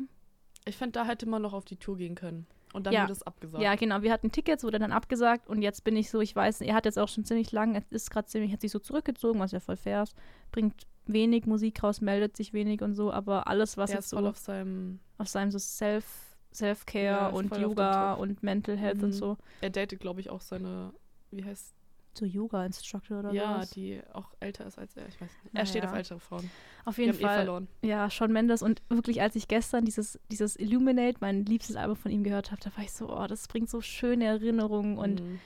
Ich 0.65 0.77
finde, 0.77 0.93
da 0.93 1.05
hätte 1.05 1.27
man 1.27 1.41
noch 1.41 1.53
auf 1.53 1.65
die 1.65 1.75
Tour 1.77 1.97
gehen 1.97 2.15
können. 2.15 2.45
Und 2.73 2.87
dann 2.87 2.93
Ja. 2.93 3.01
wird 3.01 3.11
es 3.11 3.21
abgesagt. 3.23 3.63
Ja, 3.63 3.75
genau. 3.75 4.01
Wir 4.01 4.11
hatten 4.11 4.31
Tickets, 4.31 4.63
wurde 4.63 4.79
dann 4.79 4.91
abgesagt 4.91 5.47
und 5.47 5.61
jetzt 5.61 5.83
bin 5.83 5.95
ich 5.95 6.09
so, 6.09 6.21
ich 6.21 6.35
weiß, 6.35 6.61
er 6.61 6.73
hat 6.73 6.85
jetzt 6.85 6.97
auch 6.97 7.07
schon 7.07 7.23
ziemlich 7.23 7.51
lang, 7.51 7.75
es 7.75 7.83
ist 7.91 8.09
gerade 8.09 8.27
ziemlich, 8.27 8.51
hat 8.51 8.61
sich 8.61 8.71
so 8.71 8.79
zurückgezogen, 8.79 9.39
was 9.39 9.51
ja 9.51 9.59
voll 9.59 9.75
fair 9.77 10.03
ist, 10.03 10.15
bringt 10.51 10.87
wenig 11.05 11.45
Musik 11.45 11.83
raus, 11.83 12.01
meldet 12.01 12.35
sich 12.35 12.51
wenig 12.53 12.81
und 12.81 12.95
so, 12.95 13.11
aber 13.11 13.47
alles, 13.47 13.77
was 13.77 13.91
er 13.91 13.97
jetzt 13.97 14.05
ist 14.05 14.09
so 14.11 14.17
voll 14.17 14.25
auf, 14.25 14.31
auf 14.37 14.37
seinem. 14.39 14.99
seinem 15.23 15.51
so 15.51 15.59
Self, 15.59 16.32
Self-Care 16.53 17.03
Ja, 17.05 17.27
und 17.29 17.55
Yoga 17.57 18.13
und 18.13 18.43
Mental 18.43 18.77
Health 18.77 19.03
und 19.03 19.09
Mhm. 19.09 19.13
so, 19.13 19.37
Er 19.61 19.69
datet, 19.69 19.99
glaube 19.99 20.19
ich, 20.21 20.29
auch 20.29 20.41
seine. 20.41 20.93
Wie 21.31 21.43
heißt 21.43 21.73
so 22.15 22.25
Yoga-Instructor 22.25 23.19
oder 23.19 23.31
Ja, 23.31 23.61
was. 23.61 23.71
die 23.71 23.99
auch 24.13 24.35
älter 24.39 24.67
ist 24.67 24.77
als 24.77 24.95
er. 24.95 25.07
Ich 25.07 25.19
weiß 25.19 25.31
nicht. 25.43 25.55
Er 25.55 25.65
steht 25.65 25.83
ja. 25.83 25.89
auf 25.89 25.95
ältere 25.97 26.19
Frauen. 26.19 26.51
Auf 26.85 26.95
Die 26.97 27.01
jeden 27.01 27.17
eh 27.17 27.21
Fall. 27.21 27.37
verloren. 27.37 27.67
Ja, 27.81 28.07
Shawn 28.11 28.31
Mendes 28.31 28.61
und 28.61 28.83
wirklich, 28.89 29.19
als 29.21 29.35
ich 29.35 29.47
gestern 29.47 29.83
dieses, 29.83 30.19
dieses 30.29 30.55
Illuminate, 30.59 31.17
mein 31.21 31.43
liebstes 31.45 31.75
Album 31.75 31.95
von 31.95 32.11
ihm 32.11 32.23
gehört 32.23 32.51
habe, 32.51 32.61
da 32.61 32.69
war 32.77 32.83
ich 32.83 32.91
so, 32.91 33.09
oh, 33.09 33.25
das 33.25 33.47
bringt 33.47 33.67
so 33.69 33.81
schöne 33.81 34.25
Erinnerungen 34.25 34.99
und 34.99 35.21
Mhm. 35.21 35.39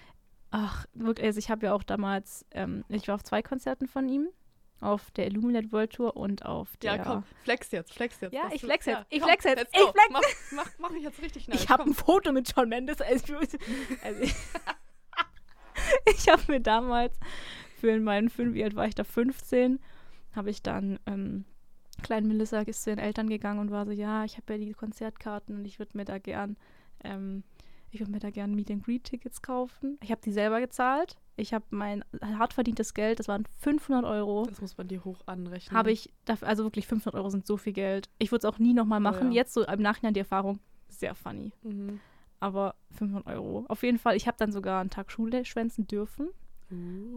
ach, 0.51 0.85
wirklich, 0.93 1.25
also 1.27 1.39
ich 1.39 1.49
habe 1.49 1.67
ja 1.67 1.73
auch 1.73 1.83
damals, 1.83 2.45
ähm, 2.51 2.83
ich 2.89 3.07
war 3.07 3.15
auf 3.15 3.23
zwei 3.23 3.41
Konzerten 3.41 3.87
von 3.87 4.09
ihm, 4.09 4.27
auf 4.79 5.11
der 5.11 5.27
Illuminate 5.27 5.71
World 5.71 5.93
Tour 5.93 6.15
und 6.15 6.45
auf 6.45 6.77
der... 6.77 6.95
Ja, 6.95 7.03
komm, 7.03 7.23
flex 7.43 7.71
jetzt, 7.71 7.93
flex 7.93 8.19
jetzt. 8.21 8.33
Ja, 8.33 8.49
ich 8.51 8.61
flex 8.61 8.85
jetzt, 8.85 9.05
ich 9.09 9.19
komm, 9.19 9.29
flex 9.29 9.43
jetzt, 9.43 9.57
let's 9.57 9.71
ich 9.73 9.81
flex. 9.81 10.07
Mach, 10.11 10.21
mach, 10.51 10.71
mach 10.77 10.91
ich 10.91 11.03
jetzt 11.03 11.21
richtig 11.21 11.47
nice. 11.49 11.63
ich 11.63 11.69
habe 11.69 11.83
komm. 11.83 11.91
ein 11.91 11.95
Foto 11.95 12.31
mit 12.31 12.49
Shawn 12.49 12.69
Mendes. 12.69 13.01
Also, 13.01 13.35
also 14.03 14.21
ich 14.21 14.33
ich 16.05 16.27
habe 16.29 16.41
mir 16.47 16.59
damals 16.59 17.17
für 17.79 17.99
meinen 17.99 18.29
fünf, 18.29 18.53
wie 18.53 18.63
alt 18.63 18.75
war 18.75 18.87
ich 18.87 18.95
da, 18.95 19.03
15, 19.03 19.79
habe 20.35 20.49
ich 20.49 20.61
dann 20.61 20.99
ähm, 21.05 21.45
kleinen 22.01 22.27
Melissa 22.27 22.61
ist 22.61 22.83
zu 22.83 22.91
den 22.91 22.99
Eltern 22.99 23.29
gegangen 23.29 23.59
und 23.59 23.71
war 23.71 23.85
so, 23.85 23.91
ja, 23.91 24.23
ich 24.23 24.37
habe 24.37 24.53
ja 24.53 24.59
die 24.59 24.73
Konzertkarten 24.73 25.55
und 25.55 25.65
ich 25.65 25.79
würde 25.79 25.97
mir 25.97 26.05
da 26.05 26.19
gern, 26.19 26.57
ähm, 27.03 27.43
ich 27.97 28.01
würde 28.01 28.11
mir 28.11 28.19
da 28.19 28.29
gern 28.31 28.53
Meet 28.55 28.71
and 28.71 28.83
Greet 28.85 29.03
Tickets 29.03 29.41
kaufen. 29.41 29.97
Ich 30.03 30.11
habe 30.11 30.21
die 30.23 30.31
selber 30.31 30.59
gezahlt. 30.59 31.17
Ich 31.35 31.53
habe 31.53 31.65
mein 31.69 32.03
hart 32.21 32.53
verdientes 32.53 32.93
Geld, 32.93 33.19
das 33.19 33.27
waren 33.27 33.45
500 33.59 34.05
Euro. 34.05 34.45
Das 34.47 34.61
muss 34.61 34.77
man 34.77 34.87
dir 34.87 35.03
hoch 35.03 35.19
anrechnen. 35.27 35.77
Habe 35.77 35.91
ich, 35.91 36.11
dafür, 36.25 36.47
also 36.47 36.63
wirklich 36.63 36.87
500 36.87 37.15
Euro 37.15 37.29
sind 37.29 37.45
so 37.45 37.57
viel 37.57 37.73
Geld. 37.73 38.09
Ich 38.17 38.31
würde 38.31 38.47
es 38.47 38.53
auch 38.53 38.59
nie 38.59 38.73
nochmal 38.73 38.99
machen. 38.99 39.27
Oh 39.27 39.31
ja. 39.31 39.35
Jetzt 39.35 39.53
so 39.53 39.65
im 39.65 39.81
Nachhinein 39.81 40.13
die 40.13 40.19
Erfahrung, 40.21 40.59
sehr 40.89 41.13
funny. 41.15 41.51
Mhm. 41.63 41.99
Aber 42.39 42.75
500 42.91 43.27
Euro. 43.27 43.65
Auf 43.67 43.83
jeden 43.83 43.97
Fall, 43.99 44.15
ich 44.15 44.27
habe 44.27 44.37
dann 44.37 44.51
sogar 44.51 44.81
einen 44.81 44.89
Tag 44.91 45.11
Schule 45.11 45.43
schwänzen 45.45 45.87
dürfen. 45.87 46.29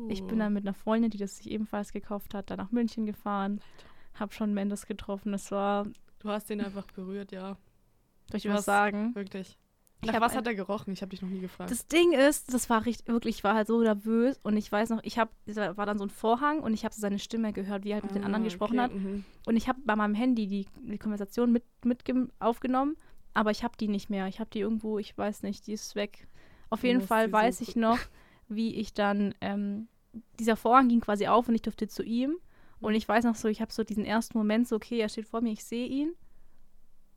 Ich 0.08 0.22
bin 0.24 0.36
Uh. 0.36 0.38
dann 0.38 0.52
mit 0.52 0.64
einer 0.64 0.74
Freundin, 0.74 1.10
die 1.10 1.18
das 1.18 1.36
sich 1.38 1.50
ebenfalls 1.50 1.92
gekauft 1.92 2.34
hat, 2.34 2.50
dann 2.50 2.58
nach 2.58 2.70
München 2.70 3.04
gefahren. 3.04 3.60
Habe 4.14 4.32
schon 4.32 4.54
Mendes 4.54 4.86
getroffen. 4.86 5.32
Das 5.32 5.50
war, 5.50 5.86
Du 6.20 6.28
hast 6.28 6.48
den 6.50 6.60
einfach 6.60 6.86
berührt, 6.92 7.32
ja. 7.32 7.56
soll 8.30 8.38
ich 8.38 8.48
was 8.48 8.64
sagen? 8.64 9.14
Wirklich. 9.14 9.58
Nach 10.04 10.20
was 10.20 10.34
hat 10.34 10.46
er 10.46 10.54
gerochen? 10.54 10.92
Ich 10.92 11.02
habe 11.02 11.10
dich 11.10 11.20
noch 11.22 11.28
nie 11.28 11.40
gefragt. 11.40 11.70
Das 11.70 11.86
Ding 11.86 12.12
ist, 12.12 12.52
das 12.54 12.70
war 12.70 12.86
richtig, 12.86 13.08
wirklich, 13.08 13.36
ich 13.36 13.44
war 13.44 13.54
halt 13.54 13.66
so 13.66 13.80
nervös 13.80 14.38
und 14.42 14.56
ich 14.56 14.70
weiß 14.70 14.90
noch, 14.90 15.00
ich 15.02 15.18
habe, 15.18 15.30
da 15.46 15.76
war 15.76 15.84
dann 15.86 15.98
so 15.98 16.04
ein 16.04 16.10
Vorhang 16.10 16.60
und 16.60 16.72
ich 16.72 16.84
habe 16.84 16.94
so 16.94 17.00
seine 17.00 17.18
Stimme 17.18 17.52
gehört, 17.52 17.84
wie 17.84 17.90
er 17.90 17.96
halt 17.96 18.04
mit 18.04 18.14
den 18.14 18.24
anderen 18.24 18.44
Ah, 18.44 18.46
gesprochen 18.46 18.78
okay, 18.78 18.84
hat. 18.84 18.94
mhm. 18.94 19.24
Und 19.46 19.56
ich 19.56 19.68
habe 19.68 19.78
bei 19.84 19.96
meinem 19.96 20.14
Handy 20.14 20.46
die, 20.46 20.66
die 20.82 20.98
Konversation 20.98 21.52
mit, 21.52 21.64
mit 21.84 22.02
aufgenommen, 22.38 22.96
aber 23.34 23.50
ich 23.50 23.62
habe 23.62 23.76
die 23.78 23.88
nicht 23.88 24.08
mehr. 24.10 24.26
Ich 24.26 24.40
habe 24.40 24.50
die 24.50 24.60
irgendwo, 24.60 24.98
ich 24.98 25.16
weiß 25.16 25.42
nicht, 25.42 25.66
die 25.66 25.72
ist 25.72 25.94
weg. 25.94 26.26
Auf 26.70 26.80
Du 26.80 26.86
jeden 26.86 27.02
Fall 27.02 27.30
weiß 27.30 27.58
suchen. 27.58 27.68
ich 27.70 27.76
noch, 27.76 27.98
wie 28.48 28.74
ich 28.76 28.94
dann, 28.94 29.34
ähm, 29.40 29.88
dieser 30.38 30.56
Vorhang 30.56 30.88
ging 30.88 31.00
quasi 31.00 31.26
auf 31.26 31.48
und 31.48 31.54
ich 31.54 31.62
durfte 31.62 31.88
zu 31.88 32.02
ihm. 32.02 32.36
Und 32.80 32.94
ich 32.94 33.06
weiß 33.06 33.24
noch 33.24 33.34
so, 33.34 33.48
ich 33.48 33.60
habe 33.60 33.72
so 33.72 33.84
diesen 33.84 34.06
ersten 34.06 34.38
Moment 34.38 34.66
so, 34.66 34.76
okay, 34.76 34.98
er 34.98 35.08
steht 35.10 35.26
vor 35.26 35.42
mir, 35.42 35.52
ich 35.52 35.64
sehe 35.64 35.86
ihn. 35.86 36.14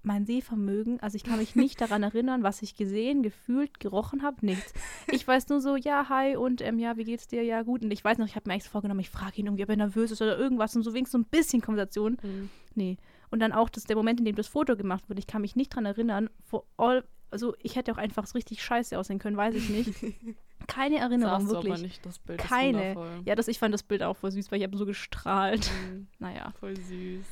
Mein 0.05 0.25
Sehvermögen, 0.25 0.99
also 0.99 1.15
ich 1.15 1.23
kann 1.23 1.39
mich 1.39 1.55
nicht 1.55 1.79
daran 1.79 2.03
erinnern, 2.03 2.43
was 2.43 2.61
ich 2.61 2.75
gesehen, 2.75 3.23
gefühlt, 3.23 3.79
gerochen 3.79 4.21
habe, 4.21 4.45
nichts. 4.45 4.73
Ich 5.11 5.27
weiß 5.27 5.49
nur 5.49 5.61
so, 5.61 5.75
ja, 5.75 6.09
hi 6.09 6.35
und 6.35 6.61
ähm, 6.61 6.79
ja, 6.79 6.97
wie 6.97 7.03
geht's 7.03 7.27
dir? 7.27 7.43
Ja, 7.43 7.61
gut. 7.61 7.83
Und 7.83 7.91
ich 7.91 8.03
weiß 8.03 8.17
noch, 8.17 8.25
ich 8.25 8.35
habe 8.35 8.49
mir 8.49 8.53
eigentlich 8.53 8.69
vorgenommen, 8.69 8.99
ich 8.99 9.09
frage 9.09 9.37
ihn 9.37 9.45
irgendwie, 9.45 9.63
ob 9.63 9.69
er 9.69 9.77
nervös 9.77 10.11
ist 10.11 10.21
oder 10.21 10.37
irgendwas 10.37 10.75
und 10.75 10.83
so 10.83 10.93
wenigstens 10.93 11.11
so 11.11 11.17
ein 11.19 11.29
bisschen 11.29 11.61
Konversation. 11.61 12.17
Mhm. 12.21 12.49
Nee. 12.75 12.97
Und 13.29 13.39
dann 13.39 13.51
auch 13.51 13.69
das, 13.69 13.83
der 13.85 13.95
Moment, 13.95 14.19
in 14.19 14.25
dem 14.25 14.35
das 14.35 14.47
Foto 14.47 14.75
gemacht 14.75 15.09
wurde, 15.09 15.19
ich 15.19 15.27
kann 15.27 15.41
mich 15.41 15.55
nicht 15.55 15.69
dran 15.75 15.85
erinnern. 15.85 16.29
All, 16.77 17.03
also 17.31 17.55
ich 17.61 17.75
hätte 17.75 17.91
auch 17.91 17.97
einfach 17.97 18.27
so 18.27 18.33
richtig 18.33 18.63
scheiße 18.63 18.97
aussehen 18.97 19.19
können, 19.19 19.37
weiß 19.37 19.55
ich 19.55 19.69
nicht. 19.69 19.93
Keine 20.67 20.97
Erinnerung, 20.97 21.41
Sahst 21.41 21.51
du 21.51 21.55
wirklich. 21.55 21.73
aber 21.73 21.81
nicht 21.81 22.05
das 22.05 22.19
Bild. 22.19 22.39
Keine. 22.39 22.95
Ja, 23.25 23.35
das, 23.35 23.47
ich 23.47 23.59
fand 23.59 23.73
das 23.73 23.83
Bild 23.83 24.03
auch 24.03 24.15
voll 24.15 24.31
süß, 24.31 24.51
weil 24.51 24.59
ich 24.59 24.65
habe 24.65 24.77
so 24.77 24.85
gestrahlt. 24.85 25.69
Mhm. 25.89 26.07
Naja. 26.19 26.53
Voll 26.59 26.77
süß. 26.77 27.25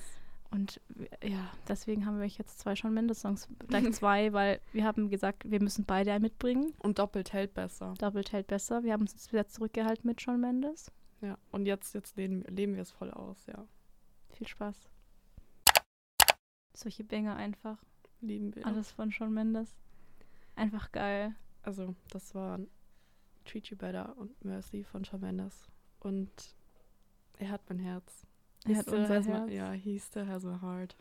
Und 0.51 0.81
ja, 1.23 1.49
deswegen 1.69 2.05
haben 2.05 2.17
wir 2.17 2.25
euch 2.25 2.37
jetzt 2.37 2.59
zwei 2.59 2.75
schon 2.75 2.93
Mendes-Songs, 2.93 3.47
gleich 3.69 3.89
zwei, 3.93 4.33
weil 4.33 4.59
wir 4.73 4.83
haben 4.83 5.09
gesagt, 5.09 5.49
wir 5.49 5.61
müssen 5.61 5.85
beide 5.85 6.11
einen 6.11 6.23
mitbringen. 6.23 6.73
Und 6.79 6.99
doppelt 6.99 7.31
hält 7.31 7.53
besser. 7.53 7.93
Doppelt 7.97 8.33
hält 8.33 8.47
besser. 8.47 8.83
Wir 8.83 8.91
haben 8.91 9.01
uns 9.01 9.13
jetzt 9.13 9.31
wieder 9.31 9.47
zurückgehalten 9.47 10.05
mit 10.05 10.21
Shawn 10.21 10.41
Mendes. 10.41 10.91
Ja. 11.21 11.37
Und 11.51 11.67
jetzt, 11.67 11.95
jetzt 11.95 12.17
leben, 12.17 12.41
leben 12.43 12.75
wir 12.75 12.81
es 12.81 12.91
voll 12.91 13.11
aus, 13.11 13.45
ja. 13.45 13.65
Viel 14.33 14.47
Spaß. 14.47 14.89
Solche 16.73 17.05
Banger 17.05 17.37
einfach. 17.37 17.77
Lieben 18.19 18.53
wir. 18.53 18.65
Alles 18.65 18.91
von 18.91 19.11
Shawn 19.11 19.33
Mendes. 19.33 19.73
Einfach 20.55 20.91
geil. 20.91 21.33
Also, 21.63 21.95
das 22.09 22.35
waren 22.35 22.67
Treat 23.45 23.67
You 23.67 23.77
Better 23.77 24.17
und 24.17 24.43
Mercy 24.43 24.83
von 24.83 25.05
Shawn 25.05 25.21
Mendes. 25.21 25.69
Und 25.99 26.55
er 27.37 27.51
hat 27.51 27.61
mein 27.69 27.79
Herz. 27.79 28.27
Er 28.67 28.78
hat 28.78 28.88
unser 28.88 29.24
Herz. 29.24 29.52
Ja, 29.52 29.71
he 29.71 30.00
still 30.00 30.28
has 30.28 30.43
my 30.43 30.60
heart. 30.62 30.95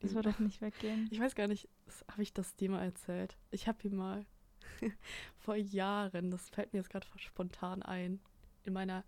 Das 0.00 0.14
wird 0.14 0.26
doch 0.26 0.38
nicht 0.40 0.60
weggehen. 0.60 1.08
Ich 1.12 1.20
weiß 1.20 1.34
gar 1.34 1.46
nicht, 1.46 1.68
habe 2.10 2.22
ich 2.22 2.32
das 2.32 2.56
dir 2.56 2.70
mal 2.70 2.82
erzählt? 2.82 3.36
Ich 3.50 3.68
habe 3.68 3.78
ihm 3.84 3.96
mal 3.96 4.26
vor 5.38 5.54
Jahren, 5.54 6.30
das 6.30 6.48
fällt 6.50 6.72
mir 6.72 6.80
jetzt 6.80 6.90
gerade 6.90 7.06
spontan 7.16 7.82
ein, 7.82 8.20
in 8.64 8.72
meiner 8.72 9.04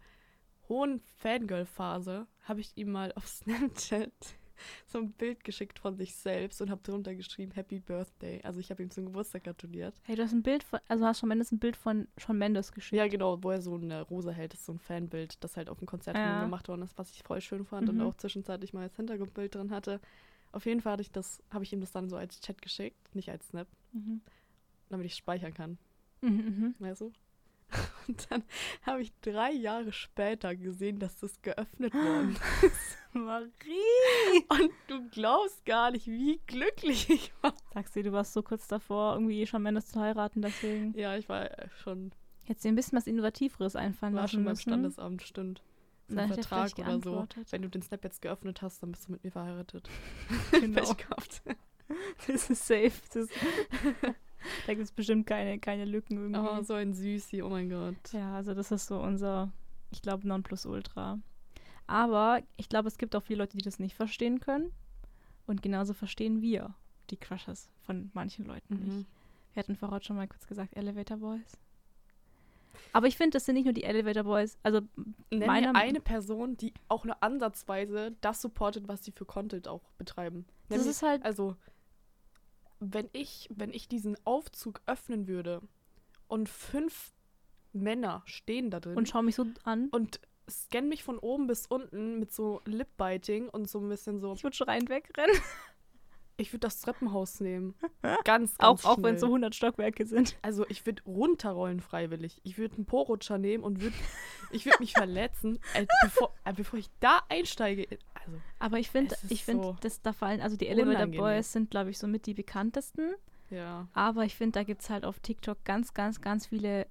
hohen 0.68 1.00
Fangirl-Phase 1.18 2.26
habe 2.42 2.60
ich 2.60 2.76
ihm 2.76 2.92
mal 2.92 3.12
auf 3.16 3.26
Snapchat 3.28 4.12
so 4.86 4.98
ein 4.98 5.12
Bild 5.12 5.44
geschickt 5.44 5.78
von 5.78 5.96
sich 5.96 6.14
selbst 6.16 6.60
und 6.60 6.70
habe 6.70 6.82
drunter 6.82 7.14
geschrieben 7.14 7.52
Happy 7.52 7.80
Birthday. 7.80 8.40
Also 8.42 8.60
ich 8.60 8.70
habe 8.70 8.82
ihm 8.82 8.90
zum 8.90 9.04
Geburtstag 9.06 9.44
gratuliert. 9.44 9.94
Hey, 10.04 10.16
du 10.16 10.22
hast 10.22 10.32
ein 10.32 10.42
Bild 10.42 10.62
von, 10.62 10.80
also 10.88 11.04
hast 11.06 11.20
Shawn 11.20 11.28
Mendes 11.28 11.52
ein 11.52 11.58
Bild 11.58 11.76
von 11.76 12.08
Shawn 12.18 12.38
Mendes 12.38 12.72
geschickt. 12.72 12.96
Ja, 12.96 13.06
genau, 13.08 13.42
wo 13.42 13.50
er 13.50 13.60
so 13.62 13.74
eine 13.74 14.02
Rose 14.02 14.32
hält, 14.32 14.52
das 14.52 14.60
ist 14.60 14.66
so 14.66 14.72
ein 14.72 14.78
Fanbild, 14.78 15.42
das 15.42 15.56
halt 15.56 15.68
auf 15.68 15.78
dem 15.78 15.86
Konzert 15.86 16.16
Ja. 16.16 16.42
gemacht 16.44 16.68
worden 16.68 16.82
ist, 16.82 16.96
was 16.98 17.10
ich 17.10 17.22
voll 17.22 17.40
schön 17.40 17.64
fand 17.64 17.88
und 17.88 17.96
Mhm. 17.96 18.02
auch 18.02 18.14
zwischenzeitlich 18.14 18.72
mal 18.72 18.82
als 18.82 18.96
Hintergrundbild 18.96 19.54
drin 19.54 19.70
hatte. 19.70 20.00
Auf 20.52 20.66
jeden 20.66 20.80
Fall 20.80 20.92
hatte 20.92 21.02
ich 21.02 21.10
das, 21.10 21.42
habe 21.50 21.64
ich 21.64 21.72
ihm 21.72 21.80
das 21.80 21.90
dann 21.92 22.08
so 22.08 22.16
als 22.16 22.40
Chat 22.40 22.62
geschickt, 22.62 23.14
nicht 23.14 23.28
als 23.30 23.48
Snap, 23.48 23.66
Mhm. 23.92 24.20
damit 24.88 25.06
ich 25.06 25.14
speichern 25.16 25.52
kann. 25.52 25.78
Mhm, 26.20 26.30
mhm. 26.30 26.74
weißt 26.78 27.00
du? 27.00 27.12
Und 28.08 28.30
dann 28.30 28.42
habe 28.82 29.02
ich 29.02 29.12
drei 29.20 29.52
Jahre 29.52 29.92
später 29.92 30.54
gesehen, 30.54 30.98
dass 30.98 31.18
das 31.18 31.40
geöffnet 31.42 31.94
worden 31.94 32.36
ist. 32.62 32.98
Marie! 33.12 34.44
Und 34.48 34.72
du 34.88 35.08
glaubst 35.10 35.64
gar 35.64 35.90
nicht, 35.90 36.06
wie 36.06 36.40
glücklich 36.46 37.08
ich 37.08 37.32
war. 37.42 37.54
Sagst 37.72 37.96
du, 37.96 38.02
du 38.02 38.12
warst 38.12 38.32
so 38.32 38.42
kurz 38.42 38.66
davor, 38.66 39.14
irgendwie 39.14 39.46
Shawn 39.46 39.62
Mendes 39.62 39.86
zu 39.86 40.00
heiraten, 40.00 40.42
deswegen. 40.42 40.96
Ja, 40.98 41.16
ich 41.16 41.28
war 41.28 41.50
äh, 41.58 41.68
schon, 41.82 42.12
Hättest 42.44 42.64
dir 42.64 42.68
ein 42.68 42.74
bisschen 42.74 42.98
was 42.98 43.06
Innovativeres 43.06 43.74
einfallen 43.74 44.14
war 44.14 44.22
lassen 44.22 44.34
schon 44.34 44.44
beim. 44.44 44.56
Standesamt, 44.56 45.22
stimmt. 45.22 45.62
So 46.08 46.18
ein 46.18 46.30
er 46.30 46.34
Vertrag 46.34 46.78
oder 46.78 47.00
so. 47.00 47.26
Wenn 47.50 47.62
du 47.62 47.68
den 47.68 47.80
Snap 47.80 48.04
jetzt 48.04 48.20
geöffnet 48.20 48.60
hast, 48.60 48.82
dann 48.82 48.92
bist 48.92 49.08
du 49.08 49.12
mit 49.12 49.24
mir 49.24 49.30
verheiratet. 49.30 49.88
Genau. 50.50 50.80
Pech 50.80 50.96
gehabt. 50.96 51.42
Das 52.26 52.50
ist 52.50 52.66
safe. 52.66 52.92
Das 53.12 53.28
da 54.66 54.74
gibt 54.74 54.84
es 54.84 54.92
bestimmt 54.92 55.26
keine, 55.26 55.58
keine 55.58 55.84
Lücken 55.84 56.16
irgendwie. 56.16 56.40
Oh, 56.40 56.62
so 56.62 56.74
ein 56.74 56.92
Süßi, 56.94 57.42
oh 57.42 57.48
mein 57.50 57.70
Gott. 57.70 57.94
Ja, 58.12 58.34
also 58.36 58.54
das 58.54 58.70
ist 58.72 58.86
so 58.86 58.98
unser, 59.00 59.50
ich 59.90 60.02
glaube, 60.02 60.26
Nonplusultra. 60.28 61.18
Aber 61.86 62.42
ich 62.56 62.68
glaube, 62.68 62.88
es 62.88 62.96
gibt 62.98 63.14
auch 63.14 63.22
viele 63.22 63.40
Leute, 63.40 63.56
die 63.56 63.62
das 63.62 63.78
nicht 63.78 63.94
verstehen 63.94 64.40
können. 64.40 64.72
Und 65.46 65.62
genauso 65.62 65.92
verstehen 65.92 66.40
wir 66.40 66.74
die 67.10 67.16
Crushes 67.18 67.68
von 67.82 68.10
manchen 68.14 68.46
Leuten 68.46 68.74
nicht. 68.76 68.86
Mhm. 68.96 69.06
Wir 69.52 69.62
hatten 69.62 69.76
vorher 69.76 70.02
schon 70.02 70.16
mal 70.16 70.26
kurz 70.26 70.46
gesagt, 70.46 70.74
Elevator 70.76 71.18
Boys. 71.18 71.58
Aber 72.92 73.06
ich 73.06 73.16
finde, 73.16 73.30
das 73.30 73.44
sind 73.44 73.54
nicht 73.56 73.64
nur 73.64 73.74
die 73.74 73.84
Elevator 73.84 74.22
Boys. 74.24 74.56
Also 74.62 74.80
Nenn 75.30 75.46
meiner 75.46 75.74
eine 75.74 76.00
Person, 76.00 76.56
die 76.56 76.72
auch 76.88 77.04
nur 77.04 77.22
ansatzweise 77.22 78.14
das 78.20 78.40
supportet, 78.40 78.88
was 78.88 79.04
sie 79.04 79.12
für 79.12 79.24
Content 79.24 79.68
auch 79.68 79.82
betreiben. 79.98 80.46
das 80.68 80.78
Nenn 80.78 80.84
mir- 80.86 80.90
ist 80.90 81.02
halt, 81.02 81.24
Also, 81.24 81.56
wenn 82.80 83.08
ich, 83.12 83.48
wenn 83.54 83.72
ich 83.72 83.88
diesen 83.88 84.16
Aufzug 84.24 84.80
öffnen 84.86 85.26
würde 85.28 85.60
und 86.28 86.48
fünf 86.48 87.12
Männer 87.72 88.22
stehen 88.26 88.70
da 88.70 88.80
drin 88.80 88.96
Und 88.96 89.08
schau 89.08 89.22
mich 89.22 89.34
so 89.34 89.46
an. 89.64 89.88
und 89.90 90.20
scannen 90.48 90.88
mich 90.88 91.02
von 91.02 91.18
oben 91.18 91.46
bis 91.46 91.66
unten 91.66 92.18
mit 92.18 92.32
so 92.32 92.60
Lip-Biting 92.66 93.48
und 93.48 93.68
so 93.68 93.80
ein 93.80 93.88
bisschen 93.88 94.20
so. 94.20 94.34
Ich 94.34 94.42
würde 94.42 94.56
schreiend 94.56 94.88
wegrennen. 94.90 95.34
Ich 96.36 96.52
würde 96.52 96.60
das 96.60 96.80
Treppenhaus 96.80 97.40
nehmen. 97.40 97.74
Ganz, 98.24 98.56
ganz 98.58 98.84
Auch, 98.84 98.84
auch 98.84 99.02
wenn 99.02 99.14
es 99.14 99.20
so 99.20 99.26
schnell. 99.26 99.36
100 99.36 99.54
Stockwerke 99.54 100.04
sind. 100.06 100.36
Also 100.42 100.66
ich 100.68 100.84
würde 100.84 101.02
runterrollen 101.04 101.80
freiwillig. 101.80 102.40
Ich 102.42 102.58
würde 102.58 102.76
einen 102.76 102.86
Po-Rutscher 102.86 103.38
nehmen 103.38 103.62
und 103.62 103.80
würd, 103.80 103.94
ich 104.50 104.64
würde 104.66 104.78
mich 104.80 104.92
verletzen, 104.96 105.60
äh, 105.74 105.86
bevor, 106.02 106.34
äh, 106.44 106.52
bevor 106.52 106.78
ich 106.78 106.90
da 107.00 107.20
einsteige. 107.28 107.86
Also, 108.14 108.40
Aber 108.58 108.78
ich 108.78 108.90
finde, 108.90 109.16
ich 109.28 109.44
finde, 109.44 109.62
so 109.62 109.76
dass 109.80 110.02
da 110.02 110.12
fallen, 110.12 110.40
also 110.40 110.56
die 110.56 110.66
Elevator 110.66 110.96
unangenehm. 110.96 111.20
Boys 111.20 111.52
sind, 111.52 111.70
glaube 111.70 111.90
ich, 111.90 111.98
somit 111.98 112.26
die 112.26 112.34
bekanntesten. 112.34 113.14
ja. 113.50 113.86
Aber 113.92 114.24
ich 114.24 114.34
finde, 114.34 114.58
da 114.58 114.64
gibt 114.64 114.82
es 114.82 114.90
halt 114.90 115.04
auf 115.04 115.20
TikTok 115.20 115.64
ganz, 115.64 115.94
ganz, 115.94 116.20
ganz 116.20 116.46
viele 116.46 116.86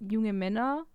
junge 0.00 0.32
Männer, 0.32 0.86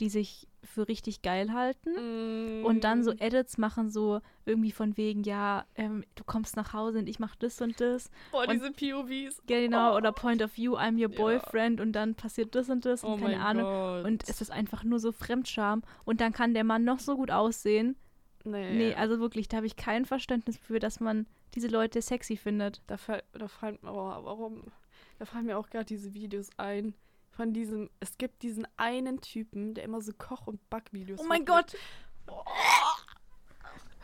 die 0.00 0.08
sich 0.08 0.48
für 0.64 0.88
richtig 0.88 1.22
geil 1.22 1.52
halten. 1.52 2.64
Und 2.64 2.84
dann 2.84 3.02
so 3.04 3.12
Edits 3.12 3.58
machen, 3.58 3.90
so 3.90 4.20
irgendwie 4.44 4.72
von 4.72 4.96
wegen, 4.96 5.22
ja, 5.24 5.64
ähm, 5.74 6.04
du 6.16 6.24
kommst 6.24 6.56
nach 6.56 6.72
Hause 6.72 6.98
und 6.98 7.08
ich 7.08 7.18
mach 7.18 7.34
das 7.36 7.60
und 7.60 7.80
das. 7.80 8.10
Oh, 8.32 8.40
und- 8.40 8.50
diese 8.52 8.70
POVs. 8.70 9.42
Genau, 9.46 9.92
Oh. 9.92 9.96
oder 9.96 10.12
Point 10.12 10.42
of 10.42 10.56
View, 10.56 10.76
I'm 10.76 10.94
your 10.94 11.10
Ja. 11.12 11.18
boyfriend 11.18 11.80
und 11.80 11.92
dann 11.92 12.14
passiert 12.14 12.54
das 12.54 12.68
und 12.68 12.84
das 12.84 13.04
Oh 13.04 13.14
und 13.14 13.20
keine 13.20 13.40
Ahnung. 13.40 13.64
Gott. 13.64 14.04
Und 14.04 14.28
es 14.28 14.40
ist 14.40 14.50
einfach 14.50 14.84
nur 14.84 14.98
so 15.00 15.12
Fremdscham. 15.12 15.82
Und 16.04 16.20
dann 16.20 16.32
kann 16.32 16.54
der 16.54 16.64
Mann 16.64 16.84
noch 16.84 16.98
so 17.00 17.16
gut 17.16 17.30
aussehen. 17.30 17.96
nee, 18.44 18.72
Nee, 18.74 18.94
also 18.94 19.18
wirklich, 19.20 19.48
da 19.48 19.58
habe 19.58 19.66
ich 19.66 19.76
kein 19.76 20.04
Verständnis 20.06 20.56
für, 20.58 20.78
dass 20.78 20.98
man 21.00 21.26
diese 21.54 21.68
Leute 21.68 22.00
sexy 22.00 22.36
findet. 22.36 22.80
da, 22.86 22.96
da 23.32 23.48
fallen 23.48 23.78
oh, 23.82 23.88
warum? 23.88 24.62
Da 25.18 25.24
fallen 25.26 25.46
mir 25.46 25.58
auch 25.58 25.68
gerade 25.68 25.84
diese 25.84 26.14
Videos 26.14 26.48
ein. 26.56 26.94
Von 27.40 27.54
diesem, 27.54 27.88
es 28.00 28.18
gibt 28.18 28.42
diesen 28.42 28.68
einen 28.76 29.22
Typen, 29.22 29.72
der 29.72 29.84
immer 29.84 30.02
so 30.02 30.12
Koch- 30.12 30.46
und 30.46 30.68
Backvideos 30.68 31.20
Oh 31.20 31.24
mein. 31.24 31.46
Gott! 31.46 31.74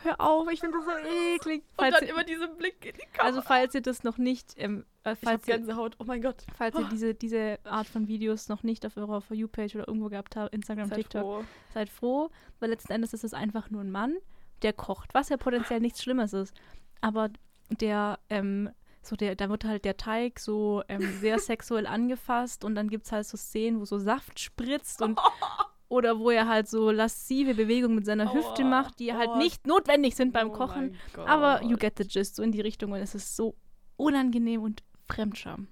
Hör 0.03 0.19
auf, 0.23 0.51
ich 0.51 0.61
finde 0.61 0.79
das 0.79 0.87
so 0.87 1.37
eklig. 1.37 1.63
Und 1.63 1.75
Falls 1.77 1.99
dann 1.99 2.05
ihr, 2.09 2.15
immer 2.15 2.25
diese 2.25 2.49
Blick 2.49 2.83
in 2.87 2.95
die 2.95 3.01
Kamera. 3.13 3.25
also 3.27 3.43
falls 3.43 3.75
ihr 3.75 3.83
das 3.83 4.05
noch 4.05 4.17
nicht, 4.17 4.55
ähm, 4.57 4.87
äh, 5.05 5.15
falls, 5.17 5.47
ihr, 5.47 5.57
Gänsehaut. 5.59 5.97
Oh 5.99 6.05
mein 6.05 6.23
Gott. 6.23 6.47
falls 6.57 6.79
ihr 6.79 6.85
diese, 6.85 7.13
diese 7.15 7.59
Art 7.65 7.87
von 7.87 8.09
Videos 8.09 8.49
noch 8.49 8.63
nicht 8.63 8.87
auf 8.87 8.97
eurer 8.97 9.21
For 9.21 9.37
You-Page 9.37 9.75
oder 9.75 9.87
irgendwo 9.87 10.09
gehabt 10.09 10.35
habt, 10.35 10.55
Instagram, 10.55 10.89
Seid 10.89 10.97
TikTok, 10.97 11.21
froh. 11.21 11.45
seid 11.75 11.91
froh, 11.91 12.31
weil 12.59 12.71
letzten 12.71 12.93
Endes 12.93 13.13
ist 13.13 13.23
es 13.25 13.35
einfach 13.35 13.69
nur 13.69 13.83
ein 13.83 13.91
Mann, 13.91 14.17
der 14.63 14.73
kocht, 14.73 15.13
was 15.13 15.29
ja 15.29 15.37
potenziell 15.37 15.81
nichts 15.81 16.03
Schlimmes 16.03 16.33
ist. 16.33 16.55
Aber 17.03 17.29
der, 17.69 18.19
ähm, 18.31 18.71
so 19.07 19.17
der, 19.17 19.37
da 19.37 19.49
wird 19.49 19.65
halt 19.65 19.85
der 19.85 19.97
Teig 19.97 20.39
so 20.41 20.83
ähm, 20.89 21.01
sehr 21.21 21.39
sexuell 21.39 21.87
angefasst 21.87 22.65
und 22.65 22.75
dann 22.75 22.89
gibt 22.89 23.07
es 23.07 23.13
halt 23.13 23.27
so 23.27 23.37
Szenen, 23.37 23.81
wo 23.81 23.85
so 23.85 23.99
Saft 23.99 24.39
spritzt 24.41 25.03
und 25.03 25.19
oder 25.89 26.19
wo 26.19 26.31
er 26.31 26.49
halt 26.49 26.69
so 26.69 26.91
lascive 26.91 27.55
Bewegungen 27.55 27.95
mit 27.95 28.07
seiner 28.07 28.33
Hüfte 28.33 28.63
Aua, 28.63 28.69
macht, 28.69 28.99
die 28.99 29.13
halt 29.13 29.29
aua. 29.29 29.39
nicht 29.39 29.67
notwendig 29.67 30.17
sind 30.17 30.33
beim 30.33 30.51
Oh 30.51 30.55
Kochen. 30.55 30.97
Aber 31.27 31.63
you 31.63 31.77
get 31.77 31.99
the 31.99 32.07
gist, 32.07 32.37
so 32.37 32.43
in 32.43 32.53
die 32.53 32.61
Richtung 32.61 32.93
und 32.93 32.99
es 32.99 33.15
ist 33.15 33.37
so 33.37 33.57
unangenehm 33.97 34.63
und 34.63 34.83
Fremdscham. 35.05 35.69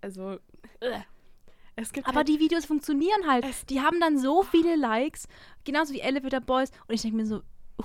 Also, 0.00 0.38
äh, 0.80 1.00
es 1.76 1.92
gibt 1.92 2.06
Aber 2.06 2.18
halt, 2.18 2.28
die 2.28 2.38
Videos 2.38 2.64
funktionieren 2.64 3.26
halt. 3.26 3.46
Die 3.70 3.80
haben 3.80 4.00
dann 4.00 4.18
so 4.18 4.42
viele 4.42 4.76
Likes, 4.76 5.26
genauso 5.64 5.94
wie 5.94 6.00
Elevator 6.00 6.40
Boys. 6.40 6.70
Und 6.86 6.94
ich 6.94 7.02
denke 7.02 7.16
mir 7.16 7.26
so, 7.26 7.42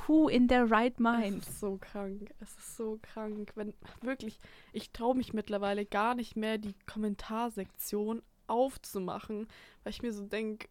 who 0.07 0.27
in 0.27 0.47
their 0.47 0.69
right 0.69 0.99
mind? 0.99 1.43
Es 1.43 1.49
ist 1.49 1.59
so 1.59 1.77
krank. 1.77 2.33
Es 2.39 2.57
ist 2.57 2.77
so 2.77 2.99
krank. 3.01 3.51
Wenn 3.55 3.73
wirklich, 4.01 4.39
ich 4.73 4.91
traue 4.91 5.15
mich 5.15 5.33
mittlerweile 5.33 5.85
gar 5.85 6.15
nicht 6.15 6.35
mehr, 6.35 6.57
die 6.57 6.75
Kommentarsektion 6.85 8.21
aufzumachen, 8.47 9.47
weil 9.83 9.91
ich 9.91 10.01
mir 10.01 10.13
so 10.13 10.25
denke, 10.25 10.67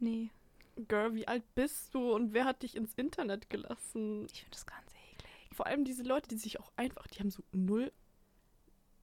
Nee, 0.00 0.30
Girl, 0.88 1.14
wie 1.14 1.28
alt 1.28 1.44
bist 1.54 1.94
du 1.94 2.14
und 2.14 2.32
wer 2.32 2.46
hat 2.46 2.62
dich 2.62 2.74
ins 2.74 2.94
Internet 2.94 3.50
gelassen? 3.50 4.24
ich 4.32 4.40
finde 4.40 4.52
das 4.52 4.66
ganz 4.66 4.90
eklig. 5.12 5.50
Vor 5.52 5.66
allem 5.66 5.84
diese 5.84 6.02
Leute, 6.04 6.28
die 6.28 6.38
sich 6.38 6.58
auch 6.58 6.72
einfach, 6.76 7.06
die 7.08 7.18
haben 7.20 7.30
so 7.30 7.42
null, 7.52 7.92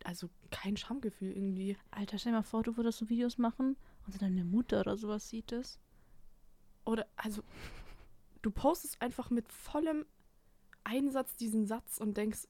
also 0.04 0.30
kein 0.50 0.76
Schamgefühl 0.76 1.32
irgendwie. 1.34 1.78
Alter, 1.92 2.18
stell 2.18 2.32
dir 2.32 2.40
mal 2.40 2.44
vor, 2.44 2.64
du 2.64 2.78
würdest 2.78 2.98
so 2.98 3.10
Videos 3.10 3.38
machen 3.38 3.78
und 4.06 4.14
so 4.14 4.18
deine 4.18 4.44
Mutter 4.44 4.80
oder 4.80 4.98
sowas 4.98 5.30
sieht 5.30 5.52
es. 5.52 5.80
Oder, 6.84 7.06
also, 7.16 7.44
du 8.48 8.52
postest 8.52 9.02
einfach 9.02 9.30
mit 9.30 9.52
vollem 9.52 10.06
Einsatz 10.84 11.36
diesen 11.36 11.68
Satz 11.68 11.98
und 12.00 12.16
denkst, 12.18 12.48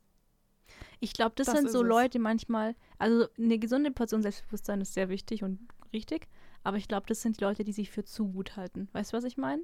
Ich 1.00 1.14
glaube, 1.14 1.34
das, 1.36 1.48
Das 1.48 1.58
sind 1.58 1.72
so 1.72 1.82
es. 1.82 1.88
Leute 1.88 2.20
manchmal, 2.20 2.76
also 3.00 3.28
eine 3.38 3.58
gesunde 3.60 3.92
Portion 3.92 4.22
Selbstbewusstsein 4.22 4.82
ist 4.82 4.94
sehr 4.94 5.10
wichtig 5.10 5.44
und 5.44 5.60
richtig, 5.94 6.28
aber 6.64 6.78
ich 6.78 6.88
glaube, 6.88 7.08
das 7.08 7.22
sind 7.22 7.40
die 7.40 7.44
Leute, 7.44 7.64
die 7.64 7.72
sich 7.74 7.90
für 7.90 8.04
zu 8.04 8.28
gut 8.28 8.56
halten. 8.58 8.90
Weißt 8.94 9.12
du, 9.14 9.18
was 9.18 9.24
ich 9.24 9.38
meine? 9.38 9.64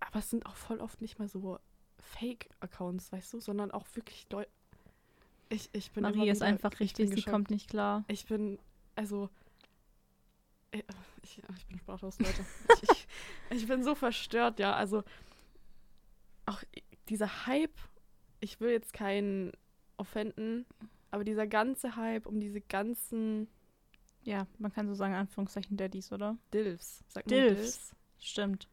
aber 0.00 0.20
es 0.20 0.30
sind 0.30 0.46
auch 0.46 0.54
voll 0.54 0.80
oft 0.80 1.02
nicht 1.02 1.18
mal 1.18 1.28
so 1.28 1.58
Fake-Accounts, 1.98 3.12
weißt 3.12 3.32
du, 3.34 3.40
sondern 3.40 3.70
auch 3.72 3.84
wirklich 3.94 4.26
Leute. 4.30 4.48
Ich, 5.50 5.68
ich 5.72 5.90
bin 5.90 6.02
Marie 6.02 6.30
ist 6.30 6.38
wieder- 6.38 6.46
einfach 6.46 6.78
richtig, 6.80 7.10
sie 7.10 7.22
kommt 7.22 7.50
nicht 7.50 7.68
klar. 7.68 8.04
Ich 8.08 8.24
bin, 8.24 8.58
also, 8.94 9.28
äh, 10.70 10.82
ich, 11.22 11.42
ich 11.58 11.66
bin 11.66 11.78
sprachlos, 11.78 12.18
Leute. 12.20 12.46
ich, 12.82 12.97
ich, 13.50 13.66
bin 13.66 13.82
so 13.82 13.94
verstört, 13.94 14.58
ja. 14.58 14.74
Also, 14.74 15.02
auch 16.46 16.62
dieser 17.08 17.46
Hype, 17.46 17.76
ich 18.40 18.60
will 18.60 18.70
jetzt 18.70 18.92
keinen 18.92 19.52
offenden, 19.96 20.66
aber 21.10 21.24
dieser 21.24 21.46
ganze 21.46 21.96
Hype 21.96 22.26
um 22.26 22.40
diese 22.40 22.60
ganzen 22.60 23.48
Ja, 24.22 24.46
man 24.58 24.72
kann 24.72 24.86
so 24.88 24.94
sagen, 24.94 25.14
Anführungszeichen 25.14 25.76
Daddies, 25.76 26.12
oder? 26.12 26.36
Dilfs, 26.52 27.04
sagt 27.08 27.30
Dilfs. 27.30 27.56
Dilfs? 27.60 27.94
Stimmt. 28.20 28.68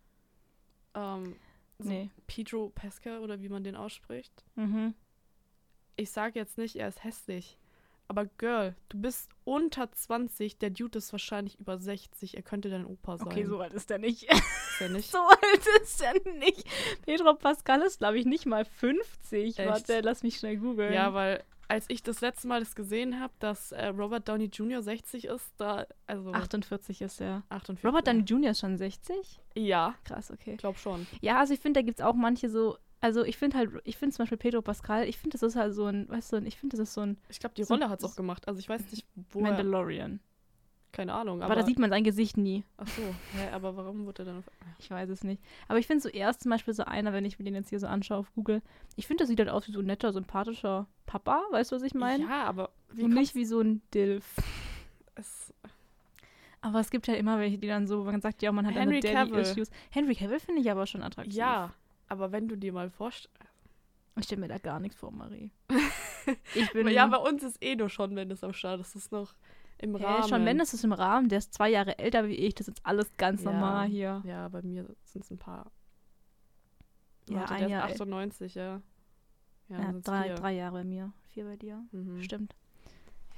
Ähm, 0.94 1.36
so 1.80 1.90
Nee. 1.90 2.10
Pedro 2.28 2.70
Pesca 2.70 3.20
oder 3.20 3.42
wie 3.42 3.50
man 3.50 3.64
den 3.64 3.76
ausspricht. 3.76 4.44
Mhm. 4.56 4.94
Ich 5.98 6.12
sage 6.12 6.40
jetzt 6.40 6.58
nicht, 6.58 6.76
er 6.76 6.88
ist 6.88 7.04
hässlich. 7.04 7.58
Aber 8.08 8.26
Girl, 8.26 8.76
du 8.90 9.02
bist 9.02 9.32
unter 9.46 9.92
20, 9.92 10.60
der 10.60 10.70
Dude 10.70 11.00
ist 11.00 11.12
wahrscheinlich 11.12 11.60
über 11.60 11.78
60, 11.78 12.36
er 12.36 12.44
könnte 12.44 12.70
dein 12.70 12.86
Opa 12.86 13.18
sein. 13.18 13.28
Okay, 13.28 13.46
so 13.46 13.60
alt 13.60 13.74
ist 13.74 13.90
der 13.90 13.98
nicht. 13.98 14.28
ist 14.76 14.82
er 14.82 14.90
nicht. 14.90 15.12
so 15.12 15.18
alt 15.20 15.82
ist 15.82 16.02
er 16.02 16.14
nicht. 16.34 16.66
Pedro 17.06 17.34
Pascal 17.36 17.82
ist, 17.82 18.00
glaube 18.00 18.18
ich, 18.20 18.26
nicht 18.26 18.46
mal 18.46 18.66
50. 18.66 19.58
Echt? 19.60 19.68
Warte, 19.70 20.02
lass 20.02 20.24
mich 20.24 20.38
schnell 20.38 20.58
googeln. 20.58 20.94
Ja, 20.94 21.14
weil 21.14 21.44
als 21.68 21.86
ich 21.88 22.04
das 22.04 22.22
letzte 22.22 22.48
Mal 22.48 22.60
das 22.60 22.76
gesehen 22.76 23.20
habe, 23.20 23.34
dass 23.40 23.72
äh, 23.72 23.88
Robert 23.88 24.28
Downey 24.30 24.46
Jr. 24.54 24.84
60 24.84 25.26
ist, 25.26 25.52
da, 25.58 25.88
also 26.06 26.32
48 26.32 27.02
ist 27.02 27.20
er. 27.22 27.42
48. 27.50 27.84
Robert 27.84 28.06
Downey 28.08 28.22
Jr. 28.22 28.52
ist 28.52 28.60
schon 28.60 28.78
60? 28.78 29.16
Ja, 29.56 29.96
Krass, 30.04 30.30
okay. 30.30 30.58
glaub 30.58 30.78
schon. 30.78 31.08
Ja, 31.22 31.40
also 31.40 31.54
ich 31.56 31.60
finde, 31.60 31.80
da 31.80 31.86
gibt 31.86 32.00
es 32.00 32.06
auch 32.06 32.14
manche 32.14 32.50
so. 32.50 32.78
Also 33.02 33.24
ich 33.24 33.38
finde 33.38 33.58
halt, 33.58 33.72
ich 33.84 33.98
finde 33.98 34.16
zum 34.16 34.24
Beispiel 34.24 34.38
Pedro 34.38 34.62
Pascal, 34.62 35.08
ich 35.08 35.18
finde, 35.18 35.38
das 35.38 35.44
ist 35.44 35.56
halt 35.56 35.74
so 35.74 35.86
ein, 35.86 36.08
weißt 36.10 36.34
du, 36.34 36.38
ich 36.38 36.58
finde, 36.58 36.78
das 36.78 36.88
ist 36.90 36.94
so 36.96 37.02
ein 37.02 37.18
Ich 37.30 37.40
glaube, 37.40 37.54
die 37.56 37.64
So- 37.64 37.74
Rolle 37.74 37.90
hat 37.90 38.00
es 38.00 38.06
auch 38.12 38.16
gemacht. 38.16 38.48
Also 38.48 38.60
ich 38.60 38.70
weiß 38.70 38.82
nicht, 38.92 39.06
wo 39.32 39.40
er, 39.40 39.44
Mandalorian. 39.50 40.20
Keine 40.96 41.14
Ahnung. 41.14 41.42
Aber, 41.42 41.52
Aber, 41.52 41.62
da 41.62 41.66
sieht 41.68 41.78
man 41.78 41.90
sein 41.90 42.04
Gesicht 42.04 42.38
nie. 42.38 42.64
Ach 42.78 42.88
so, 42.88 43.02
hä, 43.34 43.50
aber 43.52 43.76
warum 43.76 44.06
wurde 44.06 44.24
er 44.24 44.26
dann 44.26 44.38
auf... 44.40 44.46
Ich 44.80 44.90
weiß 44.90 45.10
es 45.10 45.24
nicht. 45.24 45.42
Aber 45.68 45.78
ich 45.78 45.88
finde 45.88 46.02
so 46.02 46.10
erst 46.10 46.42
zum 46.42 46.52
Beispiel 46.52 46.74
so 46.74 46.84
einer, 46.86 47.12
wenn 47.12 47.26
ich 47.26 47.38
mir 47.38 47.46
den 47.46 47.54
jetzt 47.54 47.70
hier 47.70 47.80
so 47.80 47.88
anschaue 47.88 48.20
auf 48.20 48.34
Google, 48.34 48.62
ich 48.96 49.06
finde, 49.06 49.24
das 49.24 49.30
sieht 49.30 49.40
halt 49.40 49.50
aus 49.50 49.68
wie 49.68 49.74
so 49.74 49.80
ein 49.80 49.86
netter, 49.86 50.14
sympathischer 50.14 50.88
Papa, 51.06 51.44
weißt 51.52 51.72
du, 51.72 51.76
was 51.76 51.84
ich 51.84 51.94
meine? 51.94 52.24
Ja, 52.24 52.46
aber 52.46 52.72
Und 52.98 53.14
nicht 53.14 53.36
wie 53.36 53.46
so 53.46 53.60
ein 53.60 53.82
Dilf. 53.94 54.26
es, 55.16 55.54
Aber 56.62 56.80
es 56.80 56.90
gibt 56.90 57.08
ja 57.08 57.16
immer 57.16 57.40
welche, 57.40 57.58
die 57.58 57.68
dann 57.68 57.88
so, 57.88 58.06
man 58.06 58.22
sagt 58.22 58.42
ja 58.42 58.52
man 58.54 58.66
hat 58.66 58.76
Henry. 58.76 59.02
Daddy-Issues. 59.02 59.70
Henry 59.92 60.16
Cavill 60.16 60.40
finde 60.40 60.62
ich 60.62 60.72
aber 60.72 60.88
schon 60.88 61.04
attraktiv. 61.04 61.36
ja, 61.36 61.74
aber 62.08 62.32
wenn 62.32 62.48
du 62.48 62.56
dir 62.56 62.72
mal 62.72 62.90
vorstellst... 62.90 63.38
Ich 64.18 64.26
stelle 64.26 64.40
mir 64.42 64.48
da 64.48 64.60
gar 64.60 64.80
nichts 64.80 64.98
vor, 64.98 65.12
Marie. 65.12 65.52
Ich 66.56 66.72
bin. 66.72 66.88
Ja, 66.88 67.06
bei 67.06 67.18
uns 67.18 67.44
ist 67.44 67.62
eh 67.62 67.76
nur 67.76 67.90
schon 67.90 68.14
Mendes 68.16 68.44
am 68.44 68.52
Start. 68.54 68.80
Das 68.80 68.96
ist 68.96 69.12
noch 69.12 69.36
im 69.86 69.96
Rahmen. 69.96 70.28
schon 70.28 70.46
wenn, 70.46 70.58
das 70.58 70.74
ist 70.74 70.84
im 70.84 70.94
Rahmen, 70.94 71.30
der 71.30 71.40
ist 71.40 71.54
zwei 71.54 71.70
Jahre 71.70 71.98
älter 72.00 72.28
wie 72.28 72.36
ich, 72.36 72.54
das 72.56 72.68
ist 72.68 72.80
alles 72.84 73.12
ganz 73.18 73.44
Ja. 73.44 73.52
normal 73.52 73.88
hier. 73.88 74.22
Ja, 74.26 74.48
bei 74.50 74.62
mir 74.62 74.86
sind 75.04 75.24
es 75.24 75.32
ein 75.32 75.38
paar. 75.38 75.72
Ja, 77.30 77.38
Warte, 77.38 77.54
ein 77.56 77.60
der 77.62 77.70
Jahr 77.70 77.88
ist 77.90 77.94
98, 78.02 78.56
ja. 78.56 78.82
Ja, 79.70 79.80
Ja, 79.82 79.94
drei, 80.04 80.30
drei 80.36 80.54
Jahre 80.54 80.74
bei 80.74 80.84
mir, 80.84 81.12
vier 81.32 81.46
bei 81.46 81.56
dir. 81.58 81.84
Mhm. 81.92 82.22
Stimmt. 82.22 82.56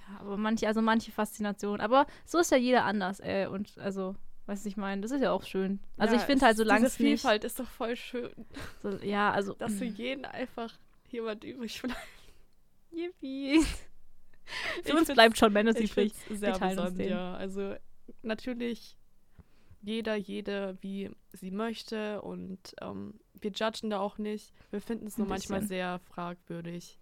Ja, 0.09 0.19
aber 0.21 0.37
manche, 0.37 0.67
also 0.67 0.81
manche 0.81 1.11
Faszination. 1.11 1.79
Aber 1.79 2.05
so 2.25 2.37
ist 2.39 2.51
ja 2.51 2.57
jeder 2.57 2.83
anders, 2.85 3.19
ey. 3.21 3.47
Und 3.47 3.77
also, 3.77 4.15
weißt 4.45 4.65
du, 4.65 4.69
ich 4.69 4.75
meine, 4.77 5.01
das 5.01 5.11
ist 5.11 5.21
ja 5.21 5.31
auch 5.31 5.43
schön. 5.43 5.79
Also 5.97 6.15
Ja, 6.15 6.19
ich 6.21 6.25
finde 6.25 6.45
halt, 6.45 6.57
solange 6.57 6.85
es 6.87 6.99
nicht. 6.99 7.21
Vielfalt 7.21 7.43
ist 7.45 7.59
doch 7.59 7.67
voll 7.67 7.95
schön, 7.95 8.31
So, 8.81 8.89
ja, 8.97 9.31
also. 9.31 9.53
dass 9.53 9.73
für 9.75 9.85
jeden 9.85 10.25
einfach 10.25 10.73
jemand 11.09 11.43
übrig 11.45 11.81
bleibt. 11.81 11.97
Yippie. 12.91 13.63
Für 14.83 14.95
uns 14.95 15.11
bleibt 15.13 15.37
schon 15.37 15.55
Ich 15.55 15.91
übrig. 15.91 16.13
sehr 16.29 16.53
Wir 16.53 16.53
teilen 16.53 16.79
uns 16.79 16.95
den. 16.95 17.09
ja. 17.09 17.35
Also 17.35 17.75
natürlich 18.21 18.97
jeder, 19.81 20.15
jede, 20.15 20.77
wie 20.81 21.11
sie 21.33 21.51
möchte 21.51 22.21
und 22.21 22.75
ähm, 22.81 23.19
wir 23.39 23.51
judgen 23.51 23.89
da 23.89 23.99
auch 23.99 24.17
nicht. 24.17 24.53
Wir 24.71 24.81
finden 24.81 25.07
es 25.07 25.17
nur 25.17 25.27
manchmal 25.27 25.63
sehr 25.63 25.99
fragwürdig. 25.99 26.99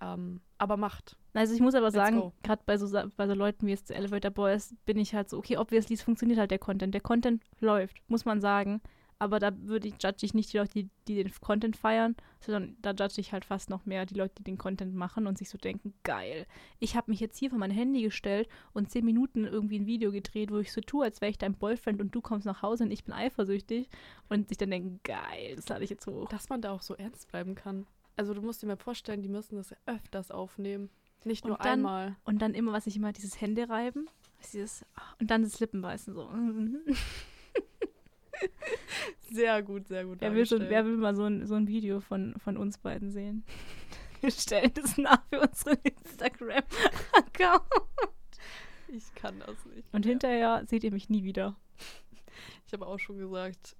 Ähm, 0.00 0.40
aber 0.58 0.76
macht. 0.76 1.16
Also 1.32 1.54
ich 1.54 1.60
muss 1.60 1.74
aber 1.74 1.86
Let's 1.86 1.94
sagen, 1.94 2.32
gerade 2.42 2.62
bei 2.66 2.76
so, 2.76 3.10
bei 3.16 3.26
so 3.26 3.34
Leuten 3.34 3.66
wie 3.66 3.70
jetzt 3.70 3.90
Elevator 3.90 4.30
Boys 4.30 4.74
bin 4.84 4.98
ich 4.98 5.14
halt 5.14 5.30
so, 5.30 5.38
okay, 5.38 5.56
obviously 5.56 5.94
es 5.94 6.02
funktioniert 6.02 6.38
halt 6.38 6.50
der 6.50 6.58
Content. 6.58 6.94
Der 6.94 7.00
Content 7.00 7.42
läuft, 7.60 7.96
muss 8.08 8.24
man 8.24 8.40
sagen. 8.40 8.80
Aber 9.18 9.38
da 9.38 9.52
würde 9.56 9.88
ich, 9.88 9.94
judge 10.02 10.26
ich 10.26 10.34
nicht 10.34 10.52
die 10.52 10.58
Leute, 10.58 10.72
die, 10.72 10.90
die 11.08 11.14
den 11.22 11.32
Content 11.40 11.76
feiern, 11.76 12.16
sondern 12.40 12.76
da 12.82 12.90
judge 12.90 13.20
ich 13.20 13.32
halt 13.32 13.44
fast 13.44 13.70
noch 13.70 13.86
mehr 13.86 14.06
die 14.06 14.14
Leute, 14.14 14.34
die 14.38 14.44
den 14.44 14.58
Content 14.58 14.94
machen 14.94 15.26
und 15.26 15.38
sich 15.38 15.48
so 15.48 15.56
denken, 15.56 15.94
geil, 16.02 16.46
ich 16.80 16.96
habe 16.96 17.10
mich 17.10 17.20
jetzt 17.20 17.38
hier 17.38 17.50
vor 17.50 17.58
mein 17.58 17.70
Handy 17.70 18.02
gestellt 18.02 18.48
und 18.72 18.90
zehn 18.90 19.04
Minuten 19.04 19.44
irgendwie 19.44 19.78
ein 19.78 19.86
Video 19.86 20.10
gedreht, 20.12 20.50
wo 20.50 20.58
ich 20.58 20.72
so 20.72 20.80
tue, 20.80 21.04
als 21.04 21.20
wäre 21.20 21.30
ich 21.30 21.38
dein 21.38 21.54
Boyfriend 21.54 22.00
und 22.00 22.14
du 22.14 22.20
kommst 22.20 22.44
nach 22.46 22.62
Hause 22.62 22.84
und 22.84 22.90
ich 22.90 23.04
bin 23.04 23.14
eifersüchtig 23.14 23.88
und 24.28 24.48
sich 24.48 24.58
dann 24.58 24.70
denken, 24.70 25.00
geil, 25.04 25.54
das 25.56 25.68
lade 25.68 25.84
ich 25.84 25.90
jetzt 25.90 26.06
hoch. 26.06 26.28
Dass 26.28 26.48
man 26.48 26.60
da 26.60 26.72
auch 26.72 26.82
so 26.82 26.94
ernst 26.94 27.28
bleiben 27.28 27.54
kann. 27.54 27.86
Also 28.16 28.34
du 28.34 28.42
musst 28.42 28.62
dir 28.62 28.66
mal 28.66 28.76
vorstellen, 28.76 29.22
die 29.22 29.28
müssen 29.28 29.56
das 29.56 29.74
öfters 29.86 30.30
aufnehmen. 30.30 30.90
Nicht 31.24 31.44
Und 31.44 31.48
nur 31.50 31.58
dann- 31.58 31.68
einmal. 31.68 32.16
Und 32.24 32.42
dann 32.42 32.52
immer, 32.54 32.72
was 32.72 32.86
ich 32.86 32.96
immer, 32.96 33.12
dieses 33.12 33.40
Hände 33.40 33.68
reiben, 33.68 34.08
dieses, 34.52 34.84
und 35.20 35.30
dann 35.30 35.42
das 35.42 35.58
Lippenbeißen 35.60 36.12
so. 36.14 36.28
Sehr 39.30 39.62
gut, 39.62 39.88
sehr 39.88 40.04
gut. 40.04 40.20
Wer 40.20 40.34
will, 40.34 40.46
so, 40.46 40.60
wer 40.60 40.84
will 40.84 40.96
mal 40.96 41.14
so 41.14 41.24
ein, 41.24 41.46
so 41.46 41.54
ein 41.54 41.66
Video 41.66 42.00
von, 42.00 42.34
von 42.38 42.56
uns 42.56 42.78
beiden 42.78 43.10
sehen? 43.10 43.44
Wir 44.20 44.30
stellen 44.30 44.72
das 44.74 44.96
nach 44.96 45.22
für 45.28 45.40
unseren 45.40 45.76
Instagram-Account. 45.82 47.62
Ich 48.88 49.14
kann 49.14 49.40
das 49.40 49.64
nicht. 49.66 49.92
Und 49.92 50.04
mehr. 50.04 50.12
hinterher 50.12 50.64
seht 50.66 50.84
ihr 50.84 50.92
mich 50.92 51.10
nie 51.10 51.24
wieder. 51.24 51.56
Ich 52.66 52.72
habe 52.72 52.86
auch 52.86 52.98
schon 52.98 53.18
gesagt, 53.18 53.76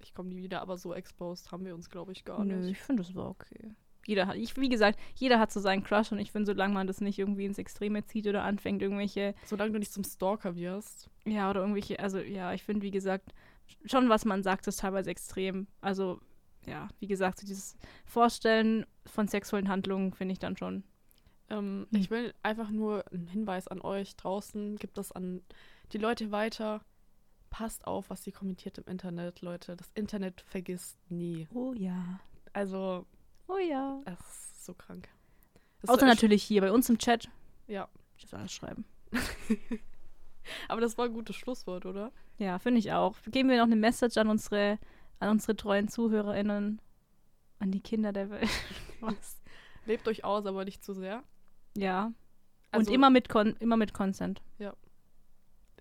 ich 0.00 0.14
komme 0.14 0.28
nie 0.28 0.42
wieder, 0.42 0.60
aber 0.60 0.76
so 0.78 0.92
exposed 0.92 1.52
haben 1.52 1.64
wir 1.64 1.74
uns, 1.74 1.88
glaube 1.90 2.12
ich, 2.12 2.24
gar 2.24 2.44
Nö, 2.44 2.56
nicht. 2.56 2.70
ich 2.72 2.78
finde, 2.78 3.02
das 3.02 3.14
war 3.14 3.28
okay. 3.30 3.74
Jeder 4.08 4.26
hat, 4.26 4.36
ich, 4.36 4.56
wie 4.56 4.70
gesagt, 4.70 4.98
jeder 5.14 5.38
hat 5.38 5.52
so 5.52 5.60
seinen 5.60 5.84
Crush 5.84 6.10
und 6.12 6.18
ich 6.18 6.32
finde, 6.32 6.46
solange 6.46 6.72
man 6.72 6.86
das 6.86 7.00
nicht 7.02 7.18
irgendwie 7.18 7.44
ins 7.44 7.58
Extreme 7.58 8.04
zieht 8.06 8.26
oder 8.26 8.42
anfängt, 8.42 8.80
irgendwelche, 8.80 9.34
Solange 9.44 9.72
du 9.72 9.78
nicht 9.78 9.92
zum 9.92 10.02
Stalker 10.02 10.56
wirst. 10.56 11.10
ja, 11.26 11.50
oder 11.50 11.60
irgendwelche, 11.60 12.00
also 12.00 12.18
ja, 12.18 12.54
ich 12.54 12.62
finde, 12.62 12.82
wie 12.82 12.90
gesagt, 12.90 13.34
schon 13.84 14.08
was 14.08 14.24
man 14.24 14.42
sagt, 14.42 14.66
ist 14.66 14.80
teilweise 14.80 15.10
extrem. 15.10 15.66
Also, 15.82 16.20
ja, 16.66 16.88
wie 17.00 17.06
gesagt, 17.06 17.38
so 17.40 17.46
dieses 17.46 17.76
Vorstellen 18.06 18.86
von 19.04 19.28
sexuellen 19.28 19.68
Handlungen 19.68 20.14
finde 20.14 20.32
ich 20.32 20.38
dann 20.38 20.56
schon. 20.56 20.84
Ähm, 21.50 21.86
Hm. 21.90 22.00
Ich 22.00 22.10
will 22.10 22.32
einfach 22.42 22.70
nur 22.70 23.04
einen 23.12 23.26
Hinweis 23.28 23.68
an 23.68 23.82
euch 23.82 24.16
draußen, 24.16 24.76
gibt 24.76 24.96
das 24.96 25.12
an 25.12 25.42
die 25.92 25.98
Leute 25.98 26.30
weiter. 26.30 26.80
Passt 27.50 27.86
auf, 27.86 28.10
was 28.10 28.26
ihr 28.26 28.32
kommentiert 28.32 28.78
im 28.78 28.84
Internet, 28.86 29.40
Leute. 29.42 29.76
Das 29.76 29.90
Internet 29.94 30.40
vergisst 30.42 30.98
nie. 31.10 31.46
Oh 31.54 31.72
ja. 31.74 32.20
Also, 32.54 33.06
Oh 33.48 33.58
ja. 33.58 34.00
es 34.04 34.18
ist 34.20 34.66
so 34.66 34.74
krank. 34.74 35.08
Es 35.82 35.88
Außer 35.88 36.06
natürlich 36.06 36.42
hier 36.42 36.60
bei 36.60 36.70
uns 36.72 36.88
im 36.88 36.98
Chat. 36.98 37.28
Ja, 37.66 37.88
Ich 38.16 38.26
darf 38.26 38.40
alles 38.40 38.52
schreiben. 38.52 38.84
aber 40.68 40.80
das 40.80 40.98
war 40.98 41.06
ein 41.06 41.14
gutes 41.14 41.36
Schlusswort, 41.36 41.86
oder? 41.86 42.12
Ja, 42.38 42.58
finde 42.58 42.78
ich 42.78 42.92
auch. 42.92 43.16
Geben 43.26 43.48
wir 43.48 43.56
noch 43.56 43.64
eine 43.64 43.76
Message 43.76 44.16
an 44.16 44.28
unsere, 44.28 44.78
an 45.18 45.30
unsere 45.30 45.56
treuen 45.56 45.88
ZuhörerInnen, 45.88 46.80
an 47.58 47.70
die 47.70 47.80
Kinder 47.80 48.12
der 48.12 48.30
Welt. 48.30 48.48
Was? 49.00 49.40
Lebt 49.86 50.06
euch 50.08 50.24
aus, 50.24 50.46
aber 50.46 50.64
nicht 50.64 50.84
zu 50.84 50.92
sehr. 50.92 51.24
Ja. 51.76 52.12
Also 52.70 52.88
Und 52.88 52.94
immer 52.94 53.10
mit, 53.10 53.28
Kon 53.28 53.56
immer 53.60 53.76
mit 53.76 53.94
Consent. 53.94 54.42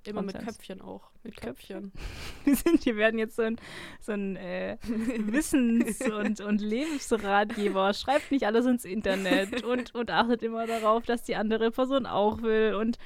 Immer 0.07 0.21
mit 0.21 0.35
Konsens. 0.35 0.57
Köpfchen 0.57 0.81
auch. 0.81 1.09
Mit 1.23 1.35
Mit 1.35 1.41
Köpfchen. 1.41 1.91
Köpfchen. 1.91 2.01
Wir 2.45 2.55
sind, 2.55 2.85
wir 2.85 2.95
werden 2.95 3.19
jetzt 3.19 3.35
so 3.35 3.43
ein, 3.43 3.57
so 3.99 4.13
ein 4.13 4.35
äh, 4.37 4.77
Wissens- 4.83 6.01
und, 6.01 6.39
und 6.39 6.61
Lebensratgeber. 6.61 7.93
Schreibt 7.93 8.31
nicht 8.31 8.45
alles 8.45 8.65
ins 8.65 8.85
Internet 8.85 9.63
und, 9.65 9.93
und 9.95 10.09
achtet 10.09 10.43
immer 10.43 10.65
darauf, 10.67 11.05
dass 11.05 11.23
die 11.23 11.35
andere 11.35 11.71
Person 11.71 12.05
auch 12.05 12.41
will. 12.41 12.75
Und 12.75 12.97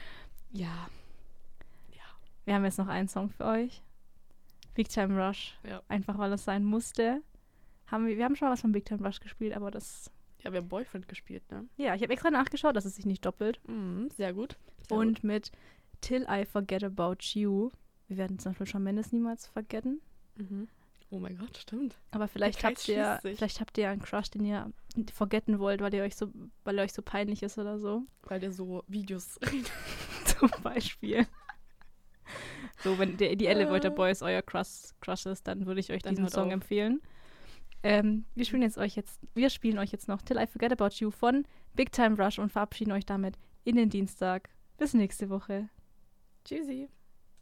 ja. 0.52 0.90
Ja. 1.92 2.04
Wir 2.46 2.56
haben 2.56 2.66
jetzt 2.66 2.78
noch 2.78 2.88
einen 2.88 3.08
Song 3.08 3.30
für 3.30 3.46
euch. 3.46 3.82
Big 4.74 4.90
Time 4.90 5.22
Rush. 5.22 5.58
Ja. 5.68 5.82
Einfach 5.88 6.18
weil 6.18 6.32
es 6.34 6.46
sein 6.46 6.64
musste. 6.64 7.22
Haben 7.88 8.08
wir, 8.08 8.18
wir 8.18 8.24
haben 8.24 8.36
schon 8.36 8.48
mal 8.48 8.54
was 8.54 8.62
von 8.62 8.72
Big 8.72 8.86
Time 8.86 9.06
Rush 9.06 9.20
gespielt, 9.20 9.56
aber 9.56 9.72
das. 9.72 10.12
Ja, 10.44 10.52
wir 10.52 10.60
haben 10.60 10.70
Boyfriend 10.70 11.08
gespielt, 11.08 11.44
ne? 11.52 11.66
Ja, 11.78 11.94
ich 11.94 12.02
habe 12.02 12.14
extra 12.14 12.32
nachgeschaut, 12.32 12.76
dass 12.76 12.86
es 12.86 12.96
sich 12.96 13.06
nicht 13.06 13.26
doppelt. 13.26 13.60
Mhm, 13.68 14.10
sehr 14.10 14.34
gut. 14.34 14.58
Sehr 14.88 14.98
und 14.98 15.24
mit 15.24 15.52
Till 16.02 16.26
I 16.30 16.46
Forget 16.46 16.84
About 16.84 17.18
You. 17.34 17.70
Wir 18.08 18.18
werden 18.18 18.40
zum 18.40 18.52
Beispiel 18.52 18.68
Shawn 18.68 18.84
Mendes 18.84 19.12
niemals 19.12 19.48
vergessen. 19.48 20.02
Mhm. 20.36 20.68
Oh 21.10 21.20
mein 21.20 21.38
Gott, 21.38 21.58
stimmt. 21.58 21.98
Aber 22.12 22.28
vielleicht 22.30 22.64
habt 22.64 22.88
ihr, 22.88 23.20
sich. 23.22 23.36
vielleicht 23.38 23.60
habt 23.60 23.78
ihr 23.78 23.90
einen 23.90 24.02
Crush, 24.02 24.30
den 24.32 24.46
ihr 24.46 24.72
forgetten 25.14 25.60
wollt, 25.60 25.82
weil 25.82 25.94
ihr 25.94 26.04
euch 26.04 26.16
so, 26.16 26.32
weil 26.64 26.78
er 26.78 26.86
euch 26.86 26.94
so 26.94 27.02
peinlich 27.02 27.44
ist 27.44 27.58
oder 27.58 27.80
so. 27.80 28.04
Weil 28.24 28.40
der 28.40 28.52
so 28.52 28.84
Videos 28.88 29.38
Zum 30.26 30.50
Beispiel. 30.64 31.28
So, 32.82 32.98
wenn 32.98 33.18
der, 33.18 33.36
die 33.36 33.48
Elevator 33.48 33.92
Äh. 33.92 33.94
Boys 33.96 34.22
euer 34.22 34.42
Crush, 34.42 34.92
Crush 35.02 35.26
ist, 35.26 35.48
dann 35.48 35.66
würde 35.66 35.82
ich 35.82 35.92
euch 35.92 36.02
Dann 36.02 36.16
diesen 36.16 36.30
Song 36.30 36.48
auf. 36.48 36.54
empfehlen. 36.54 37.02
Ähm, 37.84 38.26
wir 38.36 38.46
spielen 38.46 38.62
jetzt 38.62 38.78
euch 38.78 38.96
jetzt, 38.96 39.20
wir 39.34 39.50
spielen 39.50 39.80
euch 39.80 39.92
jetzt 39.92 40.08
noch 40.08 40.22
Till 40.22 40.38
I 40.38 40.48
Forget 40.48 40.72
About 40.80 40.96
You 41.00 41.12
von 41.12 41.46
Big 41.74 41.92
Time 41.92 42.16
Rush 42.24 42.40
und 42.40 42.52
verabschieden 42.52 42.92
euch 42.92 43.06
damit 43.06 43.38
in 43.64 43.76
den 43.76 43.90
Dienstag. 43.90 44.50
Bis 44.78 44.94
nächste 44.94 45.30
Woche. 45.30 45.70
Tschüssi. 46.44 46.90